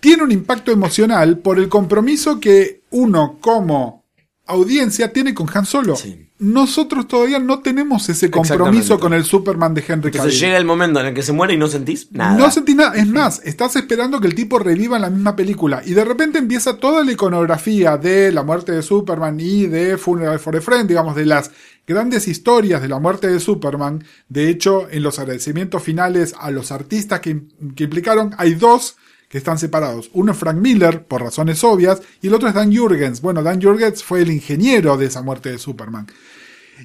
tiene 0.00 0.22
un 0.22 0.32
impacto 0.32 0.70
emocional 0.72 1.38
por 1.38 1.58
el 1.58 1.68
compromiso 1.68 2.40
que 2.40 2.82
uno 2.90 3.38
como 3.40 4.04
audiencia 4.48 5.12
tiene 5.12 5.34
con 5.34 5.46
Han 5.52 5.66
Solo. 5.66 5.94
Sí. 5.94 6.24
Nosotros 6.40 7.08
todavía 7.08 7.38
no 7.38 7.60
tenemos 7.60 8.08
ese 8.08 8.30
compromiso 8.30 8.98
con 9.00 9.12
el 9.12 9.24
Superman 9.24 9.74
de 9.74 9.80
Henry 9.80 10.08
Entonces 10.08 10.20
Cavill. 10.20 10.38
llega 10.38 10.56
el 10.56 10.64
momento 10.64 11.00
en 11.00 11.06
el 11.06 11.14
que 11.14 11.22
se 11.22 11.32
muere 11.32 11.54
y 11.54 11.56
no 11.56 11.66
sentís 11.66 12.12
nada. 12.12 12.38
No 12.38 12.50
sentí 12.50 12.74
nada. 12.74 12.94
Es 12.94 13.08
más, 13.08 13.40
estás 13.44 13.74
esperando 13.76 14.20
que 14.20 14.28
el 14.28 14.34
tipo 14.34 14.58
reviva 14.58 14.96
en 14.96 15.02
la 15.02 15.10
misma 15.10 15.34
película. 15.34 15.82
Y 15.84 15.94
de 15.94 16.04
repente 16.04 16.38
empieza 16.38 16.76
toda 16.76 17.04
la 17.04 17.12
iconografía 17.12 17.96
de 17.96 18.30
la 18.32 18.44
muerte 18.44 18.72
de 18.72 18.82
Superman 18.82 19.38
y 19.40 19.66
de 19.66 19.98
Funeral 19.98 20.38
for 20.38 20.56
a 20.56 20.60
Friend, 20.60 20.88
digamos, 20.88 21.16
de 21.16 21.26
las 21.26 21.50
grandes 21.86 22.28
historias 22.28 22.80
de 22.82 22.88
la 22.88 23.00
muerte 23.00 23.26
de 23.26 23.40
Superman. 23.40 24.04
De 24.28 24.48
hecho, 24.48 24.88
en 24.90 25.02
los 25.02 25.18
agradecimientos 25.18 25.82
finales 25.82 26.34
a 26.38 26.50
los 26.50 26.70
artistas 26.70 27.20
que, 27.20 27.42
que 27.74 27.84
implicaron, 27.84 28.34
hay 28.38 28.54
dos 28.54 28.96
que 29.28 29.38
están 29.38 29.58
separados. 29.58 30.10
Uno 30.14 30.32
es 30.32 30.38
Frank 30.38 30.56
Miller, 30.56 31.04
por 31.04 31.22
razones 31.22 31.62
obvias, 31.62 32.00
y 32.22 32.28
el 32.28 32.34
otro 32.34 32.48
es 32.48 32.54
Dan 32.54 32.74
Jurgens. 32.74 33.20
Bueno, 33.20 33.42
Dan 33.42 33.60
Jurgens 33.60 34.02
fue 34.02 34.22
el 34.22 34.30
ingeniero 34.30 34.96
de 34.96 35.06
esa 35.06 35.22
muerte 35.22 35.50
de 35.50 35.58
Superman. 35.58 36.06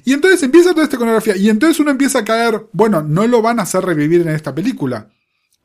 Y 0.04 0.12
entonces 0.12 0.42
empieza 0.42 0.72
toda 0.72 0.84
esta 0.84 0.96
iconografía. 0.96 1.36
Y 1.36 1.48
entonces 1.48 1.78
uno 1.80 1.90
empieza 1.90 2.20
a 2.20 2.24
caer, 2.24 2.66
bueno, 2.72 3.02
no 3.02 3.26
lo 3.26 3.40
van 3.40 3.60
a 3.60 3.62
hacer 3.62 3.84
revivir 3.84 4.22
en 4.22 4.28
esta 4.28 4.54
película. 4.54 5.10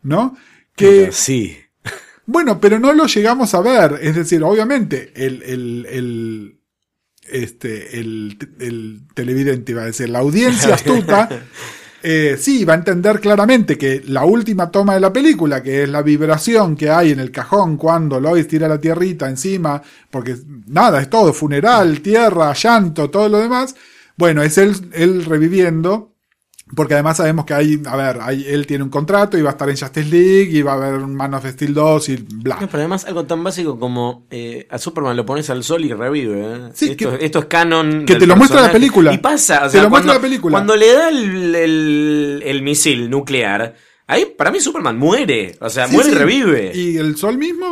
¿No? 0.01 0.37
Que, 0.75 1.11
Sí. 1.11 1.57
bueno, 2.25 2.61
pero 2.61 2.79
no 2.79 2.93
lo 2.93 3.07
llegamos 3.07 3.53
a 3.53 3.61
ver. 3.61 3.99
Es 4.01 4.15
decir, 4.15 4.43
obviamente, 4.43 5.11
el, 5.15 5.41
el, 5.43 5.85
el, 5.89 6.59
este, 7.29 7.99
el, 7.99 8.37
el 8.59 9.01
televidente 9.13 9.71
iba 9.73 9.81
a 9.81 9.87
decir, 9.87 10.09
la 10.09 10.19
audiencia 10.19 10.75
astuta, 10.75 11.27
eh, 12.01 12.37
sí, 12.39 12.63
va 12.65 12.73
a 12.73 12.77
entender 12.77 13.19
claramente 13.19 13.77
que 13.77 14.01
la 14.07 14.23
última 14.25 14.71
toma 14.71 14.93
de 14.93 14.99
la 14.99 15.11
película, 15.11 15.61
que 15.61 15.83
es 15.83 15.89
la 15.89 16.01
vibración 16.01 16.75
que 16.75 16.89
hay 16.89 17.11
en 17.11 17.19
el 17.19 17.31
cajón 17.31 17.77
cuando 17.77 18.19
Lois 18.19 18.47
tira 18.47 18.67
la 18.67 18.79
tierrita 18.79 19.27
encima, 19.27 19.81
porque 20.09 20.35
nada, 20.67 21.01
es 21.01 21.09
todo, 21.09 21.33
funeral, 21.33 22.01
tierra, 22.01 22.53
llanto, 22.53 23.09
todo 23.09 23.27
lo 23.27 23.39
demás, 23.39 23.75
bueno, 24.15 24.43
es 24.43 24.57
él, 24.57 24.75
él 24.93 25.25
reviviendo, 25.25 26.15
porque 26.75 26.93
además 26.93 27.17
sabemos 27.17 27.45
que 27.45 27.53
hay, 27.53 27.81
a 27.85 27.95
ver, 27.95 28.19
hay, 28.21 28.45
él 28.47 28.67
tiene 28.67 28.83
un 28.83 28.89
contrato 28.89 29.37
y 29.37 29.41
va 29.41 29.49
a 29.49 29.51
estar 29.53 29.69
en 29.69 29.75
Justice 29.77 30.09
League 30.09 30.49
y 30.51 30.61
va 30.61 30.73
a 30.73 30.75
haber 30.75 30.95
un 31.01 31.15
Man 31.15 31.33
of 31.33 31.45
Steel 31.45 31.73
2 31.73 32.09
y 32.09 32.15
bla. 32.17 32.57
No, 32.61 32.67
pero 32.67 32.79
además 32.79 33.05
algo 33.05 33.25
tan 33.25 33.43
básico 33.43 33.79
como 33.79 34.27
eh, 34.29 34.67
a 34.69 34.77
Superman 34.77 35.17
lo 35.17 35.25
pones 35.25 35.49
al 35.49 35.63
sol 35.63 35.83
y 35.85 35.91
revive. 35.93 36.39
¿eh? 36.41 36.69
Sí, 36.73 36.91
esto, 36.91 37.17
que- 37.17 37.25
esto 37.25 37.39
es 37.39 37.45
canon. 37.45 38.05
que 38.05 38.15
te 38.15 38.27
lo 38.27 38.35
muestra 38.35 38.61
la 38.61 38.71
película. 38.71 39.13
Y 39.13 39.17
pasa, 39.17 39.61
o 39.61 39.63
Te 39.65 39.71
sea, 39.71 39.83
lo 39.83 39.89
muestra 39.89 40.11
cuando, 40.11 40.13
la 40.13 40.21
película. 40.21 40.51
cuando 40.53 40.75
le 40.75 40.93
da 40.93 41.09
el, 41.09 41.55
el- 41.55 42.43
el 42.45 42.61
misil 42.61 43.09
nuclear, 43.09 43.75
ahí 44.07 44.25
para 44.37 44.51
mí 44.51 44.59
Superman 44.59 44.97
muere. 44.97 45.55
O 45.61 45.69
sea, 45.69 45.87
Sí, 45.87 45.93
muere 45.93 46.09
sí. 46.09 46.15
y 46.15 46.17
revive. 46.19 46.71
Y 46.75 46.97
el 46.97 47.15
sol 47.17 47.37
mismo, 47.37 47.65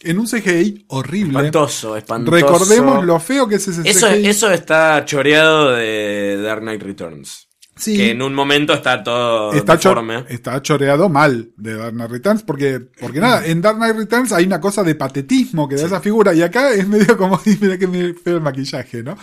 en 0.00 0.18
un 0.18 0.26
CGI 0.26 0.84
horrible. 0.88 1.38
Espantoso, 1.38 1.96
espantoso. 1.96 2.36
Recordemos 2.36 3.04
lo 3.04 3.18
feo 3.20 3.48
que 3.48 3.56
es 3.56 3.66
ese 3.68 3.88
Eso, 3.88 4.06
CGI. 4.08 4.26
eso 4.28 4.50
está 4.50 5.04
choreado 5.04 5.72
de 5.72 6.40
Dark 6.42 6.60
Knight 6.62 6.82
Returns. 6.82 7.47
Sí. 7.78 7.96
Que 7.96 8.10
en 8.10 8.20
un 8.22 8.34
momento 8.34 8.74
está 8.74 9.02
todo 9.02 9.52
está, 9.52 9.78
cho- 9.78 9.90
está 10.28 10.60
choreado 10.62 11.08
mal 11.08 11.50
de 11.56 11.74
Dark 11.76 11.92
Knight 11.94 12.10
Returns, 12.10 12.42
porque, 12.42 12.80
porque 13.00 13.20
nada, 13.20 13.46
en 13.46 13.60
Dark 13.62 13.76
Knight 13.78 13.96
Returns 13.96 14.32
hay 14.32 14.44
una 14.46 14.60
cosa 14.60 14.82
de 14.82 14.94
patetismo 14.94 15.68
que 15.68 15.76
da 15.76 15.86
esa 15.86 16.00
figura, 16.00 16.34
y 16.34 16.42
acá 16.42 16.72
es 16.72 16.86
medio 16.88 17.16
como, 17.16 17.40
mira 17.60 17.78
que 17.78 17.86
me 17.86 18.14
feo 18.14 18.36
el 18.36 18.42
maquillaje, 18.42 19.02
¿no? 19.02 19.16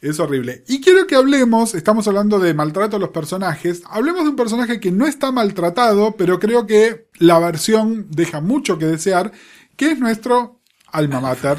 Es 0.00 0.20
horrible. 0.20 0.64
Y 0.68 0.82
quiero 0.82 1.06
que 1.06 1.14
hablemos, 1.16 1.74
estamos 1.74 2.06
hablando 2.06 2.38
de 2.38 2.52
maltrato 2.52 2.96
a 2.96 3.00
los 3.00 3.08
personajes, 3.08 3.82
hablemos 3.88 4.24
de 4.24 4.30
un 4.30 4.36
personaje 4.36 4.78
que 4.78 4.90
no 4.90 5.06
está 5.06 5.32
maltratado, 5.32 6.14
pero 6.18 6.38
creo 6.38 6.66
que 6.66 7.08
la 7.18 7.38
versión 7.38 8.06
deja 8.10 8.42
mucho 8.42 8.78
que 8.78 8.84
desear, 8.84 9.32
que 9.76 9.92
es 9.92 9.98
nuestro 9.98 10.60
alma 10.92 11.20
mater, 11.20 11.56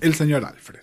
el 0.00 0.14
señor 0.14 0.46
Alfred. 0.46 0.80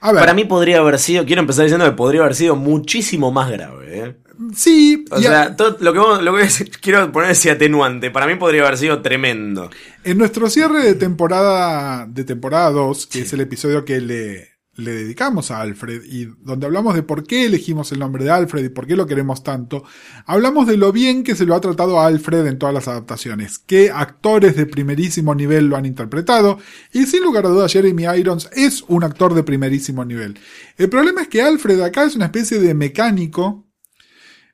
A 0.00 0.12
ver, 0.12 0.20
Para 0.20 0.34
mí 0.34 0.44
podría 0.44 0.78
haber 0.78 0.98
sido, 0.98 1.24
quiero 1.26 1.40
empezar 1.42 1.64
diciendo 1.64 1.84
que 1.84 1.92
podría 1.92 2.22
haber 2.22 2.34
sido 2.34 2.56
muchísimo 2.56 3.30
más 3.32 3.50
grave. 3.50 3.98
¿eh? 3.98 4.16
sí, 4.54 5.04
O 5.10 5.16
a- 5.16 5.20
sea, 5.20 5.56
todo 5.56 5.76
lo 5.80 5.92
que, 5.92 5.98
vos- 5.98 6.22
lo 6.22 6.34
que 6.36 6.46
quiero 6.80 7.12
poner 7.12 7.30
ese 7.32 7.50
atenuante. 7.50 8.10
Para 8.10 8.26
mí 8.26 8.36
podría 8.36 8.62
haber 8.62 8.78
sido 8.78 9.02
tremendo. 9.02 9.70
En 10.04 10.16
nuestro 10.18 10.48
cierre 10.48 10.82
de 10.82 10.94
temporada 10.94 12.06
de 12.06 12.24
temporada 12.24 12.70
2, 12.70 13.06
que 13.06 13.20
es 13.20 13.32
el 13.34 13.40
episodio 13.42 13.84
que 13.84 14.00
le, 14.00 14.48
le 14.80 14.92
dedicamos 14.92 15.50
a 15.50 15.60
Alfred 15.60 16.02
y 16.04 16.26
donde 16.42 16.66
hablamos 16.66 16.94
de 16.94 17.02
por 17.02 17.24
qué 17.24 17.46
elegimos 17.46 17.92
el 17.92 17.98
nombre 17.98 18.24
de 18.24 18.30
Alfred 18.30 18.64
y 18.64 18.68
por 18.68 18.86
qué 18.86 18.96
lo 18.96 19.06
queremos 19.06 19.42
tanto, 19.42 19.84
hablamos 20.26 20.66
de 20.66 20.76
lo 20.76 20.92
bien 20.92 21.22
que 21.22 21.34
se 21.34 21.46
lo 21.46 21.54
ha 21.54 21.60
tratado 21.60 22.00
a 22.00 22.06
Alfred 22.06 22.46
en 22.46 22.58
todas 22.58 22.74
las 22.74 22.88
adaptaciones, 22.88 23.58
qué 23.58 23.90
actores 23.90 24.56
de 24.56 24.66
primerísimo 24.66 25.34
nivel 25.34 25.66
lo 25.66 25.76
han 25.76 25.86
interpretado 25.86 26.58
y 26.92 27.06
sin 27.06 27.22
lugar 27.22 27.46
a 27.46 27.50
dudas 27.50 27.72
Jeremy 27.72 28.04
Irons 28.18 28.48
es 28.52 28.82
un 28.88 29.04
actor 29.04 29.34
de 29.34 29.42
primerísimo 29.42 30.04
nivel. 30.04 30.38
El 30.76 30.88
problema 30.88 31.22
es 31.22 31.28
que 31.28 31.42
Alfred 31.42 31.80
acá 31.80 32.04
es 32.04 32.16
una 32.16 32.26
especie 32.26 32.58
de 32.58 32.74
mecánico 32.74 33.66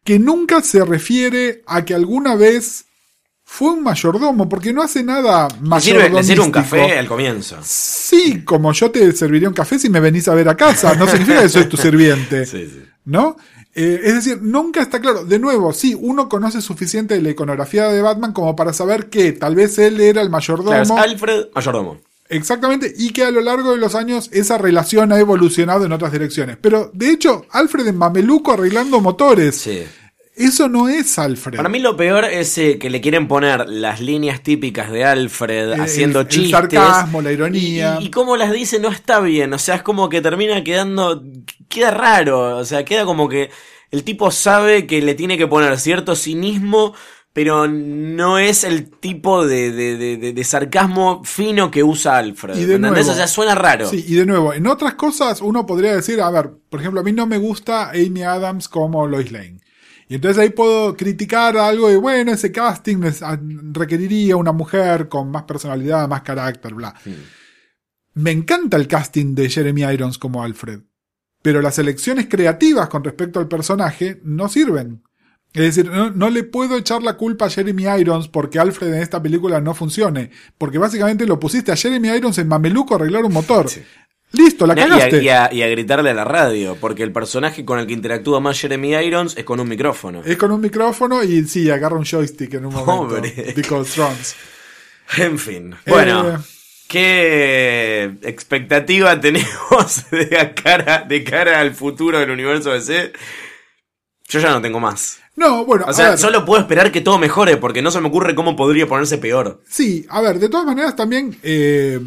que 0.05 0.19
nunca 0.19 0.63
se 0.63 0.85
refiere 0.85 1.63
a 1.67 1.85
que 1.85 1.95
alguna 1.95 2.37
vez 2.37 2.86
fue 3.57 3.71
un 3.71 3.83
mayordomo, 3.83 4.47
porque 4.51 4.71
no 4.71 4.83
hace 4.83 5.03
nada 5.03 5.49
sirve, 5.81 6.11
le 6.11 6.23
sirve 6.23 6.45
un 6.45 6.51
café 6.51 6.99
al 6.99 7.07
comienzo. 7.07 7.57
Sí, 7.63 8.45
como 8.45 8.71
yo 8.75 8.91
te 8.91 9.11
serviría 9.13 9.49
un 9.49 9.55
café 9.55 9.79
si 9.79 9.89
me 9.89 9.99
venís 9.99 10.29
a 10.29 10.35
ver 10.35 10.47
a 10.51 10.55
casa, 10.55 10.95
no 10.95 11.07
significa 11.09 11.41
que 11.41 11.49
soy 11.49 11.65
tu 11.65 11.79
sirviente, 11.79 12.45
Sí, 12.47 12.67
sí. 12.67 12.83
¿no? 13.07 13.39
Eh, 13.75 14.01
es 14.05 14.15
decir, 14.17 14.43
nunca 14.43 14.83
está 14.83 15.01
claro. 15.01 15.25
De 15.25 15.39
nuevo, 15.39 15.73
sí, 15.73 15.97
uno 15.99 16.29
conoce 16.29 16.61
suficiente 16.61 17.15
de 17.15 17.23
la 17.23 17.31
iconografía 17.31 17.89
de 17.89 18.03
Batman 18.03 18.35
como 18.35 18.55
para 18.55 18.75
saber 18.75 19.09
que 19.09 19.33
tal 19.33 19.55
vez 19.55 19.79
él 19.79 20.03
era 20.03 20.21
el 20.21 20.29
mayordomo. 20.29 20.69
Claro, 20.73 20.83
es 20.83 20.91
Alfred 20.91 21.47
Mayordomo. 21.55 21.97
Exactamente, 22.29 22.93
y 22.95 23.11
que 23.11 23.25
a 23.25 23.31
lo 23.31 23.41
largo 23.41 23.71
de 23.71 23.79
los 23.79 23.95
años 23.95 24.29
esa 24.33 24.59
relación 24.59 25.13
ha 25.13 25.19
evolucionado 25.19 25.87
en 25.87 25.93
otras 25.93 26.13
direcciones. 26.13 26.59
Pero, 26.61 26.91
de 26.93 27.11
hecho, 27.11 27.47
Alfred 27.53 27.87
en 27.87 27.97
Mameluco 27.97 28.53
arreglando 28.53 29.01
motores. 29.01 29.57
Sí. 29.57 29.83
Eso 30.37 30.69
no 30.69 30.89
es 30.89 31.19
Alfred. 31.19 31.57
Para 31.57 31.71
mí 31.71 31.79
lo 31.79 31.97
peor 31.97 32.27
es 32.27 32.59
eh, 32.59 32.79
que 32.79 32.91
le 32.91 33.01
quieren 33.01 33.27
poner 33.27 33.67
las 33.69 34.01
líneas 34.01 34.43
típicas 34.43 34.91
de 34.93 35.03
Alfred 35.05 35.73
El- 35.73 35.81
haciendo 35.81 36.21
el 36.21 36.29
chistes. 36.29 36.51
sarcasmo, 36.51 37.23
la 37.23 37.33
ironía. 37.33 37.97
Y, 38.01 38.07
y, 38.07 38.11
cómo 38.11 38.37
las 38.37 38.53
dice 38.53 38.79
no 38.79 38.89
está 38.91 39.21
bien. 39.21 39.53
O 39.55 39.59
sea, 39.59 39.77
es 39.77 39.83
como 39.83 40.09
que 40.11 40.21
termina 40.21 40.63
quedando. 40.63 41.23
Queda 41.69 41.91
raro. 41.91 42.59
O 42.59 42.65
sea, 42.67 42.85
queda 42.85 43.07
como 43.07 43.29
que 43.31 43.51
el 43.91 44.05
tipo 44.05 44.31
sabe 44.31 44.87
que 44.87 45.01
le 45.01 45.15
tiene 45.15 45.39
que 45.39 45.47
poner 45.47 45.79
cierto 45.79 46.15
cinismo. 46.15 46.95
Pero 47.33 47.67
no 47.69 48.39
es 48.39 48.65
el 48.65 48.89
tipo 48.91 49.47
de, 49.47 49.71
de, 49.71 49.99
de- 49.99 50.17
de- 50.17 50.33
de 50.33 50.45
sarcasmo 50.45 51.23
fino 51.25 51.71
que 51.71 51.83
usa 51.85 52.17
Alfred. 52.17 52.55
Y 52.57 52.65
de 52.65 52.77
¿entendés? 52.77 52.91
nuevo- 53.05 53.11
o 53.13 53.15
sea, 53.15 53.27
suena 53.27 53.55
raro. 53.55 53.91
Sí, 53.91 54.03
y 54.09 54.15
de 54.15 54.25
nuevo, 54.25 54.55
en 54.55 54.67
otras 54.67 54.95
cosas 54.95 55.43
uno 55.43 55.67
podría 55.67 55.95
decir, 55.95 56.19
a 56.23 56.31
ver, 56.31 56.51
por 56.71 56.81
ejemplo, 56.81 57.01
a 57.01 57.05
mí 57.05 57.13
no 57.13 57.27
me 57.27 57.37
gusta 57.37 57.91
Amy 57.91 58.23
Adams 58.23 58.69
como 58.69 59.07
Lois 59.07 59.31
Lane. 59.33 59.59
Y 60.09 60.15
entonces 60.15 60.41
ahí 60.41 60.51
puedo 60.51 60.97
criticar 60.97 61.57
algo 61.57 61.89
de, 61.89 61.97
bueno, 61.97 62.33
ese 62.33 62.53
casting 62.53 63.03
ah, 63.23 63.39
requeriría 63.73 64.37
una 64.37 64.53
mujer 64.53 65.09
con 65.09 65.31
más 65.31 65.43
personalidad, 65.43 66.09
más 66.09 66.23
carácter, 66.23 66.75
bla. 66.75 66.95
Me 68.15 68.31
encanta 68.31 68.77
el 68.77 68.87
casting 68.87 69.35
de 69.35 69.51
Jeremy 69.51 69.83
Irons 69.83 70.19
como 70.19 70.43
Alfred. 70.43 70.81
Pero 71.43 71.61
las 71.61 71.79
elecciones 71.79 72.27
creativas 72.29 72.89
con 72.89 73.05
respecto 73.05 73.41
al 73.41 73.49
personaje 73.49 74.21
no 74.25 74.49
sirven. 74.49 75.03
Es 75.53 75.75
decir, 75.75 75.91
no, 75.91 76.11
no 76.11 76.29
le 76.29 76.45
puedo 76.45 76.77
echar 76.77 77.03
la 77.03 77.17
culpa 77.17 77.47
a 77.47 77.51
Jeremy 77.51 77.85
Irons 78.01 78.29
porque 78.29 78.59
Alfred 78.59 78.95
en 78.95 79.03
esta 79.03 79.23
película 79.23 79.61
no 79.61 79.75
funcione. 79.75 80.31
Porque 80.59 80.79
básicamente 80.79 81.27
lo 81.27 81.41
pusiste 81.41 81.73
a 81.73 81.77
Jeremy 81.77 82.09
Irons 82.09 82.39
en 82.39 82.49
Mameluco 82.49 82.95
a 82.95 82.99
arreglar 82.99 83.25
un 83.25 83.33
motor. 83.33 83.67
Listo, 84.33 84.67
la 84.67 84.75
Y 84.77 84.81
a, 84.81 84.89
cagaste. 84.89 85.23
y 85.23 85.29
a- 85.29 85.49
y 85.53 85.63
a 85.63 85.69
gritarle 85.69 86.11
a 86.11 86.15
la 86.15 86.25
radio, 86.25 86.77
porque 86.81 87.03
el 87.03 87.13
personaje 87.13 87.65
con 87.65 87.79
el 87.79 87.87
que 87.87 87.93
interactúa 87.95 88.41
más 88.41 88.61
Jeremy 88.61 88.95
Irons 88.97 89.37
es 89.37 89.45
con 89.45 89.61
un 89.61 89.69
micrófono. 89.69 90.23
Es 90.25 90.37
con 90.37 90.51
un 90.51 90.61
micrófono 90.61 91.23
y 91.23 91.45
sí, 91.45 91.71
agarra 91.71 91.97
un 91.97 92.05
joystick 92.05 92.53
en 92.55 92.67
un 92.67 92.75
momento. 92.75 93.17
Pobre. 93.17 93.53
Because 93.57 93.93
Thrones. 93.93 94.35
En 95.19 95.39
fin. 95.39 95.75
Bueno, 95.87 96.29
Eh, 96.31 96.39
¿Qué 96.89 98.05
expectativa 98.23 99.21
tenemos 99.21 100.11
de 100.11 100.55
cara, 100.55 101.05
de 101.09 101.23
cara 101.25 101.61
al 101.61 101.73
futuro 101.75 102.19
del 102.19 102.31
universo 102.31 102.73
DC? 102.73 103.13
Yo 104.29 104.41
ya 104.41 104.51
no 104.51 104.61
tengo 104.61 104.81
más. 104.81 105.19
No, 105.37 105.65
bueno, 105.65 105.85
O 105.89 105.93
sea, 105.93 106.17
solo 106.17 106.45
puedo 106.45 106.61
esperar 106.63 106.91
que 106.91 107.01
todo 107.03 107.19
mejore 107.19 107.57
porque 107.59 107.83
no 107.83 107.91
se 107.91 108.01
me 108.01 108.09
ocurre 108.09 108.35
cómo 108.35 108.57
podría 108.57 108.87
ponerse 108.87 109.19
peor. 109.19 109.63
sí, 109.69 110.05
a 110.09 110.21
ver, 110.21 110.39
de 110.39 110.49
todas 110.49 110.67
maneras 110.67 110.97
también 110.97 111.39
eh, 111.43 112.01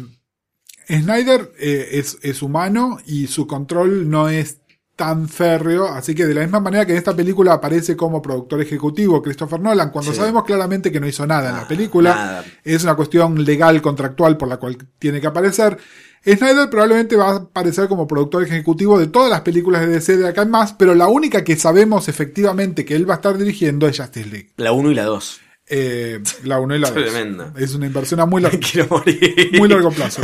Snyder 0.90 1.52
eh, 1.58 1.88
es, 1.92 2.18
es 2.22 2.42
humano 2.42 2.98
y 3.06 3.26
su 3.28 3.46
control 3.46 4.10
no 4.10 4.28
es 4.28 4.58
tan 4.96 5.28
férreo, 5.30 5.86
así 5.88 6.14
que 6.14 6.26
de 6.26 6.34
la 6.34 6.42
misma 6.42 6.60
manera 6.60 6.84
que 6.84 6.92
en 6.92 6.98
esta 6.98 7.16
película 7.16 7.54
aparece 7.54 7.96
como 7.96 8.20
productor 8.20 8.60
ejecutivo 8.60 9.22
Christopher 9.22 9.58
Nolan, 9.58 9.90
cuando 9.90 10.10
Sí. 10.12 10.18
sabemos 10.18 10.44
claramente 10.44 10.92
que 10.92 11.00
no 11.00 11.06
hizo 11.06 11.26
nada 11.26 11.48
en 11.48 11.56
la 11.56 11.66
película, 11.66 12.14
Nada. 12.14 12.44
es 12.64 12.82
una 12.84 12.94
cuestión 12.96 13.42
legal, 13.42 13.80
contractual 13.80 14.36
por 14.36 14.48
la 14.48 14.58
cual 14.58 14.76
tiene 14.98 15.18
que 15.22 15.26
aparecer. 15.26 15.78
Snyder 16.22 16.68
probablemente 16.68 17.16
va 17.16 17.30
a 17.30 17.36
aparecer 17.36 17.88
como 17.88 18.06
productor 18.06 18.42
ejecutivo 18.42 18.98
de 18.98 19.06
todas 19.06 19.30
las 19.30 19.40
películas 19.40 19.80
de 19.80 19.86
DC 19.86 20.18
de 20.18 20.28
acá 20.28 20.42
en 20.42 20.50
más, 20.50 20.74
pero 20.74 20.94
la 20.94 21.08
única 21.08 21.44
que 21.44 21.56
sabemos 21.56 22.08
efectivamente 22.08 22.84
que 22.84 22.94
él 22.94 23.08
va 23.08 23.14
a 23.14 23.16
estar 23.16 23.38
dirigiendo 23.38 23.88
es 23.88 23.98
Justice 23.98 24.28
League. 24.28 24.50
La 24.58 24.72
1 24.72 24.90
y 24.90 24.94
la 24.94 25.04
2. 25.04 25.40
Eh, 25.72 26.20
la 26.44 26.58
1 26.58 26.74
y 26.74 26.78
la 26.80 26.90
2. 26.90 26.96
Tremendo. 27.04 27.52
Es 27.56 27.74
una 27.74 27.86
inversión 27.86 28.18
a 28.20 28.26
muy 28.26 28.42
largo, 28.42 28.58
Quiero 28.60 28.88
morir. 28.90 29.50
muy 29.56 29.68
largo 29.68 29.90
plazo. 29.92 30.20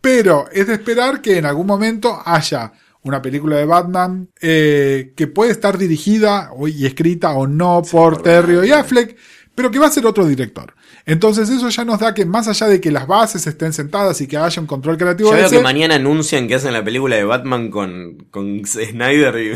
Pero 0.00 0.46
es 0.50 0.66
de 0.68 0.72
esperar 0.74 1.20
que 1.20 1.36
en 1.38 1.44
algún 1.44 1.66
momento 1.66 2.18
haya 2.24 2.72
una 3.02 3.20
película 3.22 3.56
de 3.56 3.66
Batman 3.66 4.30
eh, 4.40 5.12
que 5.14 5.26
puede 5.26 5.52
estar 5.52 5.76
dirigida 5.78 6.50
y 6.66 6.86
escrita 6.86 7.32
o 7.32 7.46
no 7.46 7.82
por 7.88 8.22
Terrio 8.22 8.64
y 8.64 8.72
Affleck, 8.72 9.16
pero 9.54 9.70
que 9.70 9.78
va 9.78 9.86
a 9.86 9.90
ser 9.90 10.06
otro 10.06 10.26
director. 10.26 10.74
Entonces 11.04 11.48
eso 11.50 11.68
ya 11.68 11.84
nos 11.84 12.00
da 12.00 12.12
que 12.14 12.24
más 12.24 12.48
allá 12.48 12.66
de 12.66 12.80
que 12.80 12.90
las 12.90 13.06
bases 13.06 13.46
estén 13.46 13.72
sentadas 13.72 14.20
y 14.22 14.26
que 14.26 14.36
haya 14.38 14.60
un 14.60 14.66
control 14.66 14.96
creativo 14.98 15.30
Yo 15.30 15.36
veo 15.36 15.50
que 15.50 15.60
mañana 15.60 15.94
anuncian 15.96 16.48
que 16.48 16.56
hacen 16.56 16.72
la 16.72 16.82
película 16.82 17.14
de 17.16 17.24
Batman 17.24 17.70
con, 17.70 18.16
con 18.30 18.62
Snyder 18.66 19.36
y... 19.38 19.52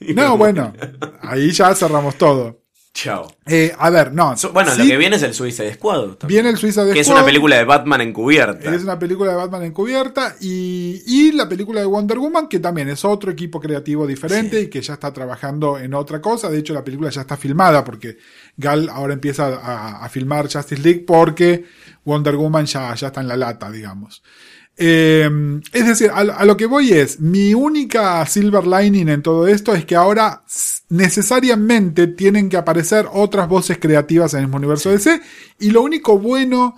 y- 0.10 0.14
No, 0.14 0.38
bueno, 0.38 0.72
ahí 1.20 1.50
ya 1.52 1.74
cerramos 1.74 2.16
todo. 2.16 2.63
Chao. 2.96 3.26
Eh, 3.44 3.74
a 3.76 3.90
ver, 3.90 4.12
no. 4.12 4.36
So- 4.36 4.52
Bueno, 4.52 4.70
lo 4.76 4.84
sí, 4.84 4.88
que 4.88 4.96
viene 4.96 5.16
es 5.16 5.22
el 5.24 5.34
Suicide 5.34 5.74
Squad. 5.74 6.10
también. 6.12 6.28
viene 6.28 6.50
el 6.50 6.56
Suiza 6.56 6.84
de 6.84 6.92
Que 6.92 7.00
es 7.00 7.06
Squad, 7.08 7.18
una 7.18 7.26
película 7.26 7.56
de 7.56 7.64
Batman 7.64 8.00
encubierta. 8.02 8.72
Es 8.72 8.84
una 8.84 8.96
película 9.00 9.32
de 9.32 9.36
Batman 9.36 9.64
encubierta 9.64 10.36
y, 10.40 11.02
y 11.04 11.32
la 11.32 11.48
película 11.48 11.80
de 11.80 11.86
Wonder 11.86 12.18
Woman, 12.20 12.46
que 12.46 12.60
también 12.60 12.88
es 12.88 13.04
otro 13.04 13.32
equipo 13.32 13.60
creativo 13.60 14.06
diferente 14.06 14.60
y 14.60 14.68
que 14.68 14.80
ya 14.80 14.94
está 14.94 15.12
trabajando 15.12 15.76
en 15.76 15.92
otra 15.92 16.20
cosa. 16.20 16.48
De 16.48 16.58
hecho, 16.58 16.72
la 16.72 16.84
película 16.84 17.10
ya 17.10 17.22
está 17.22 17.36
filmada 17.36 17.82
porque 17.84 18.16
Gal 18.56 18.88
ahora 18.88 19.12
empieza 19.12 19.48
a, 19.48 20.04
a 20.04 20.08
filmar 20.08 20.44
Justice 20.50 20.80
League 20.80 21.02
porque 21.04 21.64
Wonder 22.04 22.36
Woman 22.36 22.66
ya, 22.66 22.94
ya 22.94 23.08
está 23.08 23.20
en 23.20 23.26
la 23.28 23.36
lata, 23.36 23.72
digamos. 23.72 24.22
Eh, 24.76 25.28
es 25.72 25.86
decir, 25.86 26.10
a, 26.10 26.20
a 26.20 26.44
lo 26.44 26.56
que 26.56 26.66
voy 26.66 26.92
es, 26.92 27.20
mi 27.20 27.54
única 27.54 28.26
silver 28.26 28.66
lining 28.66 29.08
en 29.08 29.22
todo 29.22 29.46
esto 29.46 29.74
es 29.74 29.84
que 29.84 29.94
ahora 29.94 30.42
necesariamente 30.88 32.08
tienen 32.08 32.48
que 32.48 32.56
aparecer 32.56 33.06
otras 33.12 33.48
voces 33.48 33.78
creativas 33.78 34.34
en 34.34 34.40
el 34.40 34.46
mismo 34.46 34.58
universo 34.58 34.90
DC 34.90 35.20
y 35.60 35.70
lo 35.70 35.82
único 35.82 36.18
bueno 36.18 36.76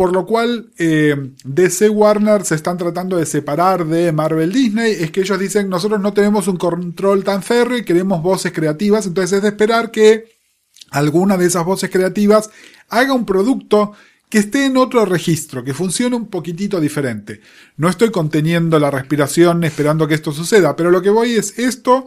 por 0.00 0.14
lo 0.14 0.24
cual 0.24 0.72
eh, 0.78 1.14
DC 1.44 1.90
Warner 1.90 2.42
se 2.46 2.54
están 2.54 2.78
tratando 2.78 3.18
de 3.18 3.26
separar 3.26 3.84
de 3.84 4.12
Marvel 4.12 4.50
Disney. 4.50 4.92
Es 4.92 5.10
que 5.10 5.20
ellos 5.20 5.38
dicen, 5.38 5.68
nosotros 5.68 6.00
no 6.00 6.14
tenemos 6.14 6.48
un 6.48 6.56
control 6.56 7.22
tan 7.22 7.42
férreo 7.42 7.76
y 7.76 7.84
queremos 7.84 8.22
voces 8.22 8.50
creativas. 8.50 9.06
Entonces 9.06 9.36
es 9.36 9.42
de 9.42 9.48
esperar 9.48 9.90
que 9.90 10.24
alguna 10.90 11.36
de 11.36 11.44
esas 11.44 11.66
voces 11.66 11.90
creativas 11.90 12.48
haga 12.88 13.12
un 13.12 13.26
producto 13.26 13.92
que 14.30 14.38
esté 14.38 14.64
en 14.64 14.76
otro 14.76 15.04
registro, 15.04 15.64
que 15.64 15.74
funcione 15.74 16.14
un 16.14 16.28
poquitito 16.28 16.80
diferente. 16.80 17.40
No 17.76 17.88
estoy 17.88 18.10
conteniendo 18.10 18.78
la 18.78 18.90
respiración 18.90 19.64
esperando 19.64 20.06
que 20.06 20.14
esto 20.14 20.30
suceda, 20.32 20.76
pero 20.76 20.92
lo 20.92 21.02
que 21.02 21.10
voy 21.10 21.32
es 21.32 21.58
esto. 21.58 22.06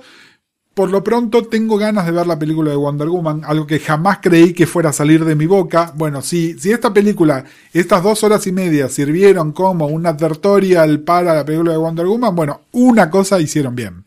Por 0.74 0.90
lo 0.90 1.04
pronto 1.04 1.46
tengo 1.46 1.78
ganas 1.78 2.06
de 2.08 2.14
ver 2.14 2.26
la 2.26 2.40
película 2.40 2.72
de 2.72 2.78
Wonder 2.78 3.10
Woman, 3.10 3.42
algo 3.46 3.68
que 3.68 3.78
jamás 3.78 4.20
creí 4.24 4.54
que 4.54 4.66
fuera 4.66 4.90
a 4.90 4.94
salir 4.94 5.24
de 5.24 5.36
mi 5.36 5.46
boca. 5.46 5.94
Bueno, 5.96 6.24
si, 6.24 6.58
si 6.58 6.72
esta 6.72 6.92
película, 6.94 7.46
estas 7.74 8.02
dos 8.02 8.24
horas 8.24 8.48
y 8.48 8.54
media 8.54 8.90
sirvieron 8.90 9.52
como 9.52 9.86
un 9.86 10.08
advertorial 10.08 11.02
para 11.02 11.36
la 11.36 11.46
película 11.46 11.74
de 11.74 11.78
Wonder 11.78 12.08
Woman, 12.08 12.36
bueno, 12.36 12.62
una 12.72 13.12
cosa 13.12 13.40
hicieron 13.40 13.76
bien. 13.76 14.04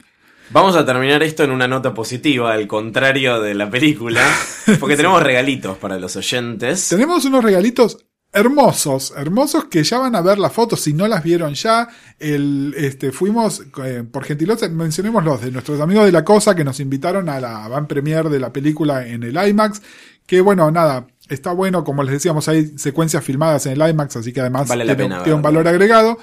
Vamos 0.50 0.76
a 0.76 0.86
terminar 0.86 1.22
esto 1.22 1.42
en 1.42 1.50
una 1.50 1.66
nota 1.66 1.92
positiva, 1.92 2.52
al 2.52 2.66
contrario 2.66 3.40
de 3.40 3.54
la 3.54 3.68
película, 3.68 4.22
porque 4.80 4.96
tenemos 4.96 5.22
regalitos 5.22 5.76
para 5.76 5.98
los 5.98 6.16
oyentes. 6.16 6.88
Tenemos 6.88 7.24
unos 7.24 7.42
regalitos 7.42 7.98
hermosos, 8.32 9.14
hermosos 9.16 9.64
que 9.64 9.82
ya 9.82 9.98
van 9.98 10.14
a 10.14 10.20
ver 10.20 10.38
las 10.38 10.52
fotos, 10.52 10.82
si 10.82 10.92
no 10.92 11.08
las 11.08 11.24
vieron 11.24 11.54
ya, 11.54 11.88
el, 12.18 12.74
este, 12.76 13.10
fuimos, 13.10 13.62
eh, 13.82 14.04
por 14.10 14.24
gentileza, 14.24 14.68
mencionemos 14.68 15.24
los 15.24 15.40
de 15.40 15.50
nuestros 15.50 15.80
amigos 15.80 16.04
de 16.04 16.12
la 16.12 16.24
cosa 16.24 16.54
que 16.54 16.62
nos 16.62 16.78
invitaron 16.78 17.28
a 17.28 17.40
la 17.40 17.66
van 17.68 17.88
premier 17.88 18.28
de 18.28 18.38
la 18.38 18.52
película 18.52 19.06
en 19.06 19.22
el 19.22 19.36
IMAX, 19.48 19.80
que 20.26 20.42
bueno, 20.42 20.70
nada, 20.70 21.06
está 21.30 21.52
bueno, 21.52 21.82
como 21.82 22.02
les 22.02 22.12
decíamos, 22.12 22.46
hay 22.48 22.76
secuencias 22.76 23.24
filmadas 23.24 23.64
en 23.66 23.80
el 23.80 23.90
IMAX, 23.90 24.16
así 24.16 24.32
que 24.32 24.40
además 24.40 24.68
Vale 24.68 24.84
tiene, 24.84 25.02
pena 25.02 25.22
tiene 25.22 25.36
un 25.36 25.42
valor 25.42 25.66
agregado. 25.66 26.18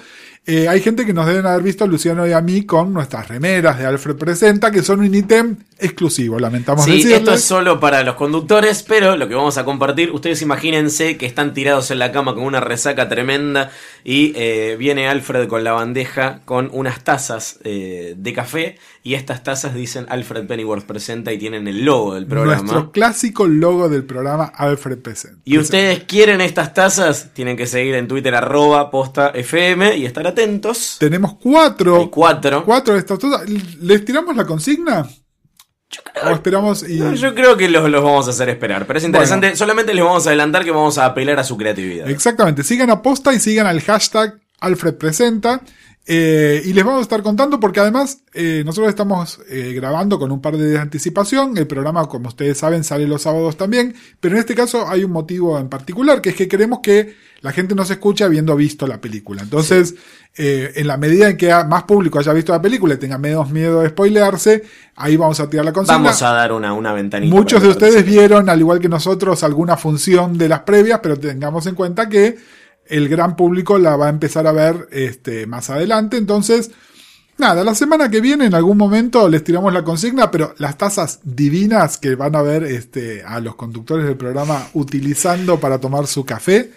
Eh, 0.46 0.68
hay 0.68 0.80
gente 0.80 1.06
que 1.06 1.14
nos 1.14 1.26
deben 1.26 1.46
haber 1.46 1.62
visto, 1.62 1.86
Luciano 1.86 2.26
y 2.26 2.32
a 2.32 2.40
mí, 2.42 2.66
con 2.66 2.92
nuestras 2.92 3.28
remeras 3.28 3.78
de 3.78 3.86
Alfred 3.86 4.16
Presenta, 4.16 4.70
que 4.70 4.82
son 4.82 5.00
un 5.00 5.14
ítem 5.14 5.56
exclusivo, 5.78 6.38
lamentamos 6.38 6.84
Sí, 6.84 6.92
decirles. 6.92 7.18
esto 7.18 7.32
es 7.34 7.44
solo 7.44 7.80
para 7.80 8.02
los 8.02 8.14
conductores, 8.14 8.82
pero 8.82 9.16
lo 9.16 9.26
que 9.28 9.34
vamos 9.34 9.56
a 9.58 9.64
compartir, 9.64 10.12
ustedes 10.12 10.42
imagínense 10.42 11.16
que 11.16 11.26
están 11.26 11.54
tirados 11.54 11.90
en 11.90 11.98
la 11.98 12.12
cama 12.12 12.34
con 12.34 12.44
una 12.44 12.60
resaca 12.60 13.08
tremenda 13.08 13.70
y 14.04 14.32
eh, 14.36 14.76
viene 14.78 15.08
Alfred 15.08 15.48
con 15.48 15.64
la 15.64 15.72
bandeja 15.72 16.40
con 16.44 16.68
unas 16.72 17.02
tazas 17.04 17.58
eh, 17.64 18.14
de 18.16 18.32
café 18.32 18.78
y 19.02 19.14
estas 19.14 19.42
tazas 19.42 19.74
dicen 19.74 20.06
Alfred 20.08 20.46
Pennyworth 20.46 20.84
presenta 20.84 21.32
y 21.32 21.38
tienen 21.38 21.66
el 21.68 21.84
logo 21.84 22.14
del 22.14 22.26
programa. 22.26 22.62
Nuestro 22.62 22.92
clásico 22.92 23.46
logo 23.46 23.88
del 23.88 24.04
programa 24.04 24.44
Alfred 24.44 24.98
Presenta. 24.98 25.40
Y 25.44 25.58
ustedes 25.58 26.04
quieren 26.04 26.40
estas 26.40 26.72
tazas, 26.72 27.30
tienen 27.34 27.56
que 27.56 27.66
seguir 27.66 27.94
en 27.96 28.08
Twitter 28.08 28.34
arroba 28.34 28.90
posta 28.90 29.28
FM 29.34 29.96
y 29.96 30.06
estar 30.06 30.26
atentos. 30.26 30.33
Tenemos 30.98 31.34
cuatro, 31.34 31.96
Hay 32.02 32.08
cuatro. 32.10 32.64
cuatro 32.64 32.94
de 32.94 33.00
estas. 33.00 33.18
¿Les 33.80 34.04
tiramos 34.04 34.36
la 34.36 34.44
consigna? 34.44 35.06
¿O 36.24 36.30
esperamos 36.30 36.88
y... 36.88 36.98
No, 36.98 37.14
Yo 37.14 37.34
creo 37.34 37.56
que 37.56 37.68
los, 37.68 37.88
los 37.88 38.02
vamos 38.02 38.26
a 38.26 38.30
hacer 38.30 38.48
esperar, 38.48 38.86
pero 38.86 38.98
es 38.98 39.04
interesante. 39.04 39.54
Solamente 39.54 39.94
les 39.94 40.04
vamos 40.04 40.26
a 40.26 40.30
adelantar 40.30 40.64
que 40.64 40.70
vamos 40.72 40.98
a 40.98 41.06
apelar 41.06 41.38
a 41.38 41.44
su 41.44 41.56
creatividad. 41.56 42.08
Exactamente, 42.10 42.64
sigan 42.64 42.90
a 42.90 43.00
posta 43.02 43.32
y 43.32 43.38
sigan 43.38 43.66
al 43.66 43.80
hashtag 43.80 44.34
Alfred 44.60 44.94
Presenta. 44.94 45.60
eh, 46.06 46.62
y 46.64 46.72
les 46.72 46.84
vamos 46.84 46.98
a 47.00 47.02
estar 47.02 47.22
contando 47.22 47.60
porque 47.60 47.80
además 47.80 48.18
eh, 48.32 48.62
nosotros 48.66 48.88
estamos 48.90 49.40
eh, 49.48 49.72
grabando 49.74 50.18
con 50.18 50.32
un 50.32 50.40
par 50.40 50.56
de 50.56 50.64
días 50.64 50.74
de 50.74 50.80
anticipación. 50.80 51.56
El 51.56 51.66
programa, 51.68 52.06
como 52.08 52.28
ustedes 52.28 52.58
saben, 52.58 52.82
sale 52.82 53.06
los 53.06 53.22
sábados 53.22 53.56
también. 53.56 53.94
Pero 54.20 54.34
en 54.34 54.40
este 54.40 54.54
caso 54.56 54.88
hay 54.88 55.04
un 55.04 55.12
motivo 55.12 55.58
en 55.58 55.68
particular, 55.68 56.20
que 56.20 56.30
es 56.30 56.36
que 56.36 56.48
queremos 56.48 56.80
que 56.82 57.14
la 57.40 57.52
gente 57.52 57.74
nos 57.74 57.90
escuche 57.90 58.24
habiendo 58.24 58.56
visto 58.56 58.86
la 58.86 59.00
película. 59.00 59.42
Entonces, 59.42 59.94
eh, 60.36 60.72
en 60.74 60.88
la 60.88 60.96
medida 60.96 61.28
en 61.28 61.36
que 61.36 61.54
más 61.64 61.84
público 61.84 62.18
haya 62.18 62.32
visto 62.32 62.50
la 62.50 62.60
película 62.60 62.94
y 62.94 62.96
tenga 62.96 63.18
menos 63.18 63.50
miedo 63.50 63.82
de 63.82 63.90
spoilearse, 63.90 64.64
ahí 64.96 65.16
vamos 65.16 65.38
a 65.38 65.48
tirar 65.48 65.64
la 65.64 65.72
consigna. 65.72 65.98
Vamos 65.98 66.22
a 66.22 66.32
dar 66.32 66.52
una, 66.52 66.72
una 66.72 66.92
ventanita. 66.92 67.32
Muchos 67.32 67.62
de 67.62 67.68
ustedes 67.68 68.04
vieron, 68.04 68.48
al 68.48 68.58
igual 68.58 68.80
que 68.80 68.88
nosotros, 68.88 69.44
alguna 69.44 69.76
función 69.76 70.36
de 70.36 70.48
las 70.48 70.60
previas, 70.60 70.98
pero 71.00 71.16
tengamos 71.16 71.66
en 71.68 71.76
cuenta 71.76 72.08
que 72.08 72.36
el 72.86 73.08
gran 73.08 73.36
público 73.36 73.78
la 73.78 73.94
va 73.94 74.06
a 74.06 74.10
empezar 74.10 74.48
a 74.48 74.52
ver 74.52 74.88
este, 74.90 75.46
más 75.46 75.70
adelante. 75.70 76.16
Entonces, 76.16 76.72
nada, 77.38 77.62
la 77.62 77.76
semana 77.76 78.10
que 78.10 78.20
viene 78.20 78.46
en 78.46 78.54
algún 78.54 78.76
momento 78.76 79.28
les 79.28 79.44
tiramos 79.44 79.72
la 79.72 79.84
consigna, 79.84 80.32
pero 80.32 80.54
las 80.58 80.76
tazas 80.76 81.20
divinas 81.22 81.96
que 81.96 82.16
van 82.16 82.34
a 82.34 82.42
ver 82.42 82.64
este, 82.64 83.22
a 83.22 83.38
los 83.38 83.54
conductores 83.54 84.04
del 84.04 84.16
programa 84.16 84.66
utilizando 84.74 85.60
para 85.60 85.78
tomar 85.78 86.08
su 86.08 86.24
café 86.24 86.72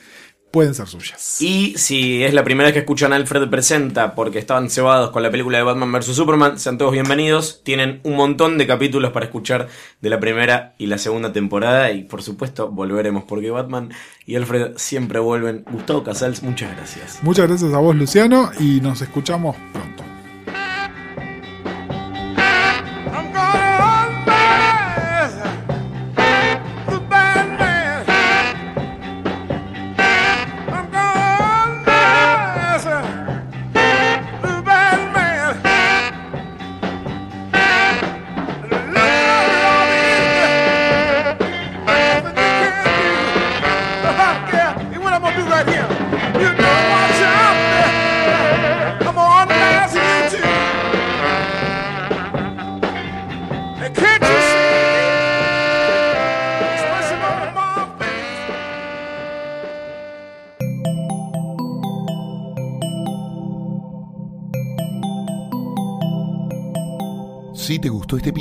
pueden 0.51 0.73
ser 0.73 0.87
suyas. 0.87 1.41
Y 1.41 1.77
si 1.77 2.23
es 2.23 2.33
la 2.33 2.43
primera 2.43 2.67
vez 2.67 2.73
que 2.73 2.79
escuchan 2.79 3.13
Alfred 3.13 3.49
Presenta 3.49 4.15
porque 4.15 4.39
estaban 4.39 4.69
cebados 4.69 5.11
con 5.11 5.23
la 5.23 5.31
película 5.31 5.57
de 5.57 5.63
Batman 5.63 5.91
vs. 5.91 6.15
Superman, 6.15 6.59
sean 6.59 6.77
todos 6.77 6.93
bienvenidos. 6.93 7.61
Tienen 7.63 7.99
un 8.03 8.15
montón 8.15 8.57
de 8.57 8.67
capítulos 8.67 9.11
para 9.11 9.25
escuchar 9.25 9.67
de 10.01 10.09
la 10.09 10.19
primera 10.19 10.73
y 10.77 10.87
la 10.87 10.97
segunda 10.97 11.33
temporada. 11.33 11.91
Y 11.91 12.03
por 12.03 12.23
supuesto, 12.23 12.69
volveremos 12.69 13.23
porque 13.25 13.51
Batman 13.51 13.89
y 14.25 14.35
Alfred 14.35 14.73
siempre 14.77 15.19
vuelven. 15.19 15.63
Gustavo 15.69 16.03
Casals, 16.03 16.43
muchas 16.43 16.75
gracias. 16.75 17.19
Muchas 17.21 17.47
gracias 17.47 17.73
a 17.73 17.77
vos, 17.77 17.95
Luciano, 17.95 18.51
y 18.59 18.81
nos 18.81 19.01
escuchamos 19.01 19.55
pronto. 19.73 20.16